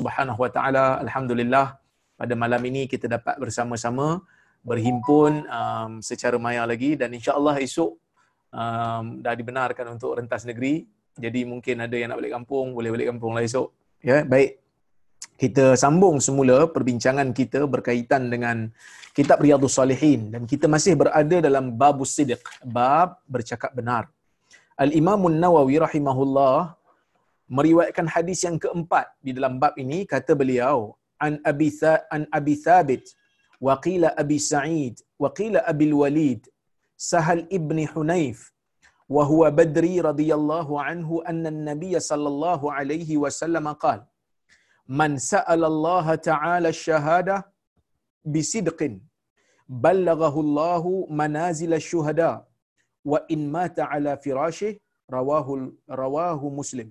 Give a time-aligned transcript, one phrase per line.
[0.00, 1.76] Subhanahu Wa Taala alhamdulillah
[2.16, 4.24] pada malam ini kita dapat bersama-sama
[4.60, 7.96] berhimpun um, secara maya lagi dan insya-Allah esok
[8.52, 10.84] um, dah dibenarkan untuk rentas negeri.
[11.16, 13.68] Jadi mungkin ada yang nak balik kampung, boleh balik kampung lah esok.
[14.00, 14.60] Ya, baik.
[15.40, 18.68] Kita sambung semula perbincangan kita berkaitan dengan
[19.16, 24.12] kitab Riyadhus Salihin dan kita masih berada dalam bab sidq, bab bercakap benar.
[24.76, 26.76] Al-Imam Nawawi rahimahullah
[27.58, 30.78] meriwayatkan hadis yang keempat di dalam bab ini kata beliau
[31.26, 31.68] an Abi
[32.16, 33.04] an Abi Thabit
[33.66, 36.42] wa qila Abi Sa'id wa qila Abi Walid
[37.10, 38.38] Sahal ibn Hunayf
[39.14, 44.06] wa huwa Badri radhiyallahu anhu anna an-nabiy sallallahu alaihi wasallam qala
[45.00, 47.36] man sa'ala Allah ta'ala ash-shahada
[48.34, 48.94] bisidqin
[49.86, 50.82] ballaghahu Allah
[51.22, 52.30] manazil ash-shuhada
[53.10, 54.72] wa in mata ala firashih
[55.16, 55.58] rawahu
[56.02, 56.88] rawahu Muslim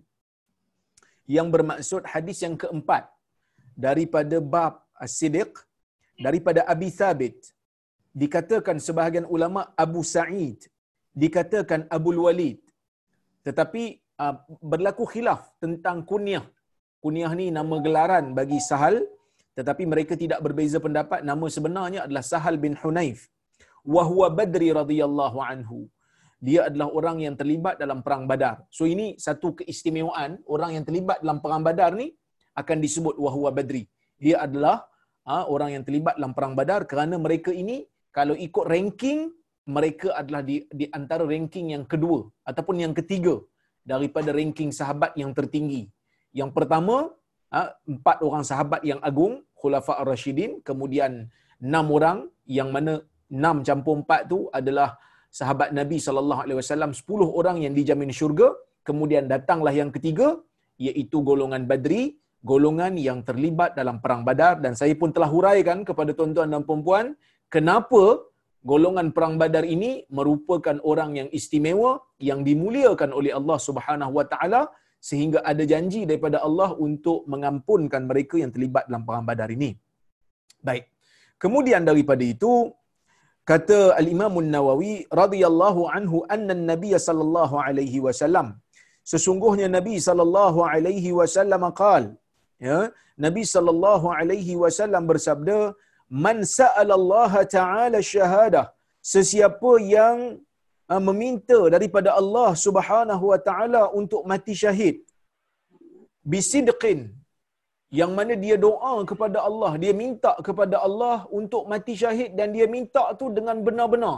[1.36, 3.04] yang bermaksud hadis yang keempat
[3.86, 4.74] daripada bab
[5.06, 5.52] as-sidq
[6.26, 7.38] daripada Abi Thabit
[8.22, 10.60] dikatakan sebahagian ulama Abu Sa'id
[11.24, 12.60] dikatakan Abu Walid.
[13.48, 13.84] Tetapi
[14.24, 14.36] uh,
[14.72, 16.46] berlaku khilaf tentang kunyah.
[17.04, 18.98] Kunyah ni nama gelaran bagi Sahal
[19.58, 21.20] tetapi mereka tidak berbeza pendapat.
[21.30, 23.20] Nama sebenarnya adalah Sahal bin Hunayf.
[23.94, 25.78] Wa huwa Badri radhiyallahu anhu
[26.40, 28.64] dia adalah orang yang terlibat dalam perang Badar.
[28.72, 32.16] So ini satu keistimewaan orang yang terlibat dalam perang Badar ni
[32.56, 33.84] akan disebut wahwa Badri.
[34.24, 34.88] Dia adalah
[35.28, 37.84] ha, orang yang terlibat dalam perang Badar kerana mereka ini
[38.16, 39.36] kalau ikut ranking
[39.70, 43.38] mereka adalah di, di antara ranking yang kedua ataupun yang ketiga
[43.86, 45.92] daripada ranking sahabat yang tertinggi.
[46.32, 47.12] Yang pertama
[47.52, 51.28] ha, empat orang sahabat yang agung Khulafa ar-Rashidin, kemudian
[51.60, 52.18] enam orang
[52.48, 54.96] yang mana enam campur empat tu adalah
[55.40, 58.50] sahabat Nabi sallallahu alaihi wasallam 10 orang yang dijamin syurga
[58.90, 60.28] kemudian datanglah yang ketiga
[60.88, 62.18] iaitu golongan Badri
[62.52, 67.06] golongan yang terlibat dalam perang Badar dan saya pun telah huraikan kepada tuan-tuan dan puan-puan
[67.52, 68.04] kenapa
[68.64, 71.92] golongan perang Badar ini merupakan orang yang istimewa
[72.30, 74.62] yang dimuliakan oleh Allah Subhanahu wa taala
[75.00, 79.72] sehingga ada janji daripada Allah untuk mengampunkan mereka yang terlibat dalam perang Badar ini.
[80.60, 80.92] Baik.
[81.40, 82.68] Kemudian daripada itu
[83.52, 88.50] kata al-Imam An-Nawawi radhiyallahu anhu anna an-nabiy sallallahu alaihi wasallam.
[89.12, 92.04] Sesungguhnya Nabi sallallahu alaihi wasallam qaal
[92.68, 92.80] ya
[93.26, 95.60] Nabi sallallahu alaihi wasallam bersabda
[96.26, 98.66] man sa'ala Allah taala syahadah.
[99.14, 100.18] Sesiapa yang
[100.92, 104.98] uh, meminta daripada Allah Subhanahu wa taala untuk mati syahid
[106.32, 107.00] bisidqin
[107.98, 112.68] yang mana dia doa kepada Allah, dia minta kepada Allah untuk mati syahid dan dia
[112.76, 114.18] minta tu dengan benar-benar.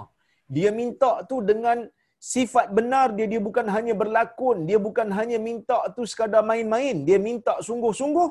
[0.55, 1.87] Dia minta tu dengan
[2.21, 7.17] sifat benar dia dia bukan hanya berlakon, dia bukan hanya minta tu sekadar main-main, dia
[7.29, 8.29] minta sungguh-sungguh,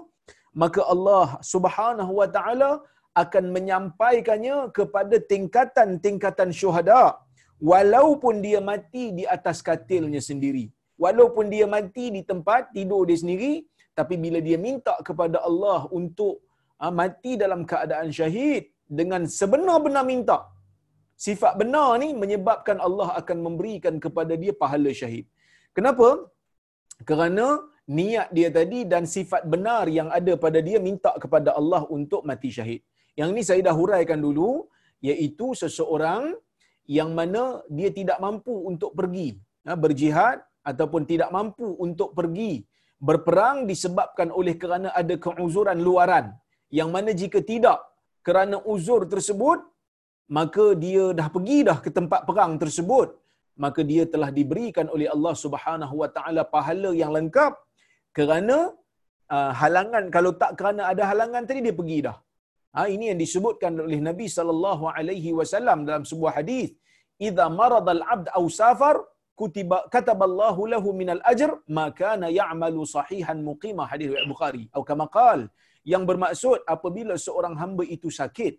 [0.63, 2.71] maka Allah Subhanahu wa taala
[3.23, 7.19] akan menyampaikannya kepada tingkatan-tingkatan syuhada
[7.73, 10.67] walaupun dia mati di atas katilnya sendiri.
[11.01, 13.65] Walaupun dia mati di tempat tidur dia sendiri,
[13.99, 16.35] tapi bila dia minta kepada Allah untuk
[16.83, 18.65] uh, mati dalam keadaan syahid
[19.01, 20.39] dengan sebenar-benar minta
[21.27, 25.25] sifat benar ni menyebabkan Allah akan memberikan kepada dia pahala syahid.
[25.77, 26.09] Kenapa?
[27.09, 27.47] Kerana
[27.99, 32.51] niat dia tadi dan sifat benar yang ada pada dia minta kepada Allah untuk mati
[32.57, 32.81] syahid.
[33.21, 34.51] Yang ni saya dah huraikan dulu
[35.11, 36.25] iaitu seseorang
[36.99, 37.43] yang mana
[37.77, 39.29] dia tidak mampu untuk pergi
[39.69, 40.39] uh, berjihad
[40.71, 42.53] ataupun tidak mampu untuk pergi
[43.09, 46.27] berperang disebabkan oleh kerana ada keuzuran luaran.
[46.79, 47.79] Yang mana jika tidak
[48.27, 49.61] kerana uzur tersebut
[50.39, 53.09] maka dia dah pergi dah ke tempat perang tersebut.
[53.65, 57.53] Maka dia telah diberikan oleh Allah Subhanahu wa taala pahala yang lengkap.
[58.17, 58.57] Kerana
[59.35, 62.17] uh, halangan kalau tak kerana ada halangan tadi dia pergi dah.
[62.75, 66.69] Ha, ini yang disebutkan oleh Nabi sallallahu alaihi wasallam dalam sebuah hadis.
[67.29, 68.97] Idza maradal abd aw safar
[69.41, 75.07] kutiba kataballahu lahu minal ajr ma kana ya'malu sahihan muqima hadis riwayat Bukhari atau kama
[75.17, 75.41] qal
[75.93, 78.55] yang bermaksud apabila seorang hamba itu sakit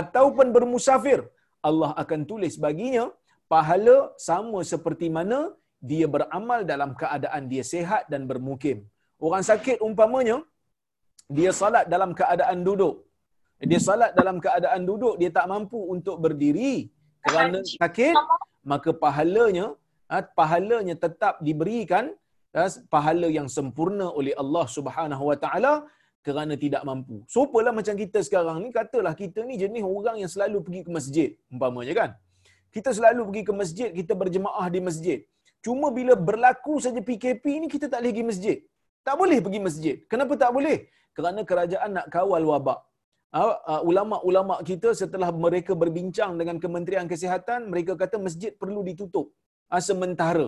[0.00, 1.20] ataupun bermusafir
[1.68, 3.04] Allah akan tulis baginya
[3.52, 3.96] pahala
[4.28, 5.40] sama seperti mana
[5.90, 8.78] dia beramal dalam keadaan dia sehat dan bermukim.
[9.26, 10.36] Orang sakit umpamanya
[11.38, 12.94] dia salat dalam keadaan duduk.
[13.70, 16.74] Dia salat dalam keadaan duduk, dia tak mampu untuk berdiri
[17.24, 18.16] kerana sakit,
[18.72, 19.88] maka pahalanya Ha,
[20.38, 22.04] pahalanya tetap diberikan
[22.56, 25.72] ha, pahala yang sempurna oleh Allah Subhanahu Wa Taala
[26.26, 27.16] kerana tidak mampu.
[27.34, 31.28] Sopalah macam kita sekarang ni katalah kita ni jenis orang yang selalu pergi ke masjid
[31.52, 32.10] umpamanya kan.
[32.74, 35.18] Kita selalu pergi ke masjid, kita berjemaah di masjid.
[35.64, 38.56] Cuma bila berlaku saja PKP ni kita tak lagi masjid.
[39.06, 39.96] Tak boleh pergi masjid.
[40.12, 40.78] Kenapa tak boleh?
[41.16, 42.78] Kerana kerajaan nak kawal wabak.
[43.30, 49.30] Uh, uh, ulama-ulama kita setelah mereka berbincang dengan Kementerian Kesihatan, mereka kata masjid perlu ditutup
[49.78, 50.46] sementara.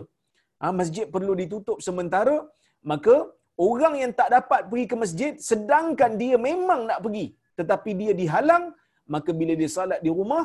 [0.62, 2.36] Uh, masjid perlu ditutup sementara,
[2.90, 3.14] maka
[3.68, 7.26] orang yang tak dapat pergi ke masjid sedangkan dia memang nak pergi
[7.58, 8.64] tetapi dia dihalang,
[9.14, 10.44] maka bila dia salat di rumah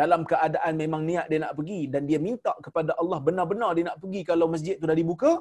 [0.00, 3.98] dalam keadaan memang niat dia nak pergi dan dia minta kepada Allah benar-benar dia nak
[4.02, 5.32] pergi kalau masjid tu dah dibuka,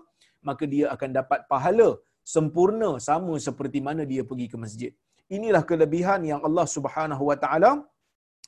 [0.48, 1.90] maka dia akan dapat pahala
[2.36, 4.92] sempurna sama seperti mana dia pergi ke masjid.
[5.38, 7.72] Inilah kelebihan yang Allah Subhanahu Wa Taala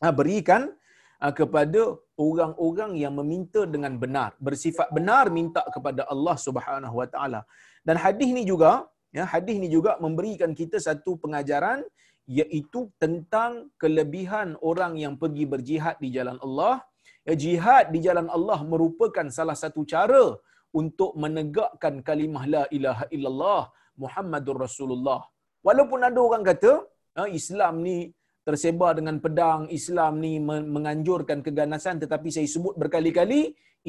[0.02, 0.79] ha, berikan ha,
[1.20, 7.42] kepada orang-orang yang meminta dengan benar, bersifat benar minta kepada Allah Subhanahu Wa Taala.
[7.84, 11.84] Dan hadis ni juga, ya, hadis ni juga memberikan kita satu pengajaran
[12.40, 13.52] iaitu tentang
[13.82, 16.76] kelebihan orang yang pergi berjihad di jalan Allah.
[17.28, 20.24] Ya, jihad di jalan Allah merupakan salah satu cara
[20.72, 23.64] untuk menegakkan kalimah la ilaha illallah
[24.00, 25.22] Muhammadur Rasulullah.
[25.68, 26.72] Walaupun ada orang kata
[27.20, 27.98] ha, Islam ni
[28.50, 30.34] tersebar dengan pedang, Islam ni
[30.76, 33.42] menganjurkan keganasan tetapi saya sebut berkali-kali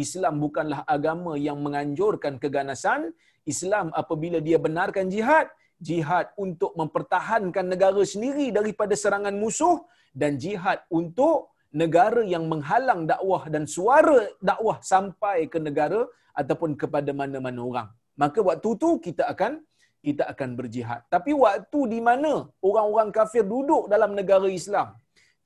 [0.04, 3.10] Islam bukanlah agama yang menganjurkan keganasan.
[3.52, 5.46] Islam apabila dia benarkan jihad,
[5.80, 9.82] jihad untuk mempertahankan negara sendiri daripada serangan musuh
[10.14, 11.50] dan jihad untuk
[11.82, 14.20] negara yang menghalang dakwah dan suara
[14.50, 16.00] dakwah sampai ke negara
[16.36, 17.88] ataupun kepada mana-mana orang.
[18.22, 19.64] Maka waktu tu kita akan
[20.06, 21.00] kita akan berjihad.
[21.14, 22.32] Tapi waktu di mana
[22.68, 24.96] orang-orang kafir duduk dalam negara Islam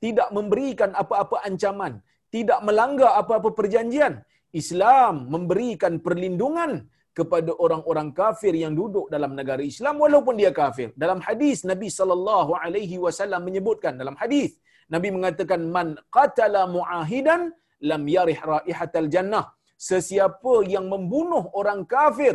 [0.05, 1.93] tidak memberikan apa-apa ancaman,
[2.35, 4.15] tidak melanggar apa-apa perjanjian,
[4.55, 6.73] Islam memberikan perlindungan
[7.19, 10.91] kepada orang-orang kafir yang duduk dalam negara Islam walaupun dia kafir.
[11.05, 14.59] Dalam hadis Nabi sallallahu alaihi wasallam menyebutkan dalam hadis
[14.95, 17.55] Nabi mengatakan man qatala muahidan
[17.91, 19.47] lam yarih raihatal jannah.
[19.91, 22.35] Sesiapa yang membunuh orang kafir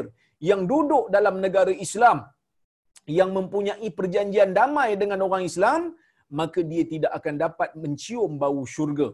[0.50, 2.18] yang duduk dalam negara Islam
[3.20, 5.82] yang mempunyai perjanjian damai dengan orang Islam
[6.40, 9.10] maka dia tidak akan dapat mencium bau syurga.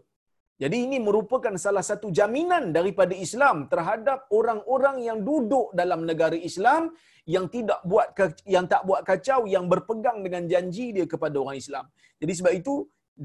[0.63, 6.95] Jadi ini merupakan salah satu jaminan daripada Islam terhadap orang-orang yang duduk dalam negara Islam
[7.33, 8.07] yang tidak buat
[8.55, 11.85] yang tak buat kacau yang berpegang dengan janji dia kepada orang Islam.
[12.21, 12.75] Jadi sebab itu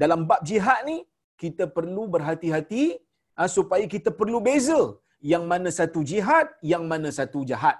[0.03, 0.97] dalam bab jihad ni
[1.43, 2.83] kita perlu berhati-hati
[3.37, 4.81] ha, supaya kita perlu beza
[5.31, 7.77] yang mana satu jihad, yang mana satu jahat.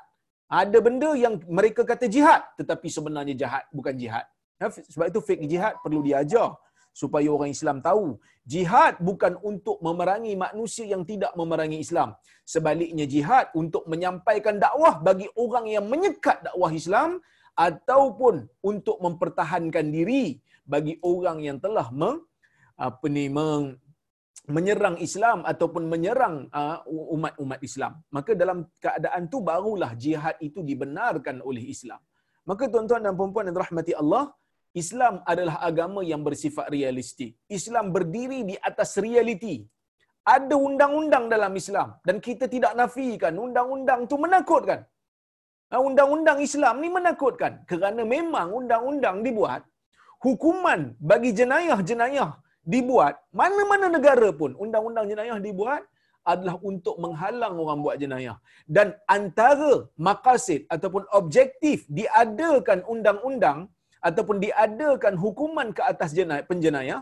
[0.52, 4.28] Ada benda yang mereka kata jihad tetapi sebenarnya jahat bukan jihad.
[4.60, 6.54] Ha, sebab itu fake jihad perlu diajar
[6.92, 12.12] supaya orang Islam tahu jihad bukan untuk memerangi manusia yang tidak memerangi Islam
[12.44, 17.24] sebaliknya jihad untuk menyampaikan dakwah bagi orang yang menyekat dakwah Islam
[17.56, 22.20] ataupun untuk mempertahankan diri bagi orang yang telah meng,
[22.76, 23.80] apa ni meng,
[24.56, 26.82] menyerang Islam ataupun menyerang uh,
[27.16, 32.02] umat-umat Islam maka dalam keadaan tu barulah jihad itu dibenarkan oleh Islam
[32.50, 34.24] maka tuan-tuan dan puan-puan yang rahmati Allah
[34.82, 37.32] Islam adalah agama yang bersifat realistik.
[37.58, 39.56] Islam berdiri di atas realiti.
[40.36, 44.82] Ada undang-undang dalam Islam dan kita tidak nafikan undang-undang tu menakutkan.
[45.88, 49.62] Undang-undang Islam ni menakutkan kerana memang undang-undang dibuat
[50.26, 50.82] hukuman
[51.12, 52.32] bagi jenayah-jenayah
[52.64, 55.84] dibuat mana-mana negara pun undang-undang jenayah dibuat
[56.22, 58.38] adalah untuk menghalang orang buat jenayah
[58.70, 63.66] dan antara makasid ataupun objektif diadakan undang-undang
[64.02, 67.02] ataupun diadakan hukuman ke atas jenayah, penjenayah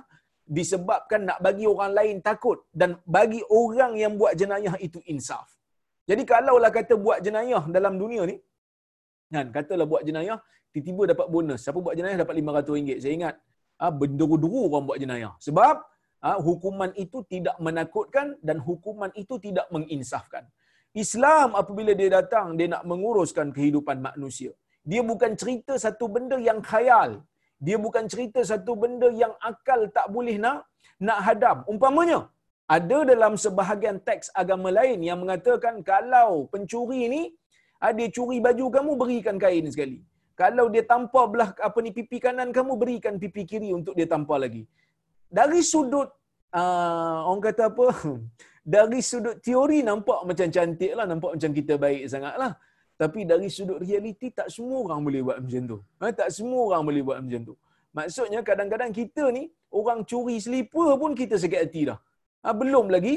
[0.58, 5.48] disebabkan nak bagi orang lain takut dan bagi orang yang buat jenayah itu insaf.
[6.10, 8.36] Jadi kalaulah kata buat jenayah dalam dunia ni,
[9.30, 10.42] kan, katalah buat jenayah,
[10.74, 11.62] tiba-tiba dapat bonus.
[11.62, 12.98] Siapa buat jenayah dapat RM500.
[13.04, 13.36] Saya ingat,
[13.84, 15.34] ah, benduru-duru orang buat jenayah.
[15.48, 15.76] Sebab
[16.28, 20.46] ah, hukuman itu tidak menakutkan dan hukuman itu tidak menginsafkan.
[21.04, 24.52] Islam apabila dia datang, dia nak menguruskan kehidupan manusia.
[24.92, 27.12] Dia bukan cerita satu benda yang khayal.
[27.66, 30.60] Dia bukan cerita satu benda yang akal tak boleh nak
[31.08, 31.58] nak hadam.
[31.72, 32.20] Umpamanya,
[32.76, 37.22] ada dalam sebahagian teks agama lain yang mengatakan kalau pencuri ni
[37.84, 40.00] ah, dia curi baju kamu berikan kain sekali.
[40.42, 44.38] Kalau dia tampar belah apa ni pipi kanan kamu berikan pipi kiri untuk dia tampar
[44.46, 44.64] lagi.
[45.38, 46.10] Dari sudut
[46.60, 47.88] uh, orang kata apa?
[48.74, 52.54] Dari sudut teori nampak macam cantik lah, nampak macam kita baik sangat lah.
[53.00, 55.78] Tapi dari sudut realiti tak semua orang boleh buat macam tu.
[56.04, 57.54] Ha, tak semua orang boleh buat macam tu.
[57.98, 59.44] Maksudnya kadang-kadang kita ni
[59.80, 62.00] orang curi selipar pun kita sakit hati dah.
[62.44, 63.16] Ha, belum lagi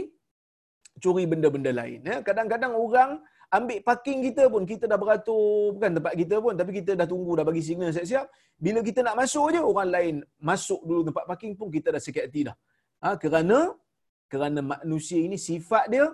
[1.02, 1.98] curi benda-benda lain.
[2.10, 2.16] Ya.
[2.28, 3.10] Kadang-kadang orang
[3.52, 7.32] ambil parking kita pun kita dah beratur bukan tempat kita pun tapi kita dah tunggu
[7.38, 8.26] dah bagi signal siap-siap.
[8.56, 10.14] Bila kita nak masuk je orang lain
[10.50, 12.56] masuk dulu tempat parking pun kita dah sakit hati dah.
[13.04, 13.58] Ha, kerana
[14.32, 16.06] kerana manusia ini sifat dia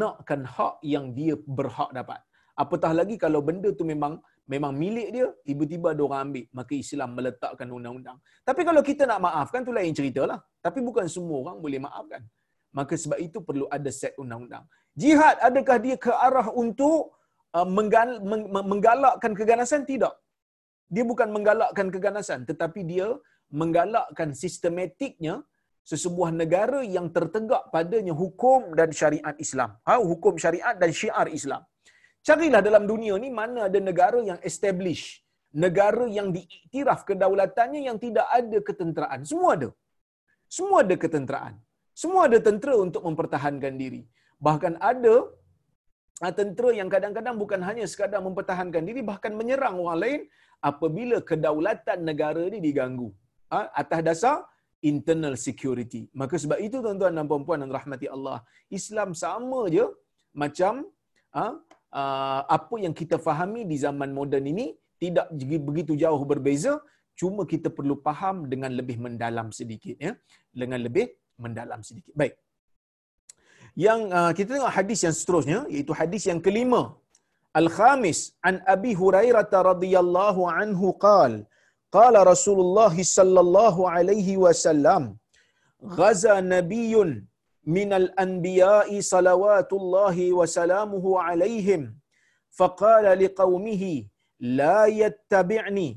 [0.00, 2.20] nakkan hak yang dia berhak dapat
[2.56, 4.16] apatah lagi kalau benda tu memang
[4.48, 8.18] memang milik dia, tiba-tiba ada orang ambil, maka Islam meletakkan undang-undang.
[8.46, 10.38] Tapi kalau kita nak maafkan tu lain ceritalah.
[10.62, 12.22] Tapi bukan semua orang boleh maafkan.
[12.70, 14.64] Maka sebab itu perlu ada set undang-undang.
[15.02, 17.12] Jihad adakah dia ke arah untuk
[17.56, 18.20] uh, menggal-
[18.70, 19.84] menggalakkan keganasan?
[19.90, 20.14] Tidak.
[20.94, 23.08] Dia bukan menggalakkan keganasan tetapi dia
[23.60, 25.34] menggalakkan sistematiknya
[25.90, 29.70] sesebuah negara yang tertegak padanya hukum dan syariat Islam.
[29.86, 31.62] Ha, hukum syariat dan syiar Islam.
[32.26, 35.02] Carilah dalam dunia ni mana ada negara yang establish,
[35.64, 39.20] negara yang diiktiraf kedaulatannya yang tidak ada ketenteraan.
[39.30, 39.70] Semua ada.
[40.56, 41.54] Semua ada ketenteraan.
[42.02, 44.02] Semua ada tentera untuk mempertahankan diri.
[44.36, 45.16] Bahkan ada
[46.22, 50.20] ha, tentera yang kadang-kadang bukan hanya sekadar mempertahankan diri, bahkan menyerang orang lain
[50.60, 53.08] apabila kedaulatan negara ini diganggu.
[53.52, 54.36] Ha, atas dasar
[54.84, 56.02] internal security.
[56.20, 58.38] Maka sebab itu tuan-tuan dan puan-puan dan rahmati Allah,
[58.78, 59.86] Islam sama je
[60.42, 60.84] macam
[61.32, 61.54] uh,
[62.56, 64.66] apa yang kita fahami di zaman moden ini
[65.02, 65.28] tidak
[65.68, 66.80] begitu jauh berbeza,
[67.20, 70.12] cuma kita perlu faham dengan lebih mendalam sedikit ya,
[70.52, 72.12] dengan lebih mendalam sedikit.
[72.16, 72.34] Baik.
[73.84, 76.82] Yang uh, kita tengok hadis yang seterusnya iaitu hadis yang kelima.
[77.60, 78.18] Al-Khamis
[78.48, 81.44] an Abi Hurairah radhiyallahu anhu qala
[81.96, 85.02] Qala Rasulullah sallallahu alaihi wasallam
[85.98, 87.10] ghaza nabiyyun
[87.76, 91.82] min al-anbiya'i salawatullahi wa salamuhu alaihim
[92.58, 93.94] faqala liqaumihi
[94.60, 95.88] la yattabi'ni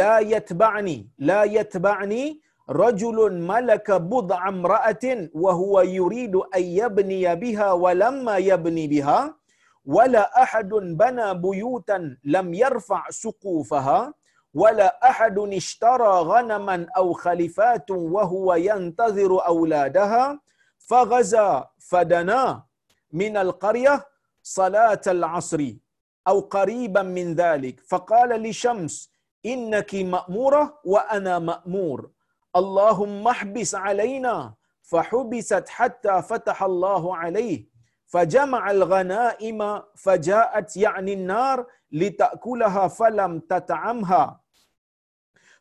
[0.00, 0.96] la yatba'ni
[1.30, 2.22] la yatba'ni
[2.70, 9.34] رجل ملك بضع امرأة وهو يريد أن يبني بها ولما يبني بها
[9.84, 14.14] ولا أحد بنى بيوتا لم يرفع سقوفها
[14.54, 20.40] ولا أحد اشترى غنما أو خلفات وهو ينتظر أولادها
[20.78, 22.62] فغزا فدنا
[23.12, 24.06] من القرية
[24.42, 25.60] صلاة العصر
[26.28, 27.80] أو قريبا من ذلك.
[27.88, 29.10] فقال لشمس
[29.46, 32.10] إنك مأمورة وأنا مأمور.
[32.56, 37.68] اللهم احبس علينا فحبست حتى فتح الله عليه.
[38.06, 44.40] فجمع الغنائم فجاءت يعني النار لتأكلها فلم تطعمها.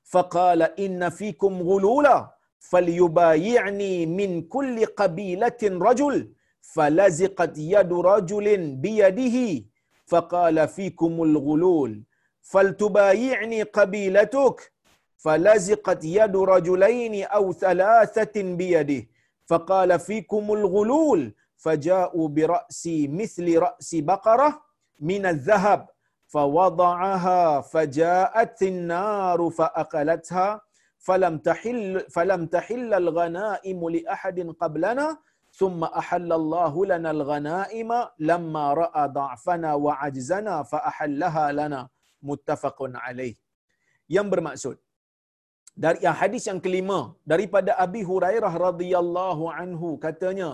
[0.03, 6.33] فقال إن فيكم غلولا فليبايعني من كل قبيلة رجل.
[6.61, 9.65] فلزقت يد رجل بيده
[10.05, 12.03] فقال فيكم الغلول
[12.41, 14.74] فلتبايعني قبيلتك.
[15.17, 19.07] فلزقت يد رجلين أو ثلاثة بيده.
[19.45, 21.33] فقال فيكم الغلول.
[21.55, 22.83] فجاءوا برأس
[23.19, 24.61] مثل رأس بقرة
[24.99, 25.89] من الذهب.
[26.27, 30.61] فوضعها فجاءت النار فأكلتها
[30.97, 35.17] فلم تحل فلم تحل الغنائم لأحد قبلنا.
[35.51, 37.91] ثم أحل الله لنا الغنائم.
[38.19, 41.81] لما رأى ضعفنا وعجزنا فأحلها لنا.
[42.25, 43.35] متفق عليه.
[44.09, 44.75] Yang bermaksud
[45.83, 46.99] dari yang hadis yang kelima
[47.31, 50.49] daripada Abi Hurairah radhiyallahu anhu katanya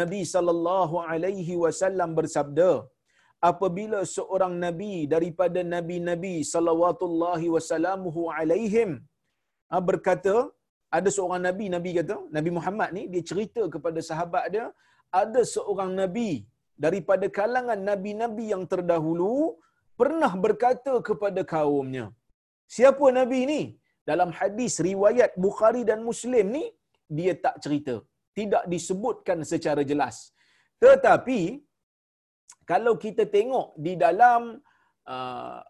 [0.00, 2.70] Nabi sallallahu alaihi wasallam bersabda
[3.50, 8.90] apabila seorang nabi daripada nabi-nabi salawatullahi wasallamuhu alaihim
[9.74, 10.34] ah, berkata
[10.98, 14.66] ada seorang nabi nabi kata Nabi Muhammad ni dia cerita kepada sahabat dia
[15.22, 16.30] ada seorang nabi
[16.84, 19.34] daripada kalangan nabi-nabi yang terdahulu
[20.00, 22.06] pernah berkata kepada kaumnya
[22.76, 23.62] siapa nabi ni
[24.10, 26.64] dalam hadis riwayat Bukhari dan Muslim ni
[27.18, 27.94] dia tak cerita.
[28.38, 30.16] Tidak disebutkan secara jelas.
[30.82, 31.40] Tetapi
[32.70, 34.42] kalau kita tengok di dalam
[35.14, 35.60] uh,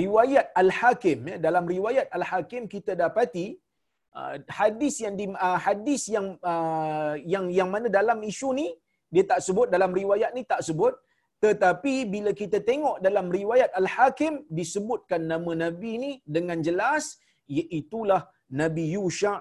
[0.00, 3.46] riwayat Al-Hakim ya, dalam riwayat Al-Hakim kita dapati
[4.18, 8.68] uh, hadis yang di, uh, hadis yang uh, yang yang mana dalam isu ni
[9.10, 10.94] dia tak sebut dalam riwayat ni tak sebut.
[11.40, 17.16] Tetapi bila kita tengok dalam riwayat Al-Hakim disebutkan nama nabi ni dengan jelas
[17.58, 18.20] iaitulah
[18.60, 19.32] Nabi Yusha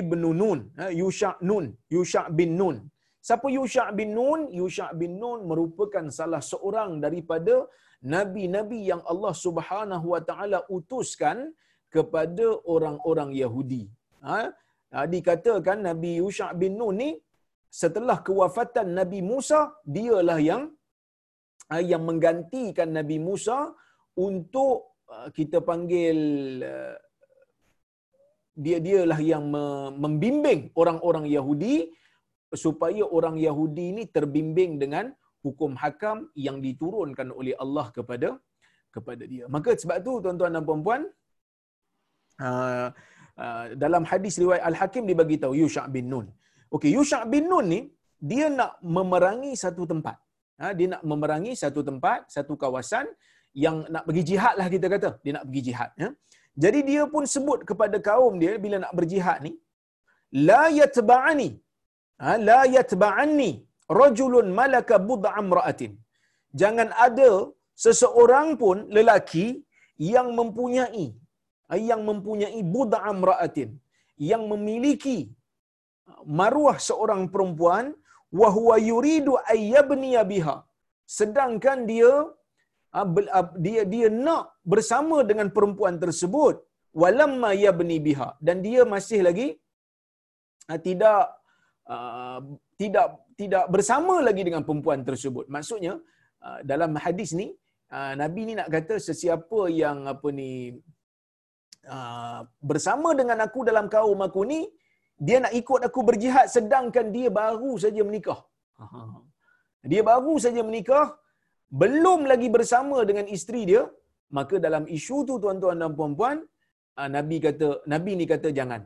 [0.00, 1.66] ibnu Nun ha, Yusha Nun
[1.96, 2.78] Yusha bin Nun
[3.26, 4.40] Siapa Yusha bin Nun?
[4.60, 7.54] Yusha bin Nun merupakan salah seorang daripada
[8.14, 11.38] nabi-nabi yang Allah Subhanahu wa taala utuskan
[11.94, 13.84] kepada orang-orang Yahudi.
[14.28, 14.40] Ha?
[15.14, 17.10] dikatakan Nabi Yusha bin Nun ni
[17.82, 20.70] setelah kewafatan Nabi Musa, dialah yang
[21.70, 23.58] ha, yang menggantikan Nabi Musa
[24.28, 26.18] untuk ha, kita panggil
[28.64, 29.44] dia dialah yang
[30.04, 31.90] membimbing orang-orang Yahudi
[32.54, 35.10] supaya orang Yahudi ini terbimbing dengan
[35.44, 38.28] hukum hakam yang diturunkan oleh Allah kepada
[38.94, 39.44] kepada dia.
[39.54, 41.02] Maka sebab tu tuan-tuan dan puan-puan
[42.46, 42.88] uh,
[43.44, 46.26] uh, dalam hadis riwayat Al-Hakim dibagi tahu Yusha bin Nun.
[46.70, 47.80] Okey, Yusha bin Nun ni
[48.30, 50.16] dia nak memerangi satu tempat.
[50.62, 53.10] Ha, dia nak memerangi satu tempat, satu kawasan
[53.54, 56.08] yang nak pergi jihad lah kita kata dia nak pergi jihad ya
[56.62, 59.52] jadi dia pun sebut kepada kaum dia bila nak berjihad ni
[60.48, 61.50] la yatba'ani.
[62.22, 63.50] Ha, la yatba'anni
[64.00, 65.92] rajulun malaka bud'a imra'atin.
[66.60, 67.30] Jangan ada
[67.84, 69.46] seseorang pun lelaki
[70.12, 71.06] yang mempunyai
[71.90, 73.70] yang mempunyai bud'a imra'atin
[74.30, 75.18] yang memiliki
[76.38, 77.86] maruah seorang perempuan
[78.40, 80.56] wa huwa yuridu ayyabniya biha.
[81.18, 82.12] Sedangkan dia
[83.64, 86.56] dia dia nak bersama dengan perempuan tersebut.
[87.02, 88.28] Walamma yabni biha.
[88.46, 89.48] Dan dia masih lagi
[90.70, 91.22] ah, tidak
[92.80, 93.06] tidak
[93.40, 95.46] tidak bersama lagi dengan perempuan tersebut.
[95.56, 95.94] Maksudnya
[96.70, 97.48] dalam hadis ni
[98.22, 100.50] nabi ni nak kata sesiapa yang apa ni
[102.70, 104.60] bersama dengan aku dalam kaum aku ni
[105.26, 108.40] dia nak ikut aku berjihad sedangkan dia baru saja menikah.
[109.92, 111.06] Dia baru saja menikah,
[111.70, 113.82] belum lagi bersama dengan isteri dia,
[114.36, 116.36] maka dalam isu tu tuan-tuan dan puan-puan,
[116.98, 118.82] ah, Nabi kata, Nabi ni kata jangan.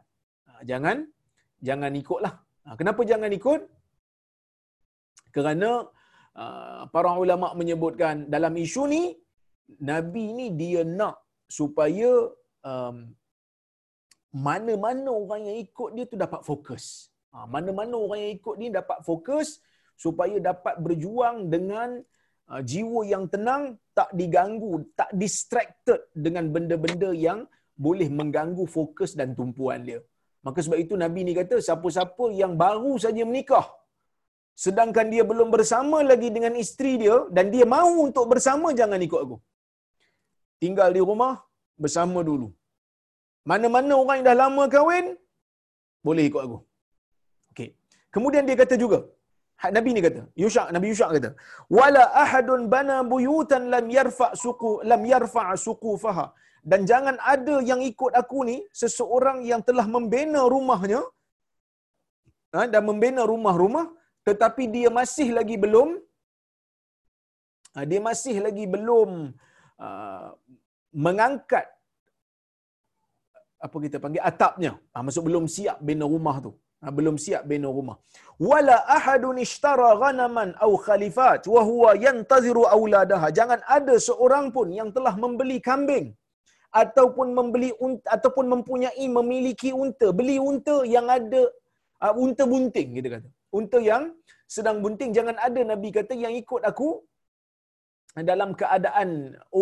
[0.50, 1.06] Ah, jangan,
[1.68, 2.34] jangan ikutlah.
[2.68, 3.60] Ah, kenapa jangan ikut?
[5.34, 5.70] Kerana
[6.94, 9.02] para ulama menyebutkan dalam isu ni
[9.82, 11.18] Nabi ni dia nak
[11.50, 12.30] supaya
[12.62, 12.96] um,
[14.30, 17.10] mana-mana orang yang ikut dia tu dapat fokus.
[17.54, 19.60] Mana-mana orang yang ikut ni dapat fokus
[19.98, 22.00] supaya dapat berjuang dengan
[22.70, 23.62] jiwa yang tenang,
[23.98, 27.40] tak diganggu, tak distracted dengan benda-benda yang
[27.86, 30.00] boleh mengganggu fokus dan tumpuan dia.
[30.46, 33.66] Maka sebab itu Nabi ni kata, siapa-siapa yang baru saja menikah,
[34.64, 39.20] sedangkan dia belum bersama lagi dengan isteri dia, dan dia mahu untuk bersama, jangan ikut
[39.26, 39.36] aku.
[40.62, 41.34] Tinggal di rumah,
[41.84, 42.48] bersama dulu.
[43.50, 45.06] Mana-mana orang yang dah lama kahwin,
[46.06, 46.58] boleh ikut aku.
[47.52, 47.68] Okey.
[48.14, 48.98] Kemudian dia kata juga,
[49.76, 51.30] Nabi ni kata, Yusha, Nabi Yusha kata,
[51.78, 56.26] wala ahadun bana buyutan lam yarfa suku lam yarfa suqufaha.
[56.70, 61.00] Dan jangan ada yang ikut aku ni seseorang yang telah membina rumahnya
[62.54, 63.86] ha, dan membina rumah-rumah
[64.28, 65.88] tetapi dia masih lagi belum
[67.74, 69.10] ha, dia masih lagi belum
[69.86, 70.28] uh,
[71.06, 71.66] mengangkat
[73.66, 74.72] apa kita panggil atapnya.
[74.92, 76.52] Ha, maksud belum siap bina rumah tu.
[76.82, 77.96] Ha, belum siap bina rumah.
[78.48, 83.28] Wala ahadun ishtara ghanaman aw khalifat wa huwa yantaziru auladaha.
[83.38, 86.06] Jangan ada seorang pun yang telah membeli kambing
[86.82, 91.42] ataupun membeli unta, ataupun mempunyai memiliki unta, beli unta yang ada
[92.04, 93.28] uh, unta bunting kita kata.
[93.58, 94.04] Unta yang
[94.56, 96.88] sedang bunting jangan ada nabi kata yang ikut aku
[98.30, 99.08] dalam keadaan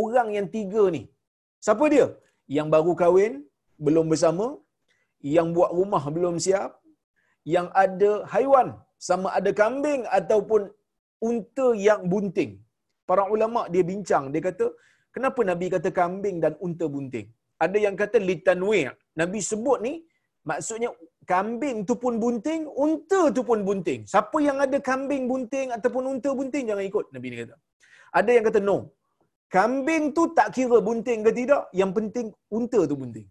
[0.01, 1.03] orang yang tiga ni.
[1.65, 2.07] Siapa dia?
[2.57, 3.33] Yang baru kahwin,
[3.87, 4.47] belum bersama,
[5.37, 6.71] yang buat rumah belum siap,
[7.55, 8.69] yang ada haiwan
[9.09, 10.63] sama ada kambing ataupun
[11.29, 12.53] unta yang bunting.
[13.09, 14.67] Para ulama dia bincang, dia kata,
[15.15, 17.27] kenapa Nabi kata kambing dan unta bunting?
[17.65, 18.91] Ada yang kata litanwi'.
[19.21, 19.93] Nabi sebut ni
[20.51, 20.91] maksudnya
[21.33, 24.01] kambing tu pun bunting, unta tu pun bunting.
[24.13, 27.57] Siapa yang ada kambing bunting ataupun unta bunting jangan ikut Nabi ni kata.
[28.19, 28.77] Ada yang kata no.
[29.57, 33.27] Kambing tu tak kira bunting ke tidak, yang penting unta tu bunting.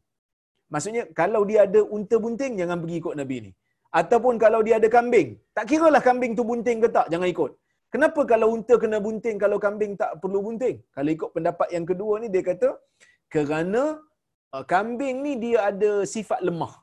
[0.73, 3.51] Maksudnya kalau dia ada unta bunting jangan pergi ikut Nabi ni.
[3.99, 7.51] Ataupun kalau dia ada kambing, tak kira lah kambing tu bunting ke tak, jangan ikut.
[7.93, 10.77] Kenapa kalau unta kena bunting, kalau kambing tak perlu bunting?
[10.95, 12.69] Kalau ikut pendapat yang kedua ni, dia kata,
[13.34, 13.84] kerana
[14.55, 16.73] uh, kambing ni dia ada sifat lemah.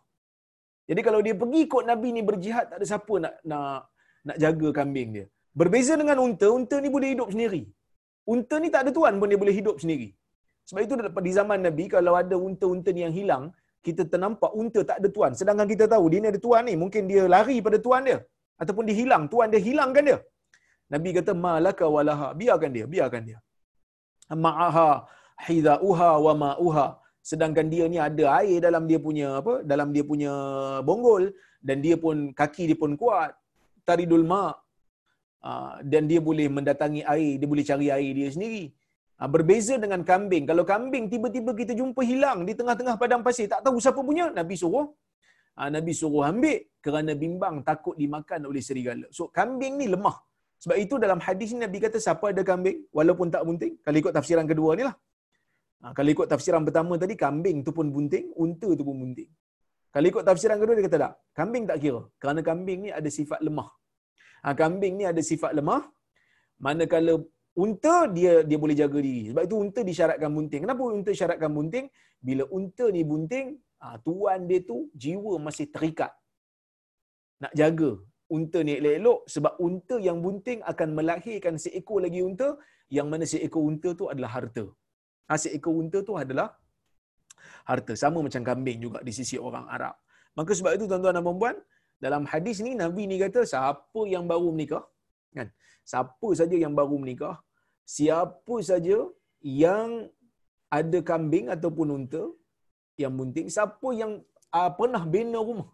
[0.88, 3.92] Jadi kalau dia pergi ikut Nabi ni berjihad, tak ada siapa nak nak
[4.28, 5.26] nak jaga kambing dia.
[5.60, 7.62] Berbeza dengan unta, unta ni boleh hidup sendiri.
[8.34, 10.08] Unta ni tak ada tuan pun dia boleh hidup sendiri.
[10.68, 10.94] Sebab itu
[11.26, 13.44] di zaman Nabi, kalau ada unta-unta ni yang hilang,
[13.86, 15.32] kita ternampak unta tak ada tuan.
[15.38, 16.74] Sedangkan kita tahu dia ni ada tuan ni.
[16.82, 18.18] Mungkin dia lari pada tuan dia.
[18.62, 19.22] Ataupun dia hilang.
[19.32, 20.18] Tuan dia hilangkan dia.
[20.94, 22.28] Nabi kata, malaka walaha.
[22.40, 22.86] Biarkan dia.
[22.94, 23.38] Biarkan dia.
[24.46, 24.90] Ma'aha
[25.48, 26.86] hidha'uha wa ma'uha.
[27.30, 29.54] Sedangkan dia ni ada air dalam dia punya apa?
[29.72, 30.32] Dalam dia punya
[30.88, 31.24] bonggol.
[31.66, 33.32] Dan dia pun, kaki dia pun kuat.
[33.88, 34.54] Taridul ma'
[35.48, 38.64] ah, dan dia boleh mendatangi air, dia boleh cari air dia sendiri.
[39.22, 40.44] Ha, berbeza dengan kambing.
[40.50, 44.54] Kalau kambing tiba-tiba kita jumpa hilang di tengah-tengah padang pasir, tak tahu siapa punya, Nabi
[44.62, 44.86] suruh.
[45.58, 49.06] Ha, Nabi suruh ambil kerana bimbang takut dimakan oleh serigala.
[49.14, 50.16] So kambing ni lemah.
[50.62, 53.78] Sebab itu dalam hadis ni Nabi kata siapa ada kambing walaupun tak bunting.
[53.86, 54.96] Kalau ikut tafsiran kedua ni lah.
[55.82, 59.30] Ha, kalau ikut tafsiran pertama tadi, kambing tu pun bunting, unta tu pun bunting.
[59.94, 61.14] Kalau ikut tafsiran kedua dia kata tak.
[61.38, 62.02] Kambing tak kira.
[62.18, 63.70] Kerana kambing ni ada sifat lemah.
[64.62, 65.82] Kambing ni ada sifat lemah.
[66.58, 69.22] Manakala unta dia dia boleh jaga diri.
[69.30, 70.62] Sebab itu unta disyaratkan bunting.
[70.64, 71.86] Kenapa unta disyaratkan bunting?
[72.22, 73.46] Bila unta ni bunting,
[73.84, 76.12] ah, tuan dia tu jiwa masih terikat.
[77.42, 77.90] Nak jaga
[78.32, 82.48] unta ni elok-elok sebab unta yang bunting akan melahirkan seekor lagi unta
[82.96, 84.64] yang mana seekor unta tu adalah harta.
[85.28, 86.48] Ha, seekor unta tu adalah
[87.70, 87.92] harta.
[88.02, 89.96] Sama macam kambing juga di sisi orang Arab.
[90.38, 91.56] Maka sebab itu tuan-tuan dan puan
[92.04, 94.84] dalam hadis ni Nabi ni kata siapa yang baru menikah
[95.38, 95.48] kan?
[95.90, 97.36] Siapa saja yang baru menikah
[97.96, 98.98] siapa saja
[99.42, 99.88] yang
[100.78, 102.24] ada kambing ataupun unta
[103.02, 104.12] yang bunting siapa yang
[104.58, 105.70] uh, pernah bina rumah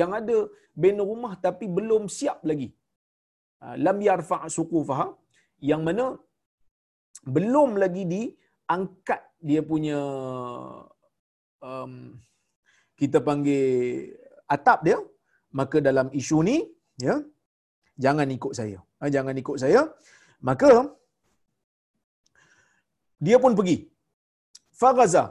[0.00, 0.36] yang ada
[0.82, 2.68] bina rumah tapi belum siap lagi.
[3.64, 5.06] Uh, lam yarfa suqufaha
[5.70, 6.04] yang mana
[7.36, 9.98] belum lagi diangkat dia punya
[11.68, 11.92] um,
[13.00, 14.14] kita panggil
[14.54, 14.98] atap dia
[15.58, 16.56] maka dalam isu ni
[17.06, 17.16] ya
[18.04, 18.78] jangan ikut saya
[19.14, 19.82] jangan ikut saya.
[20.48, 20.70] Maka
[23.26, 23.76] dia pun pergi.
[24.80, 25.24] Fagaza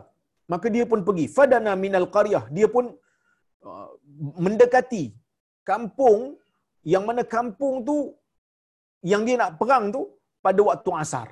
[0.53, 1.25] maka dia pun pergi.
[1.35, 2.85] Fadana minal qaryah dia pun
[3.67, 3.89] uh,
[4.45, 5.03] mendekati
[5.69, 6.19] kampung
[6.93, 7.97] yang mana kampung tu
[9.11, 10.01] yang dia nak perang tu
[10.45, 11.27] pada waktu asar.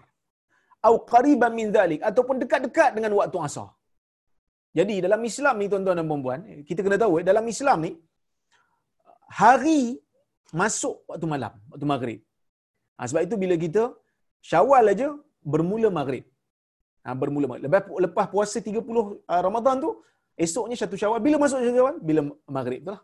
[0.87, 3.69] Au qariban min dhalik ataupun dekat-dekat dengan waktu asar.
[4.77, 7.91] Jadi dalam Islam ni tuan-tuan dan puan-puan kita kena tahu eh, dalam Islam ni
[9.41, 9.81] hari
[10.51, 12.19] masuk waktu malam, waktu maghrib.
[12.97, 13.83] Ha, sebab itu bila kita
[14.49, 15.09] syawal aja
[15.53, 16.25] bermula maghrib.
[17.05, 17.65] Ha, bermula maghrib.
[17.67, 19.91] Lepas, lepas puasa 30 uh, Ramadan tu,
[20.45, 21.19] esoknya satu syawal.
[21.27, 21.97] Bila masuk satu syawal?
[22.09, 22.21] Bila
[22.57, 23.01] maghrib tu lah.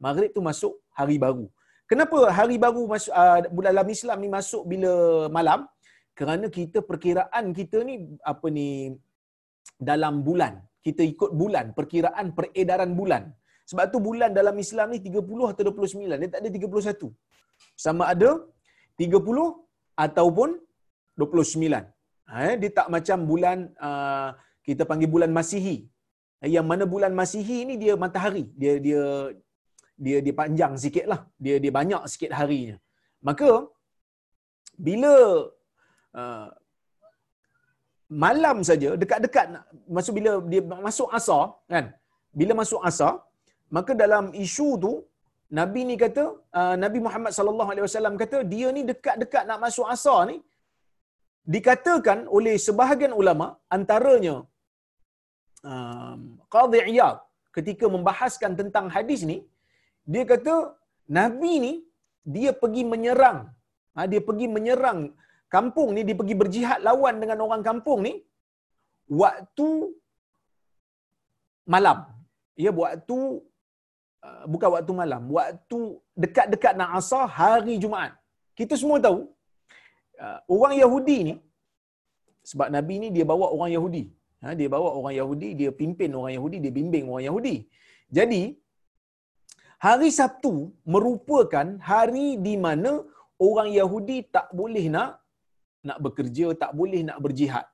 [0.00, 1.46] Maghrib tu masuk hari baru.
[1.90, 4.92] Kenapa hari baru masuk uh, bulan dalam Islam ni masuk bila
[5.38, 5.66] malam?
[6.18, 7.94] Kerana kita perkiraan kita ni
[8.32, 8.68] apa ni
[9.90, 10.60] dalam bulan.
[10.80, 13.22] Kita ikut bulan, perkiraan peredaran bulan.
[13.70, 16.20] Sebab tu bulan dalam Islam ni 30 atau 29.
[16.22, 17.10] Dia tak ada 31.
[17.84, 18.30] Sama ada
[19.02, 19.46] 30
[20.04, 20.50] ataupun
[21.22, 21.86] 29.
[22.30, 24.28] Ha, eh, dia tak macam bulan uh,
[24.66, 25.76] kita panggil bulan Masihi.
[26.54, 28.44] Yang mana bulan Masihi ni dia matahari.
[28.60, 29.02] Dia dia
[30.04, 31.20] dia dia panjang sikitlah.
[31.44, 32.76] Dia dia banyak sikit harinya.
[33.28, 33.50] Maka
[34.88, 35.14] bila
[36.20, 36.48] uh,
[38.24, 39.46] malam saja dekat-dekat
[39.96, 41.84] masuk bila dia masuk asar kan
[42.38, 43.12] bila masuk asar
[43.76, 44.92] maka dalam isu tu
[45.58, 46.24] Nabi ni kata
[46.58, 50.36] uh, Nabi Muhammad sallallahu alaihi wasallam kata dia ni dekat-dekat nak masuk asar ni
[51.54, 54.36] dikatakan oleh sebahagian ulama antaranya
[55.70, 56.20] um,
[56.54, 57.18] Qadhi Iyad
[57.56, 59.38] ketika membahaskan tentang hadis ni
[60.12, 60.54] dia kata
[61.18, 61.72] Nabi ni
[62.34, 63.38] dia pergi menyerang.
[63.94, 65.00] Ha, dia pergi menyerang
[65.54, 68.12] kampung ni dia pergi berjihad lawan dengan orang kampung ni
[69.22, 69.68] waktu
[71.74, 71.98] malam.
[72.64, 73.18] Ya waktu
[74.52, 75.80] bukan waktu malam, waktu
[76.22, 78.12] dekat-dekat nak asar hari Jumaat.
[78.58, 79.20] Kita semua tahu
[80.24, 81.34] uh, orang Yahudi ni
[82.50, 84.04] sebab Nabi ni dia bawa orang Yahudi.
[84.40, 87.56] Ha, dia bawa orang Yahudi, dia pimpin orang Yahudi, dia bimbing orang Yahudi.
[88.18, 88.42] Jadi
[89.86, 90.52] hari Sabtu
[90.94, 92.92] merupakan hari di mana
[93.48, 95.10] orang Yahudi tak boleh nak
[95.88, 97.66] nak bekerja, tak boleh nak berjihad.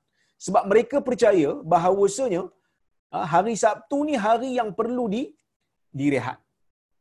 [0.45, 2.43] Sebab mereka percaya bahawasanya
[3.15, 5.23] uh, hari Sabtu ni hari yang perlu di
[5.91, 6.37] direhat.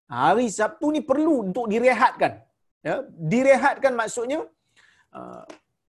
[0.06, 2.42] Hari Sabtu ni perlu untuk direhatkan.
[2.86, 4.46] Ya, direhatkan maksudnya
[5.10, 5.42] uh,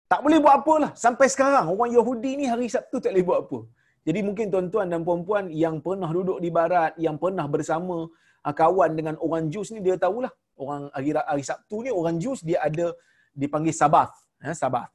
[0.07, 0.91] tak boleh buat apa lah.
[0.95, 3.59] Sampai sekarang orang Yahudi ni hari Sabtu tak boleh buat apa.
[4.05, 8.07] Jadi mungkin tuan-tuan dan puan-puan yang pernah duduk di barat, yang pernah bersama
[8.47, 10.31] uh, kawan dengan orang Jus ni dia tahulah.
[10.55, 12.95] Orang hari, hari Sabtu ni orang Jus dia ada
[13.35, 14.15] dipanggil Sabath.
[14.39, 14.93] Ya, Sabath.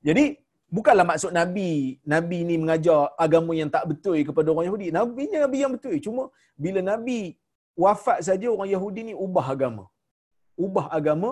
[0.00, 0.43] Jadi
[0.76, 1.70] bukanlah maksud Nabi
[2.14, 4.88] Nabi ni mengajar agama yang tak betul kepada orang Yahudi.
[4.98, 5.96] Nabi ni Nabi yang betul.
[6.06, 6.22] Cuma
[6.64, 7.20] bila Nabi
[7.84, 9.84] wafat saja orang Yahudi ni ubah agama.
[10.66, 11.30] Ubah agama,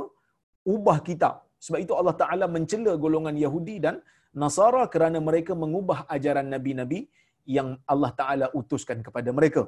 [0.74, 1.35] ubah kitab.
[1.64, 3.96] Sebab itu Allah Ta'ala mencela golongan Yahudi dan
[4.42, 7.00] Nasara kerana mereka mengubah ajaran Nabi-Nabi
[7.57, 9.62] yang Allah Ta'ala utuskan kepada mereka.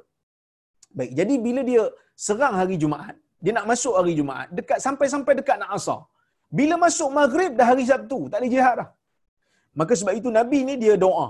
[0.98, 1.84] Baik, jadi bila dia
[2.26, 6.00] serang hari Jumaat, dia nak masuk hari Jumaat, dekat sampai-sampai dekat nak asar.
[6.58, 8.88] Bila masuk maghrib dah hari Sabtu, tak boleh jihad dah.
[9.80, 11.28] Maka sebab itu Nabi ni dia doa.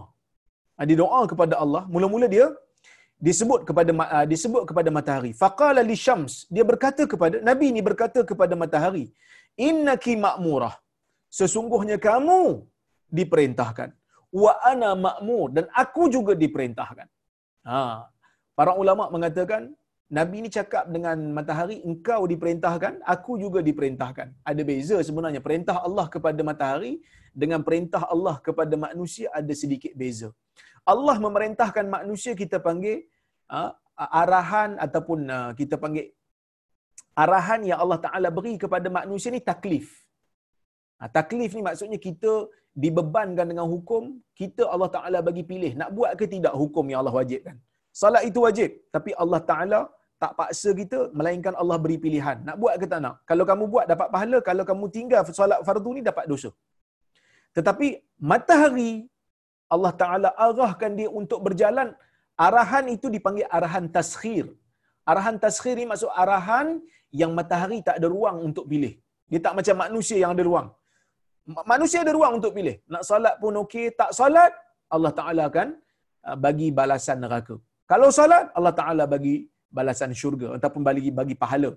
[0.89, 1.83] Dia doa kepada Allah.
[1.95, 2.47] Mula-mula dia
[3.27, 5.33] disebut kepada uh, disebut kepada matahari.
[5.43, 6.35] Faqala li syams.
[6.55, 9.05] Dia berkata kepada nabi ni berkata kepada matahari
[9.69, 10.75] innaki ma'murah.
[11.39, 12.41] Sesungguhnya kamu
[13.19, 13.91] diperintahkan.
[14.45, 15.47] Wa ana ma'mur.
[15.57, 17.07] Dan aku juga diperintahkan.
[17.71, 17.81] Ha.
[18.59, 19.63] Para ulama mengatakan
[20.19, 24.29] nabi ni cakap dengan matahari engkau diperintahkan aku juga diperintahkan.
[24.51, 26.93] Ada beza sebenarnya perintah Allah kepada matahari
[27.43, 30.31] dengan perintah Allah kepada manusia ada sedikit beza
[30.93, 32.99] Allah memerintahkan manusia kita panggil
[33.57, 33.71] uh,
[34.23, 36.07] arahan ataupun uh, kita panggil
[37.25, 39.87] arahan yang Allah Taala beri kepada manusia ni taklif.
[41.01, 42.33] Uh, taklif ni maksudnya kita
[42.85, 47.17] dibebankan dengan hukum, kita Allah Taala bagi pilih nak buat ke tidak hukum yang Allah
[47.21, 47.57] wajibkan.
[48.03, 49.81] Salat itu wajib, tapi Allah Taala
[50.23, 52.37] tak paksa kita melainkan Allah beri pilihan.
[52.47, 53.17] Nak buat ke tak nak?
[53.31, 56.51] Kalau kamu buat dapat pahala, kalau kamu tinggal solat fardu ni dapat dosa.
[57.57, 57.89] Tetapi
[58.31, 58.93] matahari
[59.75, 61.89] Allah Taala arahkan dia untuk berjalan.
[62.47, 64.45] Arahan itu dipanggil arahan taskhir.
[65.11, 66.69] Arahan taskhir ni maksud arahan
[67.21, 68.95] yang matahari tak ada ruang untuk pilih.
[69.31, 70.69] Dia tak macam manusia yang ada ruang.
[71.73, 72.77] Manusia ada ruang untuk pilih.
[72.93, 74.53] Nak solat pun okey tak solat
[74.95, 75.69] Allah Taala akan
[76.27, 77.57] uh, bagi balasan neraka.
[77.93, 79.35] Kalau solat Allah Taala bagi
[79.79, 81.73] balasan syurga ataupun bagi bagi pahala.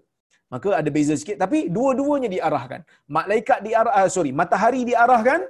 [0.53, 1.37] Maka ada beza sikit.
[1.43, 2.81] Tapi dua-duanya diarahkan.
[3.17, 5.41] Malaikat diarah uh, sorry matahari diarahkan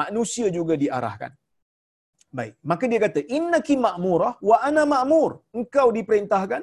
[0.00, 1.32] manusia juga diarahkan.
[2.28, 5.30] Baik maka dia kata innaki ma'murah wa ana ma'mur.
[5.58, 6.62] Engkau diperintahkan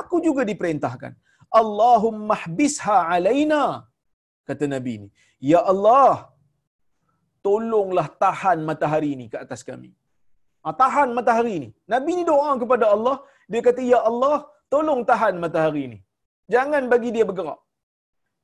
[0.00, 1.12] aku juga diperintahkan.
[1.60, 3.62] Allahumma hbisha alaina
[4.48, 5.08] kata nabi ini.
[5.52, 6.28] Ya Allah
[7.46, 9.90] tolonglah tahan matahari ini ke atas kami.
[10.66, 11.68] Ah, tahan matahari ini.
[11.94, 13.16] Nabi ini doa kepada Allah.
[13.52, 14.36] Dia kata ya Allah
[14.74, 15.98] tolong tahan matahari ini.
[16.54, 17.60] Jangan bagi dia bergerak.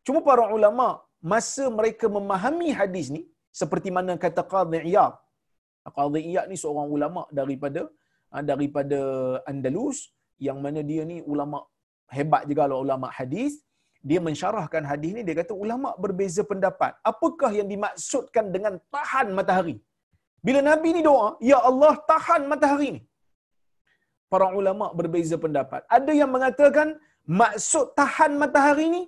[0.07, 0.87] Cuma para ulama
[1.33, 3.23] masa mereka memahami hadis ni
[3.61, 5.15] seperti mana kata Qadhi Iyad.
[5.99, 7.83] Qadhi Iyad ni seorang ulama daripada
[8.35, 9.01] ah, daripada
[9.51, 9.99] Andalus
[10.47, 11.59] yang mana dia ni ulama
[12.17, 13.53] hebat juga lah ulama hadis.
[14.11, 16.93] Dia mensyarahkan hadis ni dia kata ulama berbeza pendapat.
[17.11, 19.77] Apakah yang dimaksudkan dengan tahan matahari?
[20.47, 23.01] Bila Nabi ni doa, ya Allah tahan matahari ni.
[24.33, 25.81] Para ulama berbeza pendapat.
[25.99, 26.89] Ada yang mengatakan
[27.43, 29.03] maksud tahan matahari ni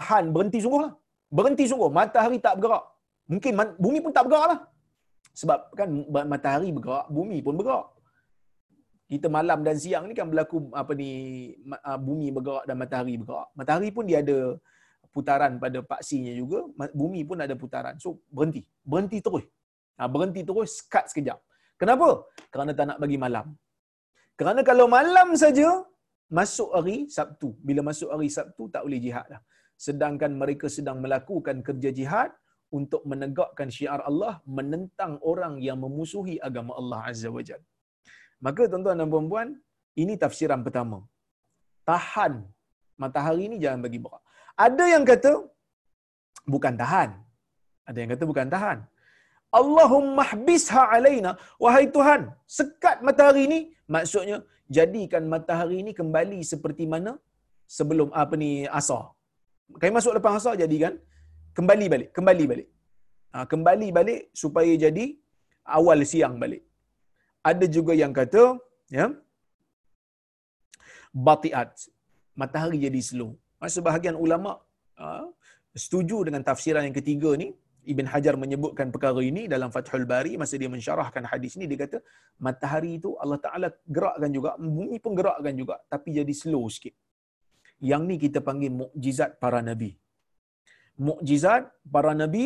[0.00, 0.92] tahan berhenti sungguh lah
[1.32, 1.88] berhenti sungguh.
[1.88, 2.84] Matahari tak bergerak.
[3.32, 4.60] Mungkin bumi pun tak bergerak lah
[5.32, 5.88] sebab kan
[6.28, 7.88] matahari bergerak bumi pun bergerak.
[9.08, 11.10] Kita malam dan siang ni kan berlaku apa ni
[11.84, 13.48] ah, bumi bergerak dan matahari bergerak.
[13.56, 14.56] Matahari pun dia ada
[15.12, 16.68] putaran pada paksinya juga.
[17.00, 17.96] Bumi pun ada putaran.
[18.00, 18.64] So berhenti.
[18.84, 19.44] Berhenti terus.
[20.00, 21.38] Ha, berhenti terus cut sekejap.
[21.76, 22.24] Kenapa?
[22.52, 23.52] Kerana tak nak bagi malam.
[24.40, 25.68] Kerana kalau malam saja
[26.32, 27.52] masuk hari Sabtu.
[27.60, 29.40] Bila masuk hari Sabtu tak boleh jihad dah.
[29.86, 32.30] Sedangkan mereka sedang melakukan kerja jihad
[32.78, 37.62] untuk menegakkan syiar Allah menentang orang yang memusuhi agama Allah Azza wa Jal.
[38.46, 39.48] Maka tuan-tuan dan puan-puan,
[40.02, 40.98] ini tafsiran pertama.
[41.90, 42.32] Tahan
[43.02, 44.22] matahari ini jangan bagi berat.
[44.66, 45.32] Ada yang kata
[46.54, 47.10] bukan tahan.
[47.88, 48.78] Ada yang kata bukan tahan.
[49.60, 51.30] Allahumma hbisha alaina
[51.64, 52.20] wahai Tuhan
[52.58, 53.58] sekat matahari ini
[53.94, 54.38] maksudnya
[54.76, 57.12] jadikan matahari ini kembali seperti mana
[57.78, 59.02] sebelum apa ni asar
[59.80, 60.94] kami masuk lepas asar jadikan
[61.58, 62.68] kembali balik kembali balik.
[63.32, 65.04] Ha, kembali balik supaya jadi
[65.76, 66.62] awal siang balik.
[67.50, 68.42] Ada juga yang kata
[68.96, 69.06] ya
[71.28, 71.70] batiat.
[72.40, 73.30] Matahari jadi slow.
[73.60, 74.52] Masa bahagian ulama
[75.00, 75.28] ha,
[75.84, 77.50] setuju dengan tafsiran yang ketiga ni.
[77.82, 80.38] Ibn Hajar menyebutkan perkara ini dalam Fathul Bari.
[80.38, 81.98] Masa dia mensyarahkan hadis ini dia kata
[82.38, 86.94] matahari itu Allah Taala gerakkan juga bumi pun gerakkan juga tapi jadi slow sikit.
[87.90, 89.90] Yang ni kita panggil mukjizat para nabi.
[91.08, 91.62] Mukjizat
[91.94, 92.44] para nabi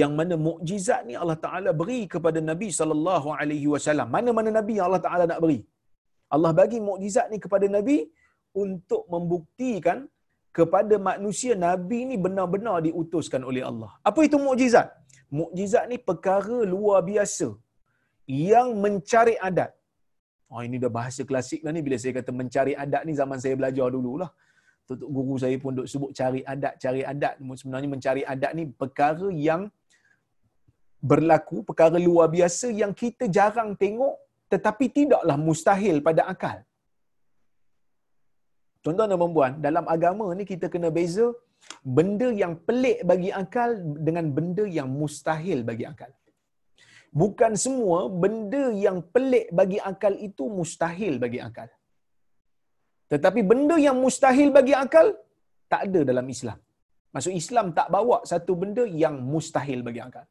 [0.00, 4.08] yang mana mukjizat ni Allah Taala beri kepada Nabi sallallahu alaihi wasallam.
[4.16, 5.60] Mana-mana nabi yang Allah Taala nak beri.
[6.34, 7.98] Allah bagi mukjizat ni kepada nabi
[8.64, 9.98] untuk membuktikan
[10.58, 13.90] kepada manusia nabi ni benar-benar diutuskan oleh Allah.
[14.10, 14.88] Apa itu mukjizat?
[15.40, 17.48] Mukjizat ni perkara luar biasa
[18.48, 19.70] yang mencari adat.
[20.52, 23.54] Oh ini dah bahasa klasik lah ni bila saya kata mencari adat ni zaman saya
[23.60, 24.30] belajar dululah.
[24.88, 27.34] Tutup guru saya pun duk sebut cari adat, cari adat.
[27.60, 29.62] Sebenarnya mencari adat ni perkara yang
[31.10, 34.14] berlaku, perkara luar biasa yang kita jarang tengok
[34.52, 36.58] tetapi tidaklah mustahil pada akal.
[38.82, 41.26] Tuan-tuan dan puan dalam agama ni kita kena beza
[41.96, 43.70] benda yang pelik bagi akal
[44.06, 46.10] dengan benda yang mustahil bagi akal.
[47.20, 51.68] Bukan semua benda yang pelik bagi akal itu mustahil bagi akal.
[53.12, 55.06] Tetapi benda yang mustahil bagi akal
[55.72, 56.58] tak ada dalam Islam.
[57.14, 60.24] Maksud Islam tak bawa satu benda yang mustahil bagi akal.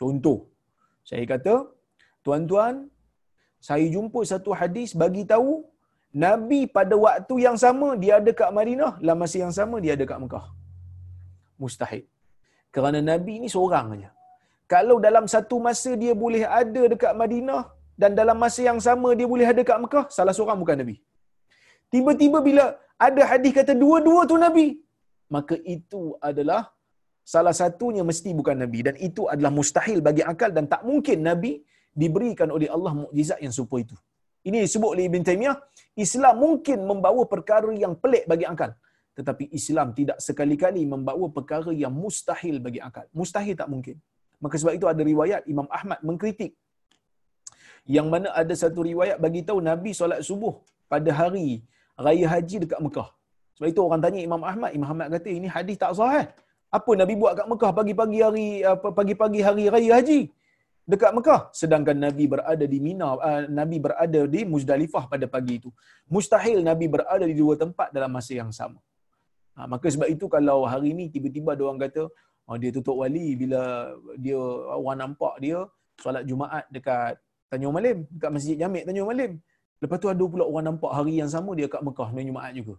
[0.00, 0.38] Contoh,
[1.08, 1.54] saya kata,
[2.24, 2.74] tuan-tuan,
[3.68, 5.50] saya jumpa satu hadis bagi tahu
[6.24, 10.06] Nabi pada waktu yang sama dia ada kat Madinah, dalam masa yang sama dia ada
[10.12, 10.46] kat Mekah.
[11.62, 12.04] Mustahil.
[12.74, 14.10] Kerana Nabi ni seorang aja.
[14.72, 17.62] Kalau dalam satu masa dia boleh ada dekat Madinah
[18.00, 20.96] dan dalam masa yang sama dia boleh ada kat Mekah, salah seorang bukan Nabi.
[21.94, 22.64] Tiba-tiba bila
[23.06, 24.66] ada hadis kata dua-dua tu Nabi,
[25.34, 26.62] maka itu adalah
[27.34, 31.52] salah satunya mesti bukan Nabi dan itu adalah mustahil bagi akal dan tak mungkin Nabi
[32.02, 33.96] diberikan oleh Allah mukjizat yang serupa itu.
[34.48, 35.56] Ini disebut oleh Ibn Taymiyah,
[36.04, 38.70] Islam mungkin membawa perkara yang pelik bagi akal.
[39.18, 43.04] Tetapi Islam tidak sekali-kali membawa perkara yang mustahil bagi akal.
[43.20, 43.96] Mustahil tak mungkin.
[44.40, 46.52] Maka sebab itu ada riwayat Imam Ahmad mengkritik.
[47.96, 50.54] Yang mana ada satu riwayat bagi tahu Nabi solat subuh
[50.92, 51.48] pada hari
[52.06, 53.08] raya haji dekat Mekah.
[53.56, 56.26] Sebab itu orang tanya Imam Ahmad, Imam Ahmad kata ini hadis tak sahih.
[56.78, 58.46] Apa Nabi buat kat Mekah pagi-pagi hari
[58.98, 60.20] pagi-pagi hari raya haji?
[60.90, 65.70] Dekat Mekah sedangkan Nabi berada di Mina, uh, Nabi berada di Muzdalifah pada pagi itu.
[66.10, 68.80] Mustahil Nabi berada di dua tempat dalam masa yang sama.
[69.54, 72.02] Ha, maka sebab itu kalau hari ini tiba-tiba ada orang kata
[72.48, 74.40] oh, dia tutup wali bila dia
[74.78, 75.58] orang nampak dia
[76.00, 79.32] solat Jumaat dekat Tanjung Malim, dekat Masjid Jamik Tanjung Malim.
[79.80, 82.74] Lepas tu ada pula orang nampak hari yang sama dia kat Mekah sembahyang Jumaat juga.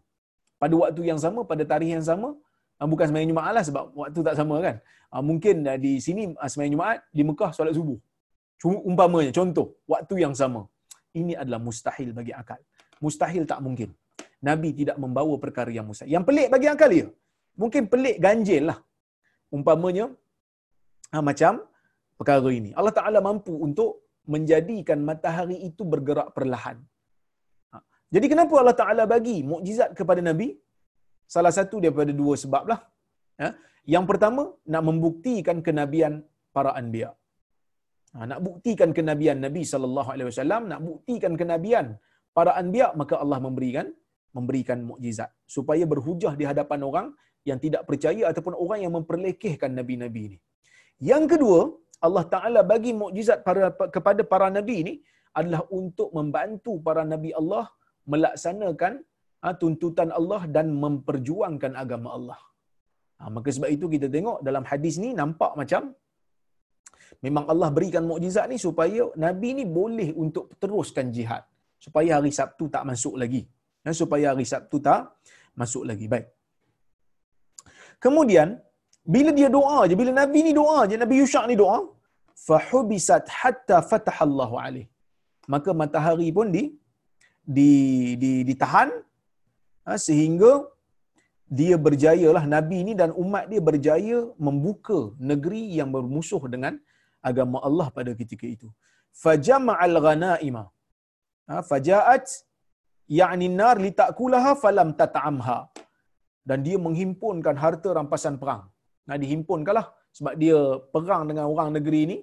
[0.62, 2.30] Pada waktu yang sama, pada tarikh yang sama,
[2.78, 4.76] ah, bukan sembahyang Jumaat lah sebab waktu tak sama kan.
[5.10, 7.98] Ah, mungkin di sini ah, sembahyang Jumaat, di Mekah solat subuh.
[8.90, 10.62] Umpamanya, contoh, waktu yang sama.
[11.18, 12.62] Ini adalah mustahil bagi akal.
[13.02, 13.90] Mustahil tak mungkin.
[14.46, 16.14] Nabi tidak membawa perkara yang mustahil.
[16.14, 17.08] Yang pelik bagi akal dia.
[17.58, 18.78] Mungkin pelik ganjil lah.
[19.50, 20.06] Umpamanya,
[21.30, 21.66] macam
[22.22, 22.70] perkara ini.
[22.78, 26.78] Allah Ta'ala mampu untuk menjadikan matahari itu bergerak perlahan.
[27.74, 27.78] Ha.
[28.14, 30.54] Jadi kenapa Allah Ta'ala bagi mukjizat kepada Nabi?
[31.26, 32.82] Salah satu daripada dua sebab lah.
[33.42, 33.50] Ha.
[33.94, 36.22] Yang pertama, nak membuktikan kenabian
[36.56, 37.10] para anbiya.
[38.14, 41.96] Ha, nak buktikan kenabian Nabi wasallam, nak buktikan kenabian
[42.36, 43.88] para anbiya, maka Allah memberikan
[44.38, 47.08] memberikan mukjizat supaya berhujah di hadapan orang
[47.50, 50.38] yang tidak percaya ataupun orang yang memperlekehkan nabi-nabi ini.
[51.12, 51.60] Yang kedua,
[52.08, 54.94] Allah Taala bagi mukjizat para kepada para nabi ini
[55.40, 57.66] adalah untuk membantu para nabi Allah
[58.12, 58.94] melaksanakan
[59.44, 62.40] ha, tuntutan Allah dan memperjuangkan agama Allah.
[63.20, 65.94] Ha, maka sebab itu kita tengok dalam hadis ni nampak macam
[67.26, 71.44] memang Allah berikan mukjizat ni supaya nabi ni boleh untuk teruskan jihad
[71.86, 73.42] supaya hari Sabtu tak masuk lagi.
[73.86, 75.18] Ya, supaya hari Sabtu tak
[75.62, 76.06] masuk lagi.
[76.14, 76.28] Baik.
[78.04, 78.62] Kemudian
[79.14, 81.78] bila dia doa je, bila Nabi ni doa je, Nabi Yusha ni doa,
[82.48, 84.88] fahubisat hatta fatahallahu alaih.
[85.54, 86.64] Maka matahari pun di
[87.56, 87.70] di
[88.22, 88.90] di ditahan
[89.86, 90.52] ha, sehingga
[91.60, 95.00] dia berjaya lah Nabi ni dan umat dia berjaya membuka
[95.32, 96.74] negeri yang bermusuh dengan
[97.30, 98.70] agama Allah pada ketika itu.
[99.24, 100.64] Fajama'al ghanaima.
[101.50, 102.26] Ha, faja'at
[103.20, 105.60] ya'ni nar litakulaha falam tat'amha.
[106.50, 108.71] Dan dia menghimpunkan harta rampasan perang.
[109.08, 109.86] Nah dihimpunkanlah
[110.18, 110.60] sebab dia
[110.94, 112.18] perang dengan orang negeri ni.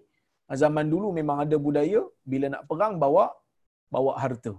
[0.63, 3.25] Zaman dulu memang ada budaya bila nak perang bawa
[3.95, 4.53] bawa harta.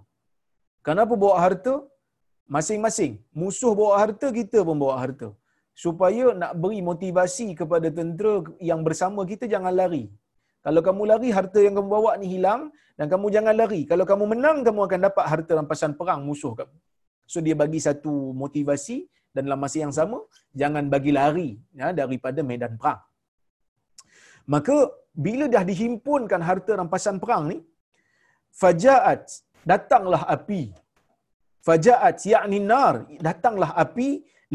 [0.87, 1.73] Kenapa bawa harta?
[2.55, 3.13] Masing-masing.
[3.39, 5.29] Musuh bawa harta, kita pun bawa harta.
[5.83, 8.33] Supaya nak beri motivasi kepada tentera
[8.69, 10.05] yang bersama kita jangan lari.
[10.65, 12.61] Kalau kamu lari, harta yang kamu bawa ni hilang
[12.97, 13.81] dan kamu jangan lari.
[13.91, 16.75] Kalau kamu menang, kamu akan dapat harta rampasan perang musuh kamu.
[17.29, 18.97] So dia bagi satu motivasi
[19.33, 20.17] dan dalam masa yang sama
[20.61, 23.01] jangan bagi lari ya, daripada medan perang.
[24.53, 24.77] Maka
[25.25, 27.57] bila dah dihimpunkan harta rampasan perang ni
[28.61, 29.21] fajaat
[29.71, 30.73] datanglah api.
[31.67, 34.09] Fajaat yakni nar datanglah api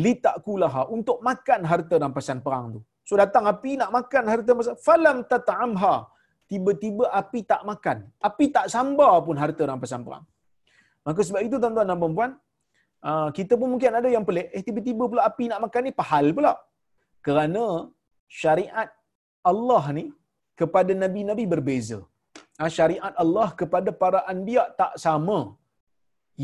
[0.04, 2.80] litakulaha untuk makan harta rampasan perang tu.
[3.08, 5.94] So datang api nak makan harta rampasan falam tat'amha.
[6.50, 7.98] Tiba-tiba api tak makan.
[8.28, 10.24] Api tak sambar pun harta rampasan perang.
[11.06, 12.32] Maka sebab itu tuan-tuan dan puan
[13.10, 16.26] Ah, kita pun mungkin ada yang pelik, eh tiba-tiba pula api nak makan ni pahal
[16.36, 16.52] pula.
[17.26, 17.64] Kerana
[18.40, 18.88] syariat
[19.50, 20.04] Allah ni
[20.60, 21.98] kepada nabi-nabi berbeza.
[22.58, 25.38] Ha, syariat Allah kepada para anbiya tak sama.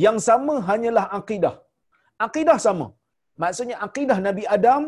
[0.05, 1.55] Yang sama hanyalah akidah.
[2.27, 2.87] Akidah sama.
[3.42, 4.83] Maksudnya akidah Nabi Adam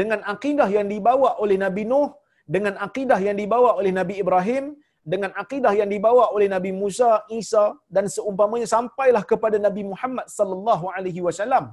[0.00, 2.08] dengan akidah yang dibawa oleh Nabi Nuh,
[2.54, 4.64] dengan akidah yang dibawa oleh Nabi Ibrahim,
[5.12, 10.92] dengan akidah yang dibawa oleh Nabi Musa, Isa dan seumpamanya sampailah kepada Nabi Muhammad sallallahu
[10.92, 11.72] alaihi wasallam.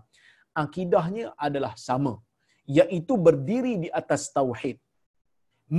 [0.63, 2.13] Akidahnya adalah sama,
[2.66, 4.78] iaitu berdiri di atas tauhid.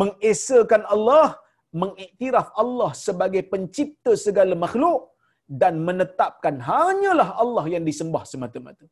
[0.01, 1.41] Mengesakan Allah,
[1.83, 5.11] mengiktiraf Allah sebagai pencipta segala makhluk
[5.49, 8.85] dan menetapkan hanyalah Allah yang disembah semata-mata.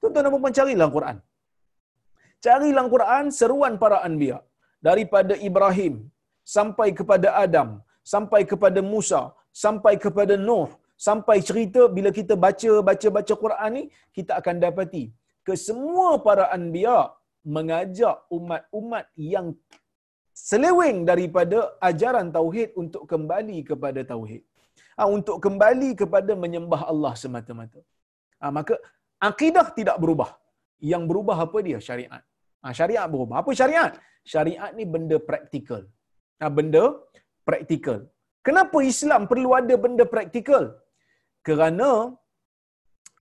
[0.00, 1.16] Tuan-tuan dan puan carilah Quran.
[2.46, 4.38] Carilah Quran seruan para anbiya
[4.88, 5.94] daripada Ibrahim
[6.56, 9.22] sampai kepada Adam, sampai kepada Musa,
[9.64, 10.68] sampai kepada Nuh,
[11.06, 13.84] sampai cerita bila kita baca baca baca Quran ni
[14.16, 15.04] kita akan dapati
[15.46, 16.98] ke semua para anbiya
[17.56, 19.48] mengajak umat-umat yang
[20.48, 21.58] seleweng daripada
[21.88, 24.42] ajaran tauhid untuk kembali kepada tauhid.
[24.98, 27.80] Ha, untuk kembali kepada menyembah Allah semata-mata.
[28.40, 28.74] Ha, maka
[29.28, 30.30] akidah tidak berubah.
[30.92, 31.78] Yang berubah apa dia?
[31.88, 32.22] Syariat.
[32.62, 33.36] Ha, syariat berubah.
[33.42, 33.92] Apa syariat?
[34.32, 35.82] Syariat ni benda praktikal.
[36.40, 36.84] Ha, benda
[37.48, 38.00] praktikal.
[38.46, 40.64] Kenapa Islam perlu ada benda praktikal?
[41.46, 41.90] Kerana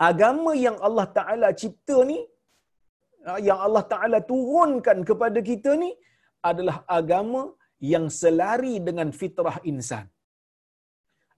[0.10, 2.20] agama yang Allah Taala cipta ni
[3.48, 5.92] yang Allah Taala turunkan kepada kita ni
[6.50, 7.42] adalah agama
[7.94, 10.06] yang selari dengan fitrah insan.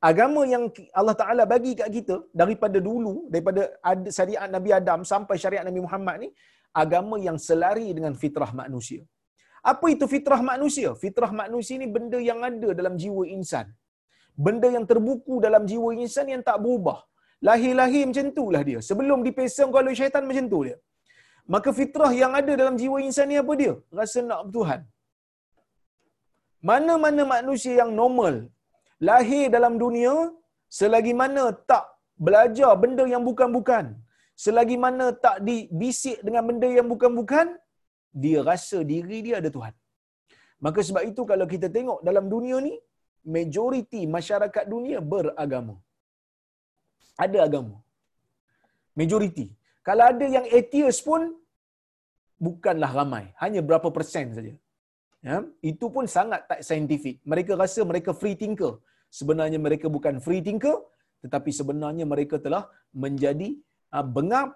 [0.10, 0.64] Agama yang
[1.00, 3.62] Allah Taala bagi kat kita daripada dulu daripada
[4.18, 6.30] syariat Nabi Adam sampai syariat Nabi Muhammad ni
[6.84, 9.02] agama yang selari dengan fitrah manusia.
[9.72, 10.90] Apa itu fitrah manusia?
[11.04, 13.68] Fitrah manusia ini benda yang ada dalam jiwa insan.
[14.46, 17.00] Benda yang terbuku dalam jiwa insan yang tak berubah.
[17.48, 18.80] Lahir-lahir macam itulah dia.
[18.90, 20.78] Sebelum dipesong oleh syaitan macam tu dia.
[21.54, 23.74] Maka fitrah yang ada dalam jiwa insan ni apa dia?
[24.00, 24.82] Rasa nak Tuhan.
[26.70, 28.36] Mana-mana manusia yang normal
[29.10, 30.14] lahir dalam dunia
[30.78, 31.86] selagi mana tak
[32.26, 33.86] belajar benda yang bukan-bukan,
[34.44, 37.48] selagi mana tak dibisik dengan benda yang bukan-bukan,
[38.24, 39.74] dia rasa diri dia ada Tuhan.
[40.66, 42.74] Maka sebab itu kalau kita tengok dalam dunia ni,
[43.36, 45.76] majoriti masyarakat dunia beragama.
[47.26, 47.76] Ada agama.
[49.00, 49.48] Majoriti.
[49.88, 51.22] Kalau ada yang atheist pun,
[52.48, 53.26] bukanlah ramai.
[53.42, 54.54] Hanya berapa persen saja.
[55.30, 55.38] Ya?
[55.72, 57.18] Itu pun sangat tak saintifik.
[57.32, 58.74] Mereka rasa mereka free thinker.
[59.20, 60.78] Sebenarnya mereka bukan free thinker,
[61.24, 62.64] tetapi sebenarnya mereka telah
[63.04, 63.50] menjadi
[63.96, 64.50] uh, bengap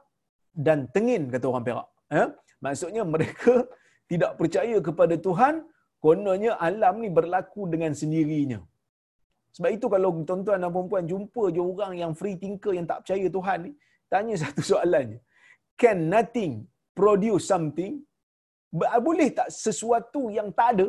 [0.65, 1.87] dan tengin, kata orang Perak.
[2.11, 2.25] Ya?
[2.65, 3.53] Maksudnya mereka
[4.11, 5.55] tidak percaya kepada Tuhan,
[6.05, 8.59] kononnya alam ni berlaku dengan sendirinya.
[9.55, 13.27] Sebab itu kalau tuan-tuan dan puan jumpa je orang yang free thinker yang tak percaya
[13.37, 13.71] Tuhan ni,
[14.13, 15.19] tanya satu soalan je.
[15.81, 16.53] Can nothing
[16.99, 17.93] produce something?
[19.07, 20.87] Boleh tak sesuatu yang tak ada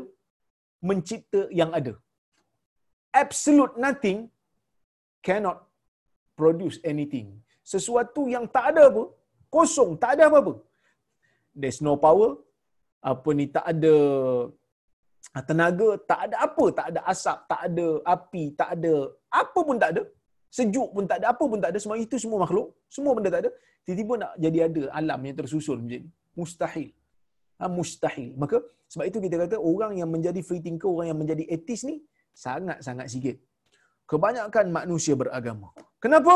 [0.88, 1.94] mencipta yang ada?
[3.22, 4.18] Absolute nothing
[5.26, 5.58] cannot
[6.38, 7.26] produce anything.
[7.72, 9.02] Sesuatu yang tak ada apa,
[9.54, 10.54] kosong, tak ada apa-apa.
[11.52, 12.40] There's no power,
[13.02, 13.94] apa ni tak ada
[15.48, 18.94] tenaga, tak ada apa, tak ada asap, tak ada api, tak ada
[19.42, 20.02] apa pun tak ada.
[20.52, 23.42] Sejuk pun tak ada, apa pun tak ada, semua itu semua makhluk, semua benda tak
[23.44, 23.50] ada.
[23.84, 26.10] Tiba-tiba nak jadi ada alam yang tersusun macam ni.
[26.38, 26.90] Mustahil.
[27.58, 28.30] Ha, mustahil.
[28.42, 28.58] Maka
[28.92, 31.96] sebab itu kita kata orang yang menjadi free thinker, orang yang menjadi etis ni
[32.44, 33.36] sangat-sangat sikit.
[34.10, 35.72] Kebanyakan manusia beragama.
[35.96, 36.34] Kenapa?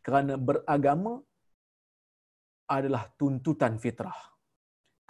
[0.00, 1.20] Kerana beragama
[2.68, 4.16] adalah tuntutan fitrah.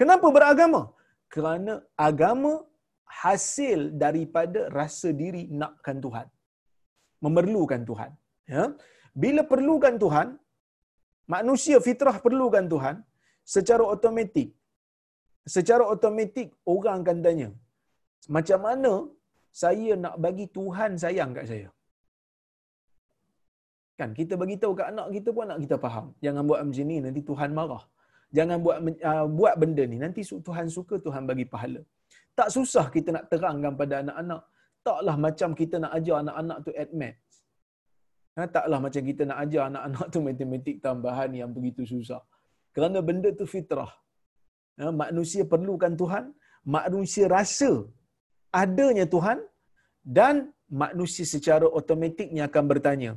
[0.01, 0.81] Kenapa beragama?
[1.35, 1.75] Kerana
[2.09, 2.53] agama
[3.23, 6.27] hasil daripada rasa diri nakkan Tuhan.
[7.25, 8.11] Memerlukan Tuhan.
[8.55, 8.65] Ya?
[9.23, 10.29] Bila perlukan Tuhan,
[11.35, 12.97] manusia fitrah perlukan Tuhan,
[13.55, 14.49] secara automatik,
[15.57, 17.49] secara automatik orang akan tanya,
[18.37, 18.93] macam mana
[19.63, 21.69] saya nak bagi Tuhan sayang kat saya?
[23.99, 26.07] Kan kita bagi tahu kat anak kita pun anak kita faham.
[26.25, 27.83] Jangan buat macam ni nanti Tuhan marah.
[28.37, 28.79] Jangan buat
[29.11, 31.81] uh, buat benda ni nanti Tuhan suka Tuhan bagi pahala.
[32.39, 34.43] Tak susah kita nak terangkan pada anak-anak.
[34.89, 37.35] Taklah macam kita nak ajar anak-anak tu add maths.
[38.39, 42.23] Ha, taklah macam kita nak ajar anak-anak tu matematik tambahan yang begitu susah.
[42.75, 43.91] Kerana benda tu fitrah.
[44.79, 46.25] Ha, manusia perlukan Tuhan.
[46.63, 47.71] Manusia rasa
[48.63, 49.39] adanya Tuhan.
[50.19, 50.35] Dan
[50.83, 53.13] manusia secara otomatiknya akan bertanya,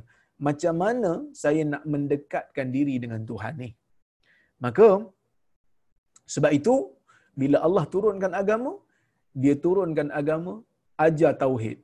[0.46, 1.10] macam mana
[1.42, 3.70] saya nak mendekatkan diri dengan Tuhan ni?
[4.64, 4.88] Maka,
[6.34, 6.74] sebab itu,
[7.40, 8.72] bila Allah turunkan agama,
[9.42, 10.54] dia turunkan agama,
[11.06, 11.78] ajar tauhid.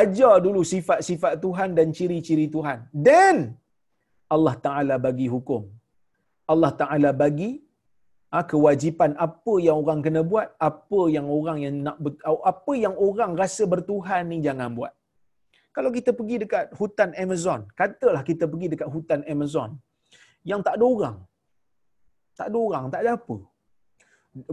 [0.00, 2.78] Ajar dulu sifat-sifat Tuhan dan ciri-ciri Tuhan.
[3.08, 3.36] Dan
[4.34, 5.62] Allah Ta'ala bagi hukum.
[6.52, 7.50] Allah Ta'ala bagi
[8.32, 11.96] ha, kewajipan apa yang orang kena buat, apa yang orang yang nak
[12.52, 14.92] apa yang orang rasa bertuhan ni jangan buat.
[15.76, 19.70] Kalau kita pergi dekat hutan Amazon, katalah kita pergi dekat hutan Amazon
[20.50, 21.16] yang tak ada orang.
[22.38, 23.36] Tak ada orang, tak ada apa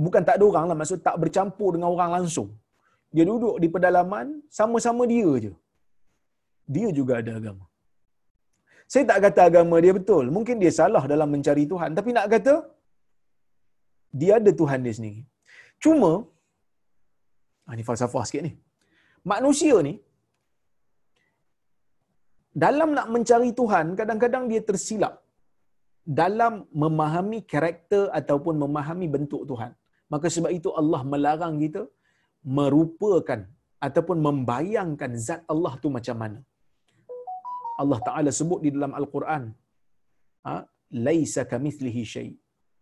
[0.05, 2.49] bukan tak ada orang lah, maksud tak bercampur dengan orang langsung.
[3.15, 4.27] Dia duduk di pedalaman,
[4.59, 5.51] sama-sama dia je.
[6.75, 7.65] Dia juga ada agama.
[8.91, 10.25] Saya tak kata agama dia betul.
[10.35, 11.91] Mungkin dia salah dalam mencari Tuhan.
[11.97, 12.55] Tapi nak kata,
[14.21, 15.21] dia ada Tuhan dia sendiri.
[15.83, 16.11] Cuma,
[17.67, 18.53] ah, ni falsafah sikit ni.
[19.33, 19.93] Manusia ni,
[22.63, 25.13] dalam nak mencari Tuhan, kadang-kadang dia tersilap
[26.03, 29.71] dalam memahami karakter ataupun memahami bentuk Tuhan.
[30.13, 31.83] Maka sebab itu Allah melarang kita
[32.59, 33.41] merupakan
[33.87, 36.39] ataupun membayangkan zat Allah tu macam mana.
[37.81, 39.43] Allah Taala sebut di dalam Al-Quran,
[40.45, 40.53] ha,
[41.07, 42.31] laisa kamithlihi syai.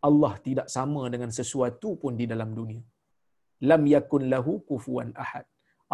[0.07, 2.81] Allah tidak sama dengan sesuatu pun di dalam dunia.
[3.69, 5.45] Lam yakun lahu kufuwan ahad.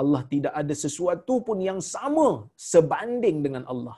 [0.01, 2.28] Allah tidak ada sesuatu pun yang sama
[2.71, 3.97] sebanding dengan Allah.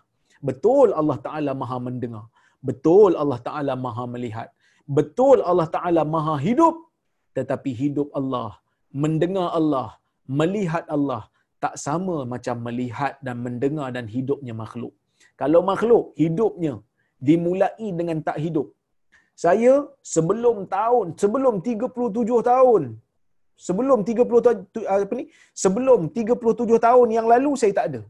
[0.50, 2.26] Betul Allah Taala Maha mendengar.
[2.68, 4.49] Betul Allah Ta'ala maha melihat.
[4.97, 6.76] Betul Allah Ta'ala maha hidup.
[7.38, 8.49] Tetapi hidup Allah,
[9.03, 9.89] mendengar Allah,
[10.39, 11.22] melihat Allah,
[11.64, 14.93] tak sama macam melihat dan mendengar dan hidupnya makhluk.
[15.41, 16.74] Kalau makhluk, hidupnya
[17.28, 18.68] dimulai dengan tak hidup.
[19.43, 19.74] Saya
[20.16, 22.84] sebelum tahun, sebelum 37 tahun,
[23.68, 25.26] sebelum 30 apa ni?
[25.64, 28.01] Sebelum 37 tahun yang lalu saya tak ada.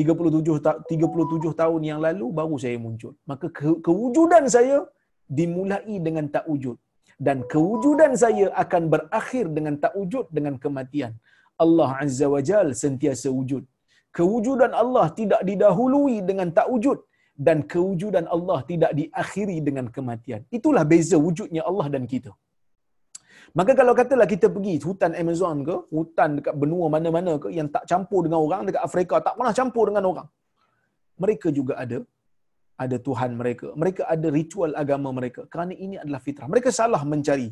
[0.00, 3.12] 37 37 tahun yang lalu baru saya muncul.
[3.30, 4.78] Maka ke, kewujudan saya
[5.38, 6.76] dimulai dengan tak wujud.
[7.26, 11.12] dan kewujudan saya akan berakhir dengan tak wujud dengan kematian.
[11.64, 13.64] Allah Azza wa Jal sentiasa wujud.
[14.16, 16.98] Kewujudan Allah tidak didahului dengan tak wujud
[17.46, 20.40] dan kewujudan Allah tidak diakhiri dengan kematian.
[20.58, 22.32] Itulah beza wujudnya Allah dan kita.
[23.54, 27.86] Maka kalau katalah kita pergi hutan Amazon ke, hutan dekat benua mana-mana ke yang tak
[27.90, 30.28] campur dengan orang, dekat Afrika tak pernah campur dengan orang.
[31.22, 31.98] Mereka juga ada
[32.76, 33.72] ada Tuhan mereka.
[33.72, 35.48] Mereka ada ritual agama mereka.
[35.52, 36.48] Kerana ini adalah fitrah.
[36.52, 37.48] Mereka salah mencari.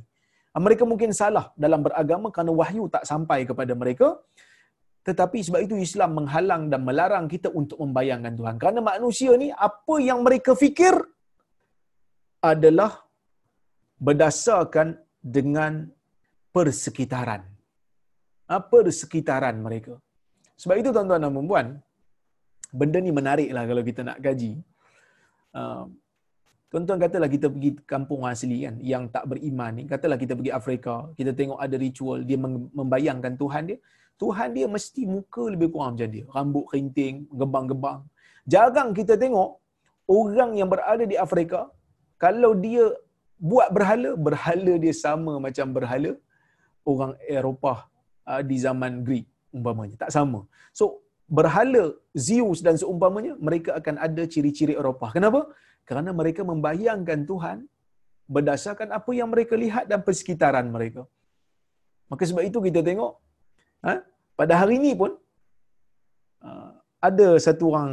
[0.55, 4.09] Mereka mungkin salah dalam beragama kerana wahyu tak sampai kepada mereka.
[5.09, 8.55] Tetapi sebab itu Islam menghalang dan melarang kita untuk membayangkan Tuhan.
[8.63, 10.95] Kerana manusia ni apa yang mereka fikir
[12.53, 12.93] adalah
[14.01, 15.89] berdasarkan dengan
[16.53, 17.43] persekitaran.
[18.73, 19.97] Persekitaran mereka.
[20.61, 21.69] Sebab itu tuan-tuan dan puan
[22.81, 24.53] benda ni menariklah kalau kita nak gaji.
[25.55, 25.87] Uh,
[26.71, 30.95] tuan-tuan katalah kita pergi kampung asli kan yang tak beriman ni, katalah kita pergi Afrika,
[31.19, 32.39] kita tengok ada ritual dia
[32.79, 33.79] membayangkan Tuhan dia,
[34.19, 38.01] Tuhan dia mesti muka lebih kurang macam dia, rambut kerinting, gebang-gebang.
[38.53, 39.51] Jarang kita tengok
[40.19, 41.71] orang yang berada di Afrika
[42.19, 42.91] kalau dia
[43.39, 46.13] buat berhala, berhala dia sama macam berhala
[46.85, 47.79] orang Eropah
[48.31, 49.97] uh, di zaman Greek umpamanya.
[50.03, 50.41] Tak sama.
[50.75, 51.95] So, berhala
[52.27, 55.11] Zeus dan seumpamanya, mereka akan ada ciri-ciri Eropah.
[55.17, 55.41] Kenapa?
[55.89, 57.59] Kerana mereka membayangkan Tuhan
[58.35, 61.05] berdasarkan apa yang mereka lihat dan persekitaran mereka.
[62.09, 63.13] Maka sebab itu kita tengok,
[63.85, 64.01] ha?
[64.37, 65.13] pada hari ini pun,
[66.45, 66.71] uh,
[67.01, 67.93] ada satu orang,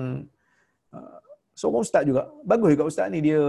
[0.95, 1.19] uh,
[1.55, 3.41] seorang ustaz juga, bagus juga ustaz ni, dia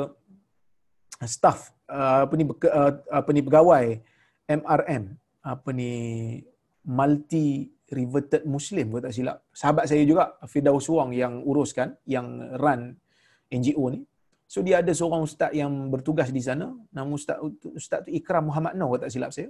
[1.27, 3.85] staff, uh, apa ni, uh, apa ni pegawai
[4.49, 5.05] MRM,
[5.43, 5.93] apa ni,
[6.83, 9.37] multi reverted Muslim kalau tak silap.
[9.53, 12.97] Sahabat saya juga Firdaus Wong yang uruskan yang run
[13.53, 14.01] NGO ni.
[14.49, 17.41] So dia ada seorang ustaz yang bertugas di sana, nama ustaz
[17.73, 19.49] ustaz tu Ikram Muhammad Noh kalau tak silap saya.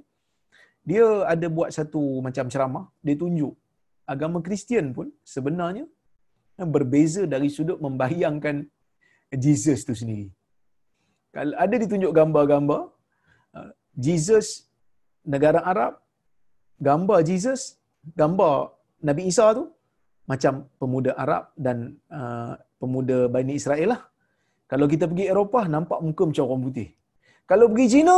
[0.83, 3.55] Dia ada buat satu macam ceramah, dia tunjuk
[4.07, 5.87] agama Kristian pun sebenarnya
[6.59, 8.67] berbeza dari sudut membayangkan
[9.33, 10.31] Jesus tu sendiri.
[11.35, 12.81] Kalau ada ditunjuk gambar-gambar
[13.57, 13.71] uh,
[14.05, 14.69] Jesus
[15.25, 15.93] negara Arab,
[16.89, 17.61] gambar Jesus
[18.21, 18.55] gambar
[19.09, 19.65] Nabi Isa tu
[20.31, 24.03] macam pemuda Arab dan uh, pemuda Bani Israel lah.
[24.71, 26.89] Kalau kita pergi Eropah, nampak muka macam orang putih.
[27.51, 28.17] Kalau pergi China,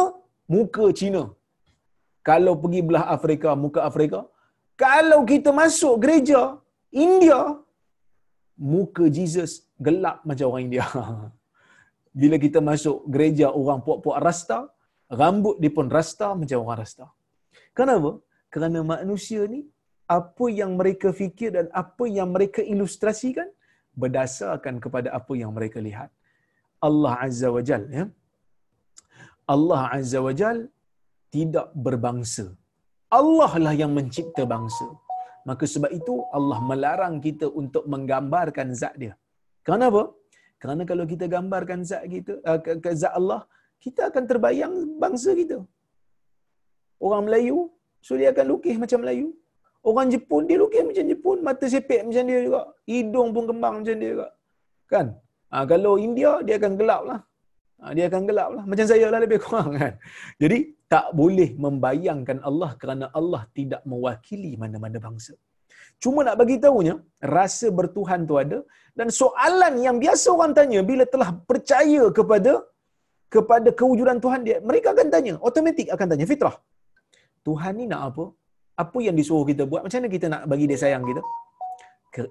[0.54, 1.22] muka China.
[2.28, 4.20] Kalau pergi belah Afrika, muka Afrika.
[4.84, 6.40] Kalau kita masuk gereja
[7.06, 7.40] India,
[8.72, 10.86] muka Jesus gelap macam orang India.
[12.20, 14.58] Bila kita masuk gereja orang puak-puak rasta,
[15.20, 17.06] rambut dia pun rasta macam orang rasta.
[17.78, 18.10] Kenapa?
[18.52, 19.60] Kerana manusia ni
[20.18, 23.48] apa yang mereka fikir dan apa yang mereka ilustrasikan
[24.02, 26.10] berdasarkan kepada apa yang mereka lihat.
[26.86, 28.04] Allah Azza wa Jal, ya.
[29.54, 30.58] Allah Azza wa Jal
[31.34, 32.46] tidak berbangsa.
[33.18, 34.86] Allah lah yang mencipta bangsa.
[35.48, 39.14] Maka sebab itu Allah melarang kita untuk menggambarkan zat dia.
[39.68, 40.02] Kenapa?
[40.64, 43.40] Kerana kalau kita gambarkan zat kita, uh, ke zat Allah,
[43.84, 45.60] kita akan terbayang bangsa kita.
[47.06, 47.68] Orang Melayu,
[48.00, 49.28] so dia akan lukis macam Melayu.
[49.84, 53.96] Orang Jepun dia lukis macam Jepun, mata sepek macam dia juga, hidung pun kembang macam
[54.00, 54.28] dia juga.
[54.88, 55.06] Kan?
[55.52, 57.20] Ha, kalau India dia akan gelap lah.
[57.84, 58.64] Ha, dia akan gelap lah.
[58.64, 59.92] Macam saya lah lebih kurang kan.
[60.40, 60.58] Jadi
[60.88, 65.36] tak boleh membayangkan Allah kerana Allah tidak mewakili mana-mana bangsa.
[66.02, 66.94] Cuma nak bagi tahunya,
[67.36, 68.58] rasa bertuhan tu ada
[68.98, 72.52] dan soalan yang biasa orang tanya bila telah percaya kepada
[73.34, 76.56] kepada kewujudan Tuhan dia, mereka akan tanya, automatik akan tanya fitrah.
[77.46, 78.24] Tuhan ni nak apa?
[78.82, 81.22] apa yang disuruh kita buat, macam mana kita nak bagi dia sayang kita?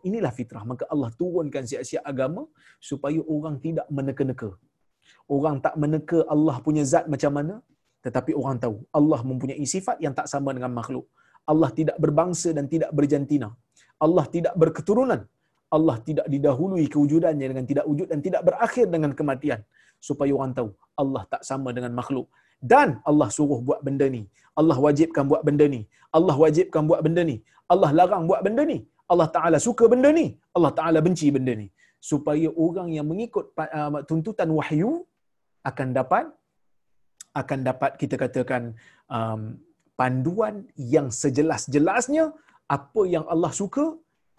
[0.08, 0.64] Inilah fitrah.
[0.72, 2.42] Maka Allah turunkan siap-siap agama
[2.90, 4.50] supaya orang tidak meneka-neka.
[5.36, 7.56] Orang tak meneka Allah punya zat macam mana,
[8.06, 11.08] tetapi orang tahu Allah mempunyai sifat yang tak sama dengan makhluk.
[11.52, 13.50] Allah tidak berbangsa dan tidak berjantina.
[14.06, 15.22] Allah tidak berketurunan.
[15.76, 19.62] Allah tidak didahului kewujudannya dengan tidak wujud dan tidak berakhir dengan kematian.
[20.08, 20.70] Supaya orang tahu
[21.02, 22.28] Allah tak sama dengan makhluk
[22.72, 24.24] dan Allah suruh buat benda ni.
[24.60, 25.82] Allah wajibkan buat benda ni.
[26.18, 27.38] Allah wajibkan buat benda ni.
[27.74, 28.78] Allah larang buat benda ni.
[29.12, 30.26] Allah Taala suka benda ni.
[30.56, 31.68] Allah Taala benci benda ni.
[32.12, 34.92] Supaya orang yang mengikut uh, tuntutan wahyu
[35.70, 36.26] akan dapat
[37.42, 38.64] akan dapat kita katakan
[39.16, 39.42] um,
[40.00, 40.56] panduan
[40.96, 42.34] yang sejelas-jelasnya
[42.78, 43.86] apa yang Allah suka,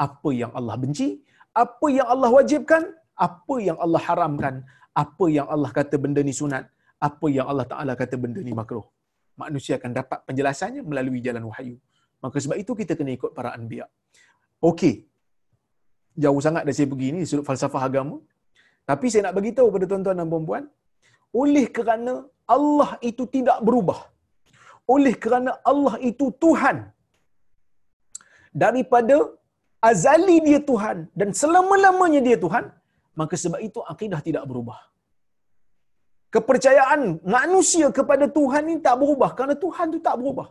[0.06, 1.22] apa yang Allah benci,
[1.54, 2.82] apa yang Allah wajibkan,
[3.26, 4.54] apa yang Allah haramkan,
[5.02, 6.64] apa yang Allah kata benda ni sunat,
[6.98, 8.86] apa yang Allah Ta'ala kata benda ni makruh.
[9.34, 11.76] Manusia akan dapat penjelasannya melalui jalan wahyu.
[12.22, 13.86] Maka sebab itu kita kena ikut para anbiya.
[14.62, 14.94] Okey.
[16.14, 18.16] Jauh sangat dah saya pergi ni sudut falsafah agama.
[18.86, 20.64] Tapi saya nak bagi tahu pada tuan-tuan dan puan-puan,
[21.34, 24.13] oleh kerana Allah itu tidak berubah.
[24.84, 26.76] Oleh kerana Allah itu Tuhan.
[28.54, 29.16] Daripada
[29.90, 32.64] azali dia Tuhan dan selama-lamanya dia Tuhan,
[33.20, 34.78] maka sebab itu akidah tidak berubah.
[36.34, 40.48] Kepercayaan manusia kepada Tuhan ini tak berubah kerana Tuhan itu tak berubah.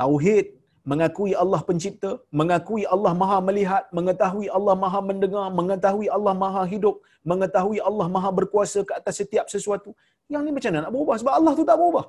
[0.00, 0.46] Tauhid
[0.90, 2.10] mengakui Allah pencipta,
[2.40, 6.96] mengakui Allah maha melihat, mengetahui Allah maha mendengar, mengetahui Allah maha hidup,
[7.30, 9.92] mengetahui Allah maha berkuasa ke atas setiap sesuatu.
[10.32, 11.16] Yang ni macam mana nak berubah?
[11.20, 12.04] Sebab Allah tu tak berubah.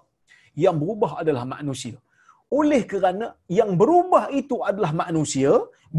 [0.63, 1.97] Yang berubah adalah manusia.
[2.59, 3.27] Oleh kerana
[3.59, 5.51] yang berubah itu adalah manusia,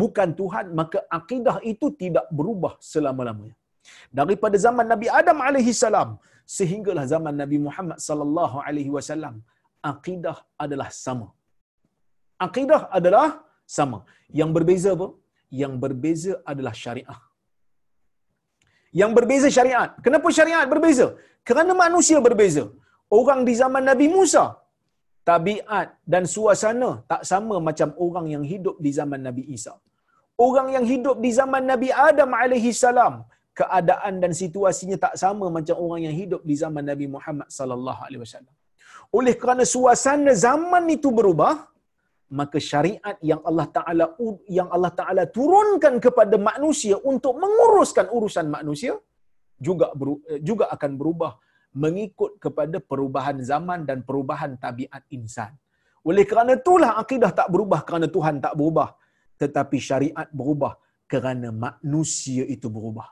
[0.02, 3.56] bukan Tuhan, maka akidah itu tidak berubah selama-lamanya.
[4.18, 6.10] Daripada zaman Nabi Adam alaihi salam
[6.58, 9.40] sehinggalah zaman Nabi Muhammad sallallahu alaihi wasallam,
[9.92, 11.28] akidah adalah sama
[12.46, 13.28] akidah adalah
[13.78, 13.98] sama.
[14.40, 15.08] Yang berbeza apa?
[15.62, 17.20] Yang berbeza adalah syariah.
[19.00, 19.90] Yang berbeza syariat.
[20.04, 21.06] Kenapa syariat berbeza?
[21.48, 22.64] Kerana manusia berbeza.
[23.18, 24.44] Orang di zaman Nabi Musa,
[25.30, 29.74] tabiat dan suasana tak sama macam orang yang hidup di zaman Nabi Isa.
[30.46, 33.14] Orang yang hidup di zaman Nabi Adam alaihi salam,
[33.60, 38.22] keadaan dan situasinya tak sama macam orang yang hidup di zaman Nabi Muhammad sallallahu alaihi
[38.24, 38.54] wasallam.
[39.18, 41.54] Oleh kerana suasana zaman itu berubah,
[42.40, 44.04] maka syariat yang Allah Taala
[44.58, 48.94] yang Allah Taala turunkan kepada manusia untuk menguruskan urusan manusia
[49.66, 49.86] juga
[50.48, 51.32] juga akan berubah
[51.72, 55.52] mengikut kepada perubahan zaman dan perubahan tabiat insan.
[56.08, 58.88] Oleh kerana itulah akidah tak berubah kerana Tuhan tak berubah,
[59.42, 60.72] tetapi syariat berubah
[61.12, 63.08] kerana manusia itu berubah.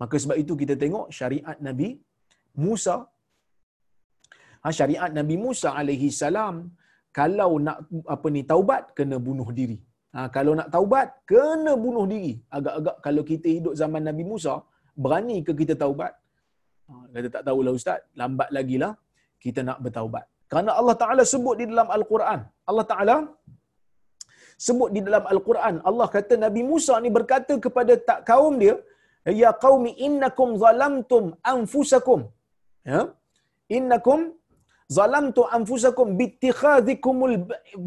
[0.00, 1.88] Maka sebab itu kita tengok syariat Nabi
[2.64, 2.96] Musa
[4.62, 6.56] ha, syariat Nabi Musa alaihi salam
[7.18, 7.78] kalau nak
[8.14, 9.78] apa ni taubat kena bunuh diri.
[10.14, 12.32] Ha, kalau nak taubat kena bunuh diri.
[12.56, 14.54] Agak-agak kalau kita hidup zaman Nabi Musa,
[15.04, 16.12] berani ke kita taubat?
[16.92, 18.92] Ha, kata tak tahulah ustaz, lambat lagi lah
[19.44, 20.24] kita nak bertaubat.
[20.50, 22.40] Kerana Allah Taala sebut di dalam Al-Quran.
[22.70, 23.16] Allah Taala
[24.66, 25.74] sebut di dalam Al-Quran.
[25.88, 28.74] Allah kata Nabi Musa ni berkata kepada tak kaum dia,
[29.42, 31.24] ya qaumi innakum zalamtum
[31.54, 32.20] anfusakum.
[32.92, 33.02] Ya?
[33.78, 34.20] Innakum
[34.98, 37.36] zalamtu anfusakum bittikhadhikumul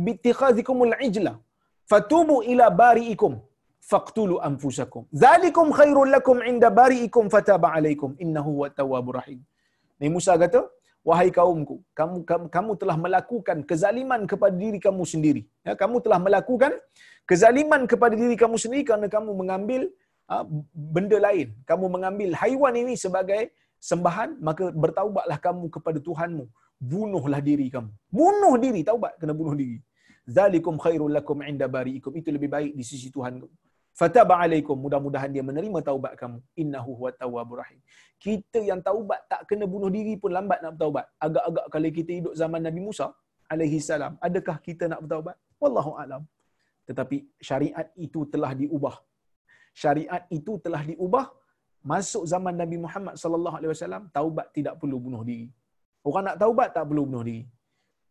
[0.05, 1.33] bittikhadhikumul ijla
[1.91, 3.33] fatubu ila bari'ikum
[3.91, 9.41] faqtulu anfusakum zalikum khairul lakum inda bari'ikum fataba alaikum innahu huwa tawwabur rahim
[9.99, 10.61] Nabi Musa kata
[11.09, 16.19] wahai kaumku kamu, kamu kamu telah melakukan kezaliman kepada diri kamu sendiri ya kamu telah
[16.27, 16.73] melakukan
[17.29, 19.81] kezaliman kepada diri kamu sendiri kerana kamu mengambil
[20.33, 20.45] uh,
[20.97, 23.43] benda lain kamu mengambil haiwan ini sebagai
[23.89, 26.45] sembahan maka bertaubatlah kamu kepada Tuhanmu
[26.79, 27.91] bunuhlah diri kamu.
[28.11, 29.79] Bunuh diri, taubat kena bunuh diri.
[30.25, 32.11] Zalikum khairul lakum inda bari'ikum.
[32.19, 33.55] Itu lebih baik di sisi Tuhan kamu.
[33.99, 34.75] Fataba alaikum.
[34.85, 36.39] Mudah-mudahan dia menerima taubat kamu.
[36.61, 37.79] Innahu huwa tawwabur rahim.
[38.25, 41.05] Kita yang taubat tak kena bunuh diri pun lambat nak bertaubat.
[41.25, 43.07] Agak-agak kalau kita hidup zaman Nabi Musa
[43.53, 45.35] alaihi salam, adakah kita nak bertaubat?
[45.63, 46.23] Wallahu alam.
[46.89, 47.17] Tetapi
[47.49, 48.95] syariat itu telah diubah.
[49.83, 51.25] Syariat itu telah diubah
[51.91, 55.47] masuk zaman Nabi Muhammad sallallahu alaihi wasallam taubat tidak perlu bunuh diri.
[56.07, 57.43] Orang nak taubat tak perlu bunuh diri.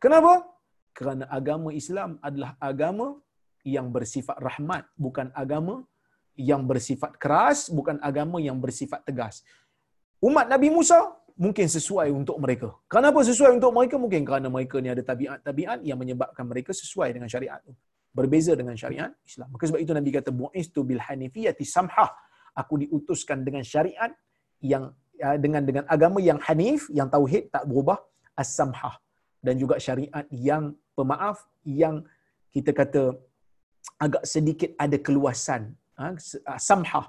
[0.00, 0.32] Kenapa?
[0.96, 3.06] Kerana agama Islam adalah agama
[3.64, 5.82] yang bersifat rahmat, bukan agama
[6.36, 9.40] yang bersifat keras, bukan agama yang bersifat tegas.
[10.20, 10.98] Umat Nabi Musa
[11.34, 12.76] mungkin sesuai untuk mereka.
[12.86, 13.96] Kenapa sesuai untuk mereka?
[13.96, 17.74] Mungkin kerana mereka ni ada tabiat-tabiat yang menyebabkan mereka sesuai dengan syariat itu.
[18.14, 19.50] Berbeza dengan syariat Islam.
[19.50, 22.10] Maka sebab itu Nabi kata bu'istu bil hanifiyati samhah.
[22.54, 24.14] Aku diutuskan dengan syariat
[24.62, 28.02] yang Ya, dengan dengan agama yang hanif, yang tauhid tak berubah,
[28.34, 28.98] as-samhah
[29.38, 32.02] dan juga syariat yang pemaaf yang
[32.50, 33.14] kita kata
[34.04, 35.62] agak sedikit ada keluasan.
[36.00, 36.06] Ha?
[36.52, 37.04] Ah, samhah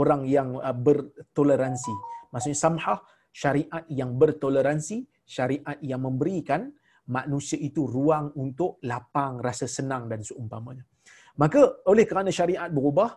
[0.00, 1.94] orang yang ah, bertoleransi.
[2.32, 2.98] Maksudnya samhah
[3.42, 4.96] syariat yang bertoleransi,
[5.36, 6.70] syariat yang memberikan
[7.16, 10.84] manusia itu ruang untuk lapang, rasa senang dan seumpamanya.
[11.42, 11.60] Maka
[11.92, 13.10] oleh kerana syariat berubah,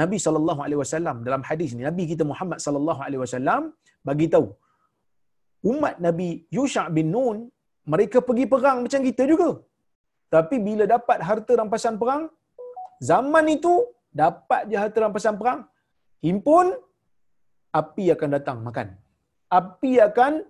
[0.00, 3.62] Nabi sallallahu alaihi wasallam dalam hadis ni Nabi kita Muhammad sallallahu alaihi wasallam
[4.08, 4.46] bagi tahu
[5.72, 7.38] umat Nabi Yusha bin Nun
[7.92, 9.50] mereka pergi perang macam kita juga.
[10.34, 12.22] Tapi bila dapat harta rampasan perang
[13.00, 13.72] zaman itu
[14.10, 15.68] dapat je harta rampasan perang
[16.24, 16.72] himpun
[17.70, 18.96] api akan datang makan.
[19.52, 20.42] Api akan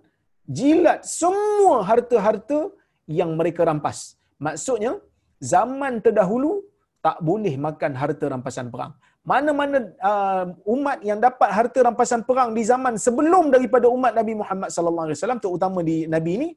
[0.47, 2.71] jilat semua harta-harta
[3.05, 4.17] yang mereka rampas.
[4.39, 4.97] Maksudnya
[5.43, 6.63] zaman terdahulu
[7.03, 8.95] tak boleh makan harta rampasan perang
[9.27, 14.71] mana-mana uh, umat yang dapat harta rampasan perang di zaman sebelum daripada umat Nabi Muhammad
[14.71, 16.49] sallallahu alaihi wasallam terutama di nabi ini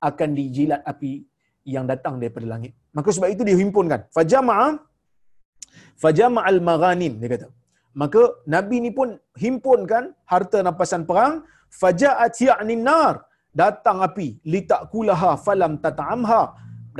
[0.00, 1.20] akan dijilat api
[1.68, 2.72] yang datang daripada langit.
[2.96, 4.08] Maka sebab itu dihimpunkan.
[4.16, 4.80] Fajama'a
[6.02, 7.48] fajama'al maghanim dia kata.
[8.00, 8.22] Maka
[8.54, 9.08] nabi ni pun
[9.42, 11.34] himpunkan harta rampasan perang.
[11.80, 13.14] Faja'at ya'ni nar.
[13.60, 14.28] Datang api.
[14.52, 16.42] Litakulaha falam tat'amha.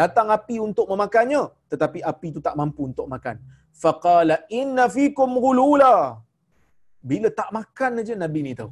[0.00, 1.42] Datang api untuk memakannya.
[1.72, 3.36] Tetapi api itu tak mampu untuk makan.
[3.82, 5.94] Faqala inna fikum ghulula.
[7.10, 8.70] Bila tak makan aja nabi ni tahu.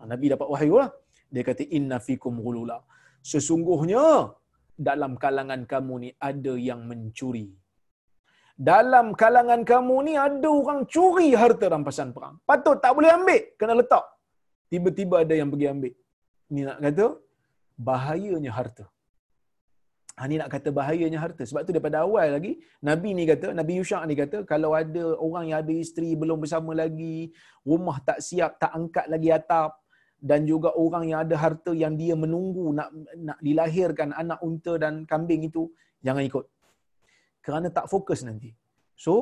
[0.00, 0.90] Ha, nabi dapat wahyu lah.
[1.28, 2.78] Dia kata inna fikum ghulula.
[3.20, 4.32] Sesungguhnya
[4.88, 7.52] dalam kalangan kamu ni ada yang mencuri
[8.60, 13.74] dalam kalangan kamu ni ada orang curi harta rampasan perang patut tak boleh ambil kena
[13.80, 14.04] letak
[14.72, 15.92] tiba-tiba ada yang pergi ambil
[16.54, 17.06] ni nak kata
[17.88, 18.84] bahayanya harta
[20.20, 21.48] Ha, ni nak kata bahayanya harta.
[21.48, 25.48] Sebab tu daripada awal lagi, Nabi ni kata, Nabi Yusha ni kata, kalau ada orang
[25.48, 27.32] yang ada isteri belum bersama lagi,
[27.64, 29.80] rumah tak siap, tak angkat lagi atap,
[30.20, 35.08] dan juga orang yang ada harta yang dia menunggu nak nak dilahirkan anak unta dan
[35.08, 35.72] kambing itu,
[36.04, 36.44] jangan ikut.
[37.44, 38.50] Kerana tak fokus nanti.
[39.04, 39.12] So,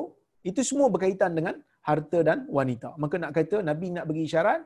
[0.49, 1.55] itu semua berkaitan dengan
[1.89, 2.95] harta dan wanita.
[3.03, 4.61] Maka nak kata, Nabi nak bagi syarat,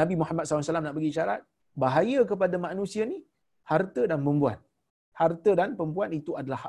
[0.00, 1.40] Nabi Muhammad SAW nak bagi syarat,
[1.82, 3.18] bahaya kepada manusia ni,
[3.70, 4.58] harta dan perempuan
[5.20, 6.62] harta dan perempuan itu adalah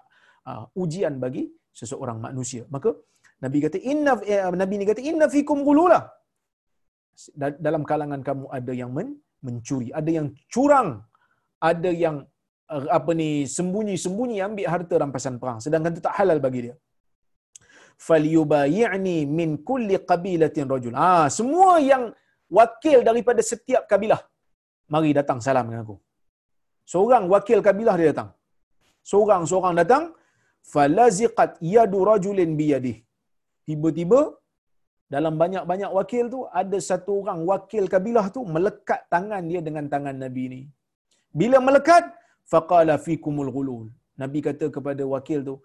[0.49, 1.43] uh, ujian bagi
[1.79, 2.63] seseorang manusia.
[2.75, 2.91] Maka
[3.43, 5.99] Nabi kata inna eh, Nabi ni kata inna fikum ghulula.
[7.65, 9.09] Dalam kalangan kamu ada yang men,
[9.45, 10.89] mencuri, ada yang curang,
[11.69, 12.17] ada yang
[12.97, 16.75] apa ni sembunyi-sembunyi ambil harta rampasan perang sedangkan itu tak halal bagi dia.
[18.07, 20.93] Falyubayi'ni min kulli qabilatin rajul.
[21.07, 22.03] Ah, semua yang
[22.59, 24.21] wakil daripada setiap kabilah
[24.93, 25.97] mari datang salam dengan aku.
[26.91, 28.29] Seorang wakil kabilah dia datang
[29.09, 30.03] seorang-seorang datang
[30.73, 32.97] falaziqat yadu rajulin biyadih
[33.67, 34.19] tiba-tiba
[35.13, 40.15] dalam banyak-banyak wakil tu ada satu orang wakil kabilah tu melekat tangan dia dengan tangan
[40.23, 40.61] nabi ni
[41.39, 42.03] bila melekat
[42.53, 43.87] faqala fikumul ghulul.
[44.21, 45.55] Nabi kata kepada wakil tu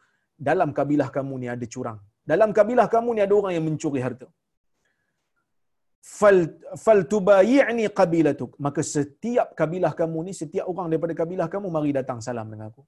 [0.48, 2.00] dalam kabilah kamu ni ada curang.
[2.32, 4.26] Dalam kabilah kamu ni ada orang yang mencuri harta.
[6.18, 6.38] Fal
[6.84, 8.52] fal tubayi'ni qabilatuk.
[8.66, 12.84] Maka setiap kabilah kamu ni setiap orang daripada kabilah kamu mari datang salam dengan aku.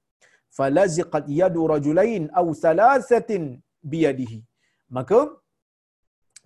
[0.59, 3.43] Falaziqat yadu rajulain aw thalathatin
[3.93, 4.39] biyadihi.
[4.97, 5.20] Maka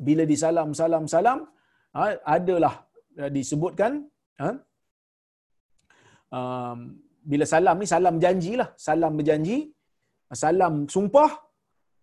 [0.06, 1.38] bila disalam salam salam
[1.96, 2.04] ha,
[2.36, 2.74] adalah
[3.20, 3.92] uh, disebutkan
[4.42, 4.48] ha,
[6.38, 6.78] um,
[7.30, 9.58] bila salam ni salam janjilah salam berjanji
[10.42, 11.30] salam sumpah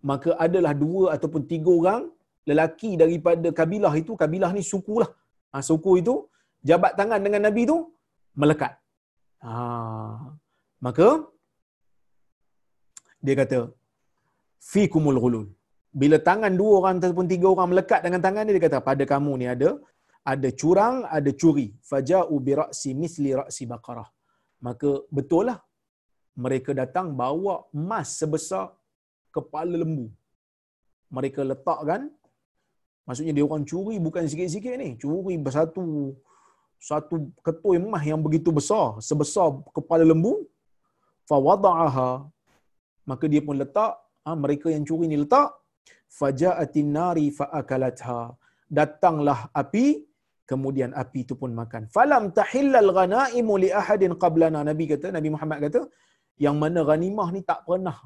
[0.10, 2.04] maka adalah dua ataupun tiga orang
[2.50, 5.10] lelaki daripada kabilah itu kabilah ni suku lah.
[5.52, 6.16] Ha, suku itu
[6.70, 7.78] jabat tangan dengan nabi tu
[8.42, 8.74] melekat.
[9.46, 9.52] Ha,
[10.86, 11.08] maka
[13.26, 13.60] dia kata
[14.72, 15.48] fi kumul ghulul.
[16.02, 19.32] Bila tangan dua orang ataupun tiga orang melekat dengan tangan dia dia kata pada kamu
[19.42, 19.70] ni ada
[20.32, 21.68] ada curang ada curi.
[21.90, 24.08] Faja'u bi ra'si misli ra'si baqarah
[24.68, 25.60] maka betul lah.
[26.44, 28.72] Mereka datang bawa emas sebesar
[29.36, 30.08] kepala lembu.
[31.12, 32.02] Mereka letakkan.
[33.08, 34.90] Maksudnya dia orang curi bukan sikit-sikit ni.
[35.02, 36.16] Curi bersatu
[36.80, 40.34] satu ketui emas yang begitu besar sebesar kepala lembu.
[41.28, 42.12] Fa wada'aha
[43.10, 43.94] maka dia pun letak.
[44.26, 45.50] Ha, mereka yang curi ni letak.
[46.20, 48.38] Faja'atin nari faakalatha.
[48.70, 49.86] Datanglah api
[50.50, 51.82] kemudian api itu pun makan.
[51.96, 54.60] Falam tahillal ghanaimu li ahadin qablana.
[54.70, 55.82] Nabi kata nabi Muhammad kata
[56.46, 57.98] yang mana ghanimah ni tak pernah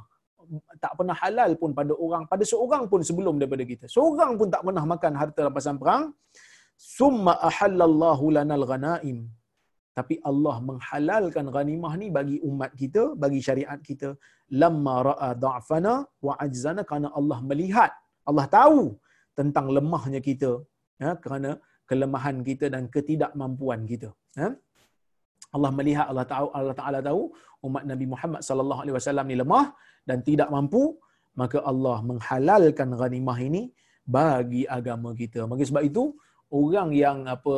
[0.83, 3.85] tak pernah halal pun pada orang pada seorang pun sebelum daripada kita.
[3.95, 6.03] Seorang pun tak pernah makan harta rampasan perang.
[6.97, 9.17] Summa ahallallahu lanal ghanaim.
[9.97, 14.09] Tapi Allah menghalalkan ghanimah ni bagi umat kita, bagi syariat kita.
[14.61, 15.93] Lamma ra'a da'fana
[16.27, 16.81] wa ajzana.
[16.89, 17.91] Kerana Allah melihat,
[18.29, 18.97] Allah tahu
[19.39, 20.51] tentang lemahnya kita.
[21.03, 24.09] Ya, kerana kelemahan kita dan ketidakmampuan kita.
[24.39, 24.49] Ya.
[25.55, 27.21] Allah melihat, Allah tahu, Allah Taala tahu
[27.67, 29.65] umat Nabi Muhammad sallallahu alaihi wasallam ni lemah
[30.09, 30.97] dan tidak mampu,
[31.41, 33.69] maka Allah menghalalkan ghanimah ini
[34.03, 35.45] bagi agama kita.
[35.45, 36.03] Maka sebab itu
[36.53, 37.55] orang yang apa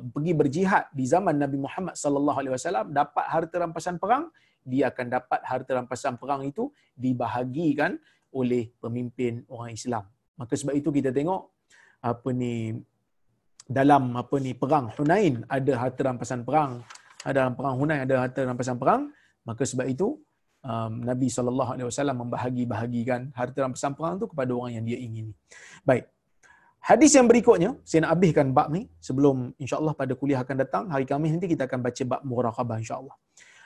[0.00, 4.32] pergi berjihad di zaman Nabi Muhammad sallallahu alaihi wasallam dapat harta rampasan perang
[4.64, 8.00] dia akan dapat harta rampasan perang itu dibahagikan
[8.32, 10.08] oleh pemimpin orang Islam
[10.40, 11.44] maka sebab itu kita tengok
[12.00, 12.72] apa ni
[13.68, 15.44] dalam apa ni perang Hunain.
[15.46, 16.80] Ada harta rampasan perang
[17.26, 19.12] dalam perang Hunain ada harta rampasan perang.
[19.44, 20.16] Maka sebab itu
[20.64, 25.32] um, Nabi sallallahu alaihi wasallam membahagi-bahagikan harta rampasan perang itu kepada orang yang dia ingini.
[25.84, 26.04] Baik.
[26.78, 31.04] Hadis yang berikutnya, saya nak habiskan bab ni sebelum insya-Allah pada kuliah akan datang, hari
[31.10, 33.16] Khamis nanti kita akan baca bab muraqabah insya-Allah.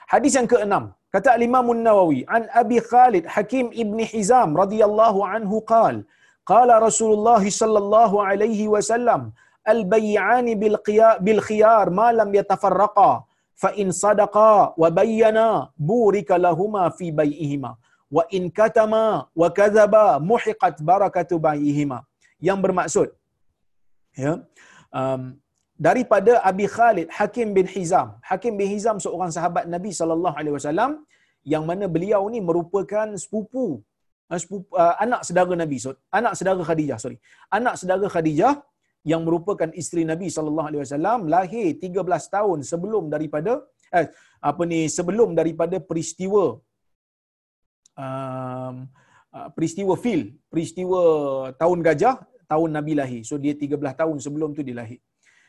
[0.09, 6.03] Hadis yang keenam, kata Imam An-Nawawi, an Abi Khalid Hakim Ibn Hizam radhiyallahu anhu qala,
[6.43, 9.31] qala Rasulullah sallallahu alaihi wasallam,
[9.73, 10.77] al-bay'an bil
[11.25, 13.11] bil khiyar ma lam yatafarraqa
[13.63, 14.75] fa in sadaqa
[18.15, 19.05] wa in katama
[19.41, 21.99] wa kadzaba muhiqat barakatu bay'ihima
[22.47, 23.09] yang bermaksud
[24.23, 24.33] ya
[24.99, 25.21] um,
[25.87, 28.07] daripada Abi Khalid Hakim bin Hizam.
[28.29, 30.91] Hakim bin Hizam seorang sahabat Nabi sallallahu alaihi wasallam
[31.53, 33.65] yang mana beliau ni merupakan sepupu,
[34.31, 37.17] uh, sepupu uh, anak saudara Nabi, so, anak saudara Khadijah, sorry.
[37.57, 38.53] Anak saudara Khadijah
[39.11, 43.51] yang merupakan isteri Nabi sallallahu alaihi wasallam lahir 13 tahun sebelum daripada
[43.91, 44.07] eh,
[44.49, 46.43] apa ni sebelum daripada peristiwa
[48.03, 48.75] um,
[49.33, 51.01] uh, peristiwa fil, peristiwa
[51.61, 52.15] tahun gajah,
[52.51, 53.21] tahun Nabi lahir.
[53.29, 54.99] So dia 13 tahun sebelum tu dia lahir.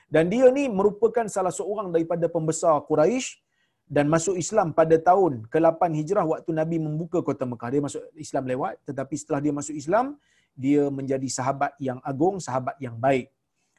[0.09, 3.41] Dan dia ni merupakan salah seorang daripada pembesar Quraisy
[3.85, 7.69] dan masuk Islam pada tahun ke-8 Hijrah waktu Nabi membuka kota Mekah.
[7.75, 10.17] Dia masuk Islam lewat tetapi setelah dia masuk Islam,
[10.55, 13.34] dia menjadi sahabat yang agung, sahabat yang baik.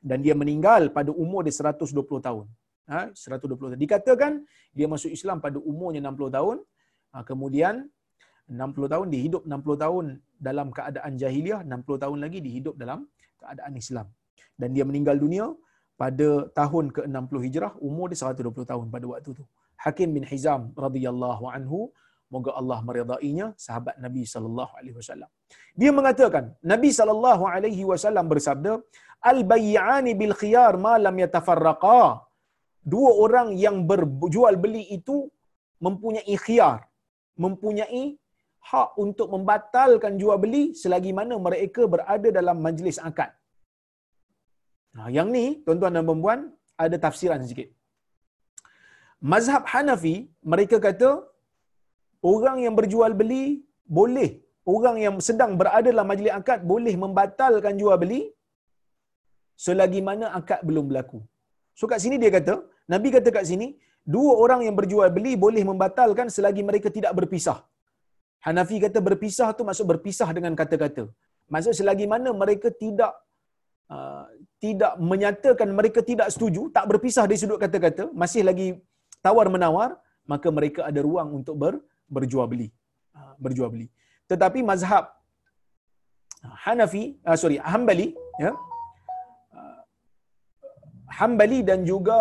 [0.09, 2.45] Dan dia meninggal pada umur dia 120 tahun.
[2.85, 3.81] Ha, 120 tahun.
[3.85, 4.31] Dikatakan
[4.77, 6.57] dia masuk Islam pada umurnya 60 tahun.
[7.13, 7.89] Ha, kemudian
[8.45, 10.05] 60 tahun dia hidup 60 tahun
[10.47, 13.09] dalam keadaan jahiliah, 60 tahun lagi dia hidup dalam
[13.41, 14.07] keadaan Islam.
[14.53, 15.45] Dan dia meninggal dunia
[16.01, 16.27] pada
[16.59, 19.43] tahun ke-60 Hijrah, umur dia 120 tahun pada waktu itu.
[19.83, 21.79] Hakim bin Hizam radhiyallahu anhu,
[22.35, 25.29] moga Allah meridainya, sahabat Nabi sallallahu alaihi wasallam.
[25.81, 28.73] Dia mengatakan, Nabi sallallahu alaihi wasallam bersabda,
[29.31, 32.01] "Al-bay'ani bil khiyar ma lam yatafarraqa."
[32.93, 35.15] Dua orang yang berjual beli itu
[35.85, 36.79] mempunyai khiyar,
[37.45, 38.03] mempunyai
[38.69, 43.31] hak untuk membatalkan jual beli selagi mana mereka berada dalam majlis akad.
[44.95, 46.41] Nah, yang ni, tuan-tuan dan puan
[46.83, 47.69] ada tafsiran sikit.
[49.33, 50.15] Mazhab Hanafi,
[50.51, 51.09] mereka kata,
[52.33, 53.43] orang yang berjual beli
[53.97, 54.29] boleh,
[54.75, 58.21] orang yang sedang berada dalam majlis akad boleh membatalkan jual beli
[59.65, 61.19] selagi mana akad belum berlaku.
[61.79, 62.55] So kat sini dia kata,
[62.93, 63.67] Nabi kata kat sini,
[64.15, 67.59] dua orang yang berjual beli boleh membatalkan selagi mereka tidak berpisah.
[68.45, 71.03] Hanafi kata berpisah tu maksud berpisah dengan kata-kata.
[71.53, 73.11] Maksud selagi mana mereka tidak
[73.93, 74.25] uh,
[74.63, 78.67] tidak menyatakan mereka tidak setuju, tak berpisah dari sudut kata-kata, masih lagi
[79.25, 79.89] tawar menawar,
[80.31, 81.75] maka mereka ada ruang untuk ber,
[82.15, 82.67] berjual beli.
[83.15, 83.87] Uh, berjual beli.
[84.31, 85.05] Tetapi mazhab
[86.45, 88.07] uh, Hanafi, uh, sorry, Hambali,
[88.43, 88.51] ya.
[89.53, 89.79] Uh,
[91.17, 92.17] Hambali dan juga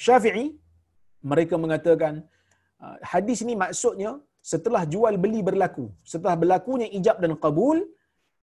[0.00, 0.56] Syafi'i
[1.20, 2.24] mereka mengatakan
[2.84, 4.10] Ah, hadis ini maksudnya
[4.50, 7.78] setelah jual beli berlaku, setelah berlakunya ijab dan kabul,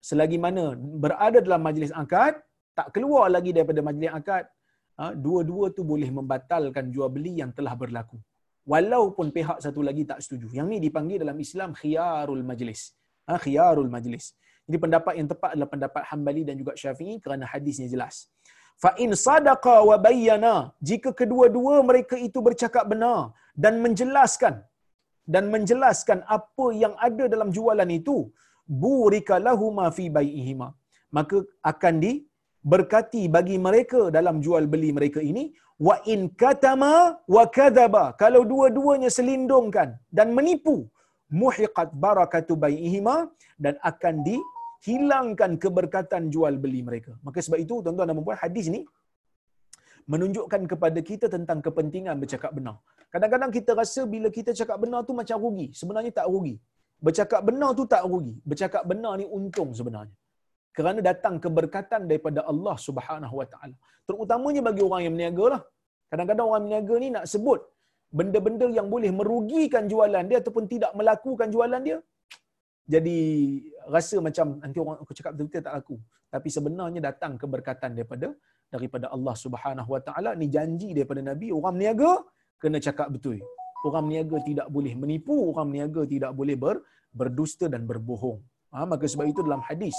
[0.10, 0.64] selagi mana
[1.04, 2.38] berada dalam majlis akad,
[2.78, 4.46] tak keluar lagi daripada majlis akad,
[5.26, 8.18] dua-dua tu boleh membatalkan jual beli yang telah berlaku.
[8.72, 10.48] Walaupun pihak satu lagi tak setuju.
[10.58, 12.82] Yang ni dipanggil dalam Islam khiyarul majlis.
[13.28, 14.26] Ha, khiyarul majlis.
[14.68, 18.16] Jadi pendapat yang tepat adalah pendapat Hambali dan juga Syafi'i kerana hadisnya jelas.
[18.84, 20.56] Fa in sadaqa wa bayyana
[20.90, 23.20] jika kedua-dua mereka itu bercakap benar
[23.64, 24.56] dan menjelaskan
[25.34, 28.18] dan menjelaskan apa yang ada dalam jualan itu
[28.84, 30.68] burika lahuma fi bai'ihima
[31.18, 31.38] maka
[31.72, 32.14] akan di
[32.74, 35.44] berkati bagi mereka dalam jual beli mereka ini
[35.88, 36.94] wa in katama
[37.36, 40.76] wa kadzaba kalau dua-duanya selindungkan dan menipu
[41.42, 43.16] muhiqat barakatu bai'ihima
[43.64, 48.82] dan akan dihilangkan keberkatan jual beli mereka maka sebab itu tuan-tuan dan puan hadis ni
[50.14, 52.80] menunjukkan kepada kita tentang kepentingan bercakap benar.
[53.14, 55.68] Kadang-kadang kita rasa bila kita cakap benar tu macam rugi.
[55.80, 56.56] Sebenarnya tak rugi.
[57.06, 58.36] Bercakap benar tu tak rugi.
[58.50, 60.16] Bercakap benar ni untung sebenarnya.
[60.78, 63.76] Kerana datang keberkatan daripada Allah Subhanahu Wa Taala.
[64.08, 65.62] Terutamanya bagi orang yang berniaga lah.
[66.12, 67.62] Kadang-kadang orang berniaga ni nak sebut
[68.18, 71.98] benda-benda yang boleh merugikan jualan dia ataupun tidak melakukan jualan dia.
[72.94, 73.18] Jadi
[73.96, 75.96] rasa macam nanti orang aku cakap betul-betul tak laku.
[76.36, 78.28] Tapi sebenarnya datang keberkatan daripada
[78.76, 82.12] daripada Allah Subhanahu Wa Taala ni janji daripada Nabi orang berniaga
[82.62, 83.38] kena cakap betul.
[83.88, 86.78] Orang berniaga tidak boleh menipu, orang berniaga tidak boleh ber,
[87.20, 88.40] berdusta dan berbohong.
[88.74, 89.96] Ha, maka sebab itu dalam hadis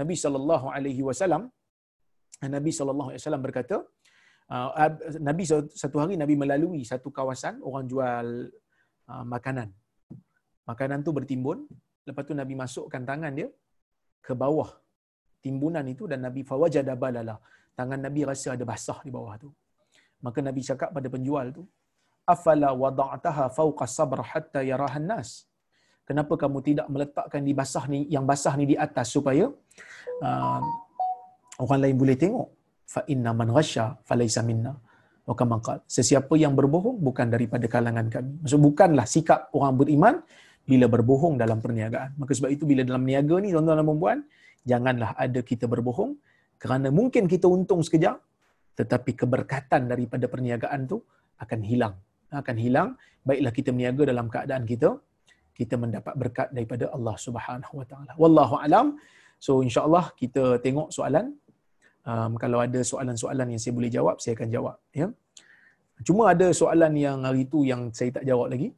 [0.00, 1.42] Nabi sallallahu alaihi wasallam
[2.56, 3.76] Nabi sallallahu alaihi wasallam berkata
[4.54, 4.70] uh,
[5.28, 5.44] Nabi
[5.82, 8.26] satu hari Nabi melalui satu kawasan orang jual
[9.10, 9.68] uh, makanan.
[10.70, 11.58] Makanan tu bertimbun,
[12.08, 13.48] lepas tu Nabi masukkan tangan dia
[14.26, 14.70] ke bawah
[15.44, 17.36] timbunan itu dan Nabi fawajada balala.
[17.78, 19.48] Tangan Nabi rasa ada basah di bawah tu.
[20.26, 21.62] Maka Nabi cakap pada penjual tu,
[22.34, 25.30] afala wada'taha fawqa sabr hatta yarahan nas
[26.06, 29.50] kenapa kamu tidak meletakkan di basah ni yang basah ni di atas supaya
[30.22, 30.60] uh,
[31.60, 32.48] orang lain boleh tengok?
[32.86, 34.72] Fa inna man ghasya falaysa minna.
[35.26, 35.82] Wa kama qala.
[35.90, 38.46] Sesiapa yang berbohong bukan daripada kalangan kami.
[38.46, 40.14] Maksud bukanlah sikap orang beriman
[40.62, 42.14] bila berbohong dalam perniagaan.
[42.14, 44.18] Maka sebab itu bila dalam niaga ni tuan-tuan dan puan
[44.62, 46.14] janganlah ada kita berbohong
[46.62, 48.18] kerana mungkin kita untung sekejap
[48.78, 51.02] tetapi keberkatan daripada perniagaan tu
[51.42, 51.94] akan hilang.
[52.30, 52.94] Akan hilang
[53.26, 54.94] baiklah kita meniaga dalam keadaan kita
[55.58, 58.86] kita mendapat berkat daripada Allah Subhanahu wa taala wallahu alam
[59.46, 61.26] so insyaallah kita tengok soalan
[62.06, 64.76] Um, kalau ada soalan-soalan yang saya boleh jawab, saya akan jawab.
[64.94, 65.10] Ya.
[66.06, 68.70] Cuma ada soalan yang hari tu yang saya tak jawab lagi.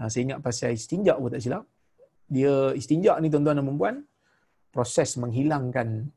[0.00, 1.64] Uh, saya ingat pasal istinjak pun tak silap.
[2.24, 3.96] Dia istinjak ni tuan-tuan dan puan
[4.72, 6.08] proses menghilangkan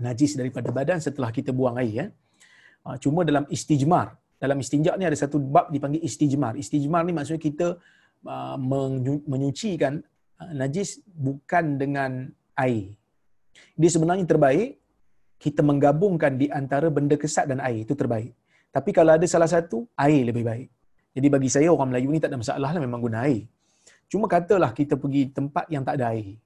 [0.00, 1.92] najis daripada badan setelah kita buang air.
[2.00, 2.06] Ya.
[2.88, 6.56] Uh, cuma dalam istijmar, dalam istinjak ni ada satu bab dipanggil istijmar.
[6.56, 7.76] Istijmar ni maksudnya kita
[9.30, 10.02] menyucikan
[10.42, 12.94] uh, najis bukan dengan air.
[13.78, 14.78] Dia sebenarnya terbaik
[15.38, 18.34] kita menggabungkan di antara benda kesat dan air itu terbaik.
[18.74, 20.68] Tapi kalau ada salah satu, air lebih baik.
[21.14, 23.46] Jadi bagi saya orang Melayu ni tak ada masalah lah memang guna air.
[24.10, 26.36] Cuma katalah kita pergi tempat yang tak ada air.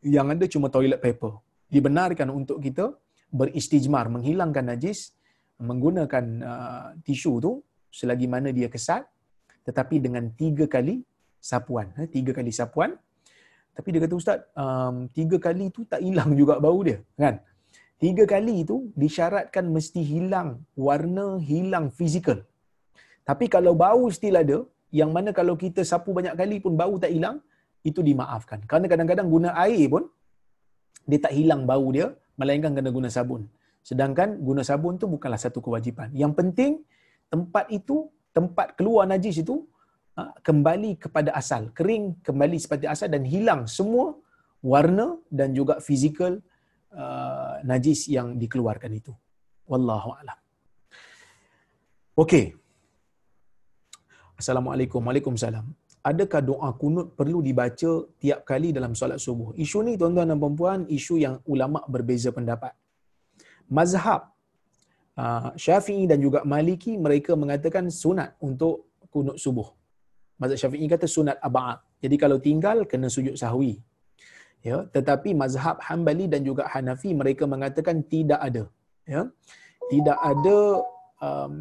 [0.00, 1.38] Yang ada cuma toilet paper.
[1.70, 2.92] Dibenarkan untuk kita
[3.30, 5.14] beristijmar, menghilangkan najis,
[5.60, 7.52] menggunakan uh, tisu tu
[7.92, 9.04] selagi mana dia kesat
[9.70, 11.06] tetapi dengan tiga kali
[11.38, 11.94] sapuan.
[11.94, 12.98] Eh, tiga kali sapuan.
[13.70, 16.98] Tapi dia kata Ustaz, um, tiga kali tu tak hilang juga bau dia.
[17.14, 17.38] Kan?
[18.02, 22.42] Tiga kali itu disyaratkan mesti hilang warna, hilang fizikal.
[23.28, 24.58] Tapi kalau bau still ada,
[24.90, 27.38] yang mana kalau kita sapu banyak kali pun bau tak hilang,
[27.86, 28.58] itu dimaafkan.
[28.68, 30.04] Kerana kadang-kadang guna air pun,
[31.08, 32.10] dia tak hilang bau dia,
[32.40, 33.46] melainkan kena guna sabun.
[33.88, 36.10] Sedangkan guna sabun tu bukanlah satu kewajipan.
[36.12, 36.72] Yang penting,
[37.32, 39.66] tempat itu, tempat keluar najis itu,
[40.16, 41.70] ha, kembali kepada asal.
[41.78, 44.14] Kering kembali seperti asal dan hilang semua
[44.60, 46.36] warna dan juga fizikal
[46.92, 49.12] uh, najis yang dikeluarkan itu.
[49.70, 50.38] Wallahu a'lam.
[52.18, 52.52] Okey.
[54.40, 55.00] Assalamualaikum.
[55.00, 55.66] Waalaikumsalam.
[56.00, 59.52] Adakah doa kunut perlu dibaca tiap kali dalam solat subuh?
[59.52, 62.72] Isu ni tuan-tuan dan puan isu yang ulama berbeza pendapat.
[63.68, 64.29] Mazhab
[65.64, 68.74] Syafi'i dan juga Maliki mereka mengatakan sunat untuk
[69.10, 69.68] kunut subuh.
[70.40, 71.78] Mazhab Syafi'i kata sunat aba'at.
[72.00, 73.72] Jadi kalau tinggal kena sujud sahwi.
[74.60, 78.64] Ya tetapi mazhab Hambali dan juga Hanafi mereka mengatakan tidak ada.
[79.08, 79.22] Ya
[79.92, 80.58] tidak ada
[81.28, 81.52] um,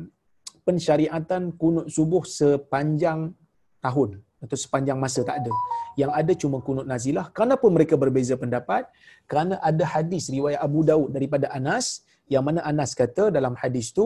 [0.68, 3.34] pensyariatan kunut subuh sepanjang
[3.82, 5.54] tahun atau sepanjang masa tak ada.
[6.00, 7.26] Yang ada cuma kunut nazilah.
[7.39, 8.88] Kenapa mereka berbeza pendapat?
[9.28, 14.05] Kerana ada hadis riwayat Abu Daud daripada Anas yang mana Anas kata dalam hadis tu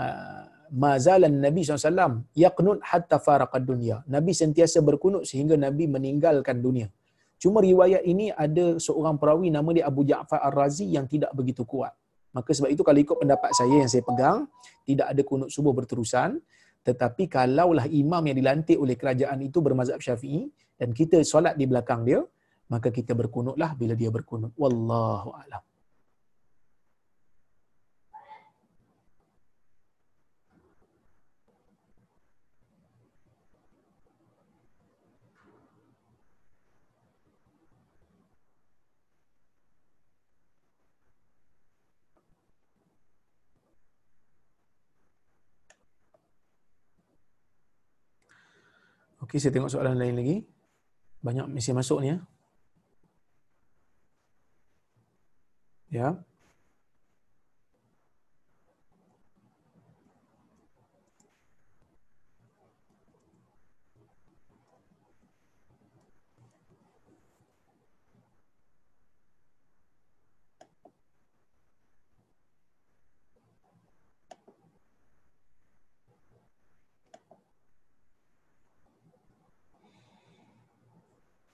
[0.00, 0.42] uh,
[0.84, 6.88] mazalan Nabi SAW yaqnut hatta faraqad dunya Nabi sentiasa berkunut sehingga Nabi meninggalkan dunia
[7.42, 11.90] Cuma riwayat ini ada seorang perawi nama dia Abu Ja'far Ar-Razi yang tidak begitu kuat.
[12.30, 14.46] Maka sebab itu kalau ikut pendapat saya yang saya pegang,
[14.86, 16.38] tidak ada kunut subuh berterusan.
[16.86, 20.46] Tetapi kalaulah imam yang dilantik oleh kerajaan itu bermazhab syafi'i
[20.78, 22.22] dan kita solat di belakang dia,
[22.70, 24.54] maka kita berkunutlah bila dia berkunut.
[24.54, 25.62] Wallahu a'lam.
[49.32, 50.36] Okey, saya tengok soalan lain lagi.
[51.24, 52.20] Banyak mesti masuk ni ya.
[55.88, 56.08] Ya.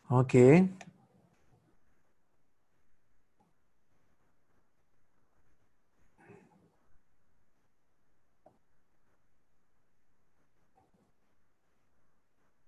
[0.09, 0.64] Okey.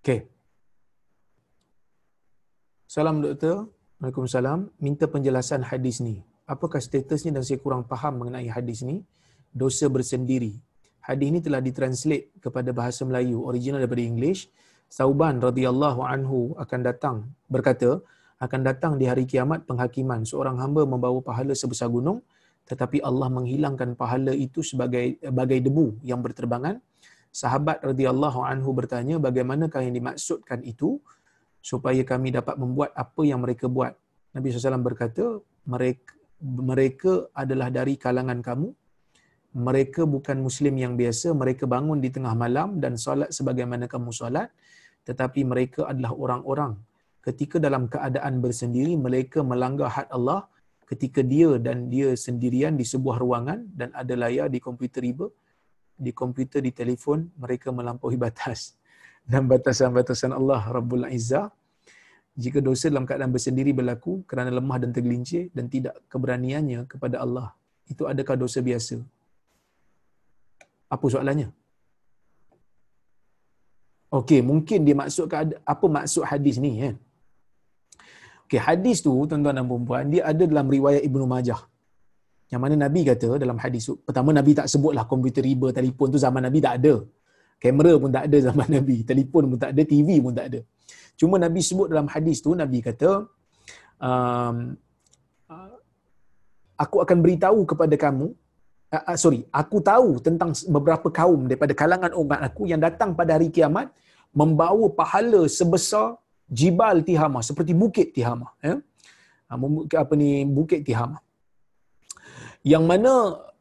[0.05, 0.29] Okey.
[2.85, 3.73] Salam doktor.
[4.05, 4.77] Waalaikumsalam.
[4.85, 6.21] Minta penjelasan hadis ni.
[6.45, 9.01] Apakah statusnya dan saya kurang faham mengenai hadis ni?
[9.49, 10.61] Dosa bersendiri.
[11.01, 14.53] Hadis ni telah ditranslate kepada bahasa Melayu, original daripada English.
[14.91, 17.17] Sauban radhiyallahu anhu akan datang
[17.47, 18.03] berkata
[18.43, 20.27] akan datang di hari kiamat penghakiman.
[20.27, 22.27] Seorang hamba membawa pahala sebesar gunung
[22.67, 26.83] tetapi Allah menghilangkan pahala itu sebagai bagai debu yang berterbangan.
[27.31, 30.99] Sahabat radhiyallahu anhu bertanya bagaimanakah yang dimaksudkan itu
[31.63, 33.95] supaya kami dapat membuat apa yang mereka buat?
[34.35, 38.69] Nabi SAW berkata mereka mereka adalah dari kalangan kamu.
[39.51, 41.31] Mereka bukan muslim yang biasa.
[41.37, 44.49] Mereka bangun di tengah malam dan solat sebagaimana kamu solat
[45.09, 46.73] tetapi mereka adalah orang-orang
[47.27, 50.41] ketika dalam keadaan bersendiri mereka melanggar had Allah
[50.91, 55.29] ketika dia dan dia sendirian di sebuah ruangan dan ada layar di komputer riba
[56.07, 58.61] di komputer di telefon mereka melampaui batas
[59.31, 61.47] dan batasan-batasan Allah Rabbul Izzah
[62.41, 67.53] jika dosa dalam keadaan bersendiri berlaku kerana lemah dan tergelincir dan tidak keberaniannya kepada Allah
[67.91, 69.03] itu adakah dosa biasa?
[70.87, 71.51] Apa soalannya?
[74.19, 76.95] Okey, mungkin dia maksudkan apa maksud hadis ni kan?
[78.45, 81.61] Okey, hadis tu tuan-tuan dan puan dia ada dalam riwayat Ibnu Majah.
[82.51, 86.19] Yang mana Nabi kata dalam hadis tu, pertama Nabi tak sebutlah komputer riba, telefon tu
[86.27, 86.95] zaman Nabi tak ada.
[87.63, 90.61] Kamera pun tak ada zaman Nabi, telefon pun tak ada, TV pun tak ada.
[91.15, 93.11] Cuma Nabi sebut dalam hadis tu, Nabi kata,
[94.03, 94.57] um,
[96.75, 98.35] aku akan beritahu kepada kamu,
[98.95, 103.39] uh, uh, sorry, aku tahu tentang beberapa kaum daripada kalangan umat aku yang datang pada
[103.39, 103.89] hari kiamat,
[104.41, 106.19] membawa pahala sebesar
[106.51, 108.49] jibal Tihama, seperti bukit Tihama.
[108.63, 108.75] Ya?
[109.51, 111.19] Uh, apa ni, bukit Tihama.
[112.73, 113.13] Yang mana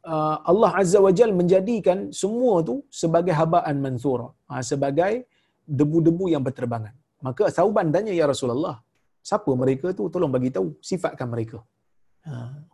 [0.04, 4.28] uh, Allah Azza wa Jal menjadikan semua tu sebagai habaan mansura,
[4.72, 5.24] sebagai
[5.64, 6.94] debu-debu yang berterbangan.
[7.24, 8.76] Maka Sauban tanya ya Rasulullah,
[9.24, 10.04] siapa mereka tu?
[10.14, 11.60] Tolong bagi tahu sifatkan mereka.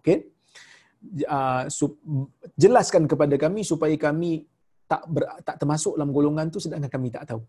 [0.02, 0.35] Okay?
[1.06, 1.64] Uh,
[2.58, 4.32] jelaskan kepada kami supaya kami
[4.92, 7.42] tak ber, tak termasuk dalam golongan tu sedangkan kami tak tahu.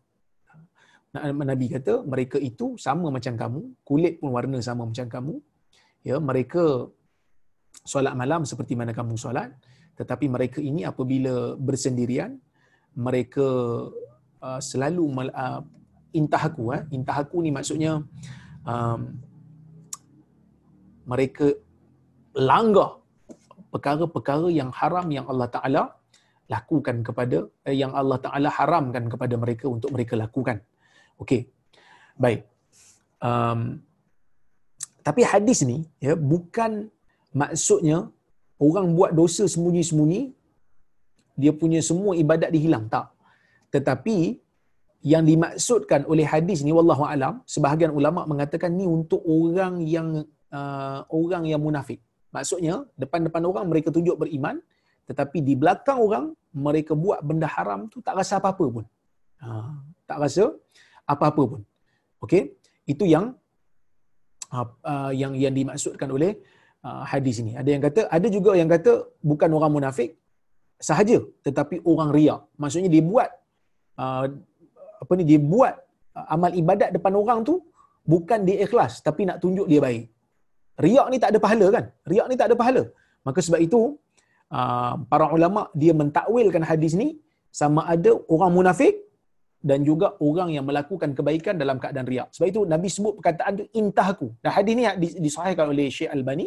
[1.52, 5.34] Nabi kata mereka itu sama macam kamu, kulit pun warna sama macam kamu.
[6.04, 6.92] Ya, mereka
[7.92, 9.50] solat malam seperti mana kamu solat,
[9.96, 12.36] tetapi mereka ini apabila bersendirian,
[12.96, 13.46] mereka
[14.44, 15.60] uh, selalu uh,
[16.16, 18.00] intahaku eh intahaku ni maksudnya
[18.64, 19.00] um,
[21.04, 21.52] mereka
[22.32, 23.04] langgar
[23.76, 25.82] perkara-perkara yang haram yang Allah Taala
[26.54, 30.58] lakukan kepada eh, yang Allah Taala haramkan kepada mereka untuk mereka lakukan.
[31.22, 31.40] Okey.
[32.24, 32.40] Baik.
[33.28, 33.60] Um,
[35.06, 36.72] tapi hadis ni ya bukan
[37.42, 37.98] maksudnya
[38.66, 40.22] orang buat dosa sembunyi-sembunyi
[41.42, 43.06] dia punya semua ibadat dihilang tak.
[43.74, 44.16] Tetapi
[45.12, 50.08] yang dimaksudkan oleh hadis ni wallahu alam sebahagian ulama mengatakan ni untuk orang yang
[50.58, 52.00] uh, orang yang munafik
[52.36, 54.56] maksudnya depan-depan orang mereka tunjuk beriman
[55.08, 56.24] tetapi di belakang orang
[56.66, 58.84] mereka buat benda haram tu tak rasa apa-apa pun.
[59.46, 59.70] Uh,
[60.08, 60.44] tak rasa
[61.12, 61.60] apa-apa pun.
[62.24, 62.42] Okey?
[62.92, 63.26] Itu yang
[64.56, 66.32] uh, uh, yang yang dimaksudkan oleh
[66.82, 67.52] uh, hadis ini.
[67.60, 68.92] Ada yang kata ada juga yang kata
[69.30, 70.10] bukan orang munafik
[70.88, 73.30] sahaja tetapi orang riak maksudnya dia buat
[73.96, 74.26] uh,
[75.02, 75.72] apa ni dia buat
[76.18, 77.54] uh, amal ibadat depan orang tu
[78.12, 80.04] bukan dia ikhlas tapi nak tunjuk dia baik.
[80.84, 81.84] Riak ni tak ada pahala kan?
[82.12, 82.82] Riak ni tak ada pahala.
[83.26, 83.80] Maka sebab itu
[84.56, 87.08] uh, para ulama dia mentakwilkan hadis ni
[87.60, 88.94] sama ada orang munafik
[89.68, 92.28] dan juga orang yang melakukan kebaikan dalam keadaan riak.
[92.34, 94.26] Sebab itu Nabi sebut perkataan tu intahku.
[94.42, 94.84] Dan hadis ni
[95.26, 96.46] disahihkan oleh Syekh Al-Bani,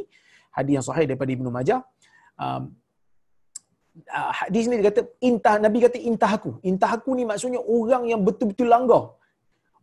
[0.58, 1.82] hadis yang sahih daripada Ibnu Majah.
[2.40, 2.64] Um,
[4.40, 6.52] hadis ni dia kata intah Nabi kata intah aku.
[6.64, 9.04] Intah aku ni maksudnya orang yang betul-betul langgar.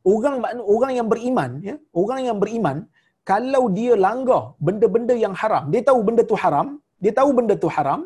[0.06, 2.86] Orang orang yang beriman ya, orang yang beriman
[3.30, 6.66] kalau dia langgar benda-benda yang haram, dia tahu benda tu haram,
[7.02, 8.00] dia tahu benda tu haram,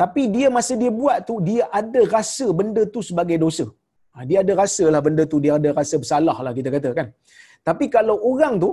[0.00, 3.66] tapi dia masa dia buat tu dia ada rasa benda tu sebagai dosa.
[4.14, 7.08] Ha, dia ada rasa lah benda tu dia ada rasa bersalah lah kita kata kan.
[7.68, 8.70] Tapi kalau orang tu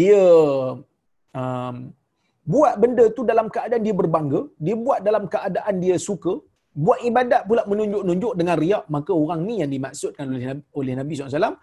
[0.00, 0.20] dia
[1.40, 1.76] um,
[2.52, 6.34] buat benda tu dalam keadaan dia berbangga, dia buat dalam keadaan dia suka,
[6.84, 11.12] buat ibadat pula menunjuk-nunjuk dengan riak, maka orang ni yang dimaksudkan oleh Nabi, oleh Nabi
[11.18, 11.56] SAW,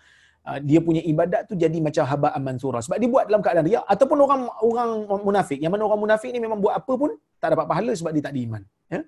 [0.68, 2.82] dia punya ibadat tu jadi macam haba aman surah.
[2.84, 4.92] Sebab dia buat dalam keadaan riak, ataupun orang orang
[5.24, 5.60] munafik.
[5.64, 8.36] Yang mana orang munafik ni memang buat apa pun, tak dapat pahala sebab dia tak
[8.36, 8.64] diiman.
[8.92, 9.02] Ya?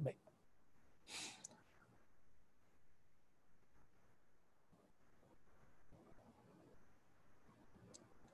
[0.00, 0.18] Baik.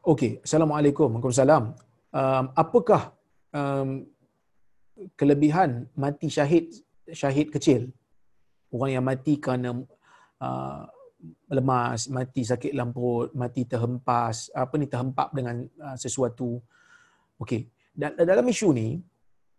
[0.07, 1.11] Okey, Assalamualaikum.
[1.19, 1.75] Waalaikumsalam
[2.15, 3.11] um, apakah
[3.51, 4.07] um,
[5.19, 6.71] kelebihan mati syahid
[7.11, 7.91] syahid kecil
[8.71, 9.83] orang yang mati kerana
[10.39, 10.87] uh,
[11.57, 16.61] lemas mati sakit lamput mati terhempas apa ni terhempap dengan uh, sesuatu.
[17.41, 17.69] Okey.
[17.95, 18.99] Dalam isu ni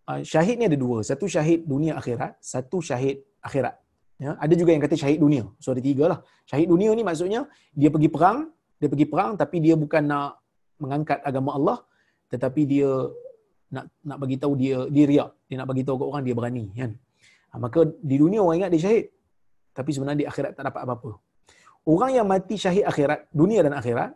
[0.10, 1.02] uh, syahid ni ada dua.
[1.02, 3.76] Satu syahid dunia akhirat satu syahid akhirat.
[4.16, 5.44] Ya ada juga yang kata syahid dunia.
[5.64, 6.20] So ada tiga lah.
[6.50, 7.42] Syahid dunia ni maksudnya
[7.76, 10.40] dia pergi perang dia pergi perang tapi dia bukan nak
[10.82, 11.78] mengangkat agama Allah
[12.32, 12.90] tetapi dia
[13.72, 15.30] nak nak bagi tahu dia dia riak.
[15.48, 16.92] Dia nak bagi tahu kat orang dia berani kan?
[17.52, 19.06] Ha, maka di dunia orang ingat dia syahid
[19.76, 21.12] tapi sebenarnya di akhirat tak dapat apa-apa
[21.94, 24.12] orang yang mati syahid akhirat dunia dan akhirat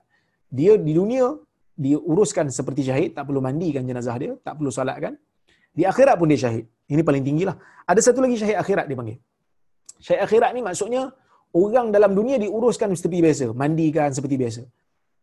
[0.60, 1.38] dia di dunia
[1.84, 5.14] dia uruskan seperti syahid tak perlu mandikan jenazah dia tak perlu solatkan
[5.78, 7.56] di akhirat pun dia syahid ini paling tinggilah
[7.92, 9.18] ada satu lagi syahid akhirat dia panggil
[10.06, 11.02] syahid akhirat ni maksudnya
[11.64, 14.62] orang dalam dunia diuruskan seperti biasa mandikan seperti biasa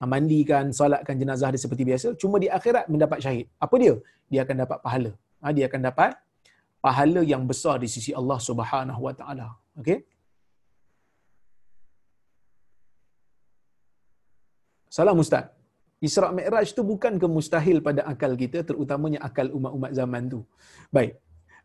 [0.05, 3.49] mandikan, solatkan jenazah dia seperti biasa, cuma di akhirat mendapat syahid.
[3.57, 3.95] Apa dia?
[4.29, 5.11] Dia akan dapat pahala.
[5.41, 6.11] Ha, dia akan dapat
[6.85, 9.49] pahala yang besar di sisi Allah Subhanahu Wa Taala.
[9.81, 10.05] Okey?
[14.89, 15.53] Salam Ustaz.
[15.97, 20.45] Isra Mi'raj tu bukan ke mustahil pada akal kita terutamanya akal umat-umat zaman tu.
[20.93, 21.17] Baik.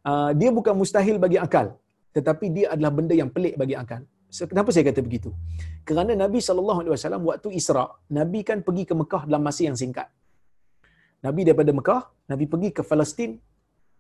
[0.02, 1.78] Uh, dia bukan mustahil bagi akal
[2.16, 4.02] tetapi dia adalah benda yang pelik bagi akal.
[4.32, 5.30] Kenapa saya kata begitu?
[5.84, 10.08] Kerana Nabi wasallam waktu Isra, Nabi kan pergi ke Mekah dalam masa yang singkat.
[11.20, 13.36] Nabi daripada Mekah, Nabi pergi ke Palestin,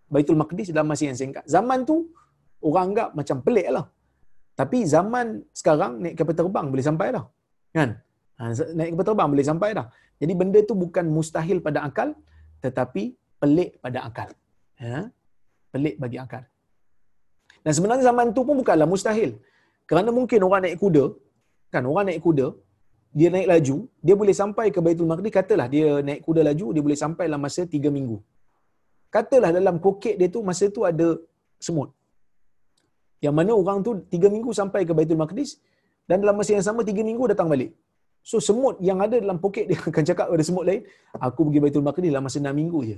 [0.08, 1.44] Baitul Maqdis dalam masa yang singkat.
[1.48, 2.08] Zaman tu
[2.64, 3.86] orang anggap macam pelik lah.
[4.56, 7.26] Tapi zaman sekarang naik kapal terbang boleh sampai dah.
[7.76, 7.90] Kan?
[8.42, 9.88] Ha, naik kapal terbang boleh sampai dah.
[10.22, 12.18] Jadi benda tu bukan mustahil pada akal
[12.66, 13.04] tetapi
[13.42, 14.30] pelik pada akal.
[14.82, 15.14] Ya?
[15.74, 16.44] Pelik bagi akal.
[17.66, 19.32] Dan sebenarnya zaman tu pun bukanlah mustahil.
[19.90, 21.06] Kerana mungkin orang naik kuda,
[21.74, 22.48] kan orang naik kuda,
[23.20, 26.84] dia naik laju, dia boleh sampai ke Baitul Maqdis, katalah dia naik kuda laju, dia
[26.88, 28.18] boleh sampai dalam masa 3 minggu.
[29.16, 31.08] Katalah dalam koket dia tu, masa tu ada
[31.68, 31.90] semut.
[33.26, 35.60] Yang mana orang tu 3 minggu sampai ke Baitul Maqdis,
[36.10, 37.72] dan dalam masa yang sama 3 minggu datang balik.
[38.22, 40.82] So semut yang ada dalam poket dia akan cakap pada semut lain,
[41.18, 42.98] aku pergi Baitul Maqdis dalam masa 6 minggu je.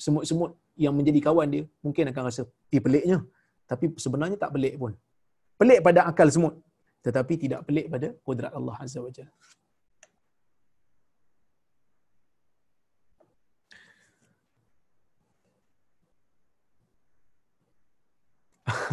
[0.00, 2.42] Semut-semut yang menjadi kawan dia mungkin akan rasa,
[2.72, 3.20] eh peliknya.
[3.68, 4.92] Tapi sebenarnya tak pelik pun.
[5.60, 6.56] Pelik pada akal semut.
[7.04, 9.34] Tetapi tidak pelik pada kudrat Allah Azza wa Jalla.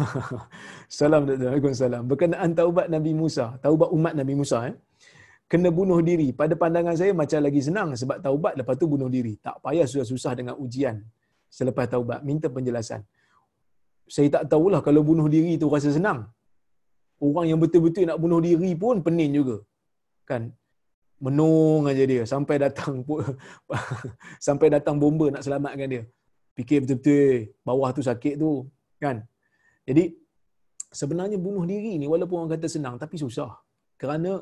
[1.00, 2.02] Salam Waalaikumsalam.
[2.10, 4.76] Berkenaan taubat Nabi Musa, taubat umat Nabi Musa eh.
[5.50, 6.28] Kena bunuh diri.
[6.40, 9.34] Pada pandangan saya macam lagi senang sebab taubat lepas tu bunuh diri.
[9.46, 10.96] Tak payah susah-susah dengan ujian
[11.58, 12.20] selepas taubat.
[12.28, 13.02] Minta penjelasan.
[14.14, 16.20] Saya tak tahulah kalau bunuh diri tu rasa senang.
[17.18, 19.56] Orang yang betul-betul nak bunuh diri pun pening juga.
[20.30, 20.54] Kan?
[21.18, 23.02] Menung aja dia sampai datang
[24.46, 26.02] sampai datang bomba nak selamatkan dia.
[26.54, 28.70] Fikir betul-betul bawah tu sakit tu,
[29.02, 29.26] kan?
[29.88, 30.04] Jadi
[31.00, 33.50] sebenarnya bunuh diri ni walaupun orang kata senang tapi susah.
[34.00, 34.38] Kerana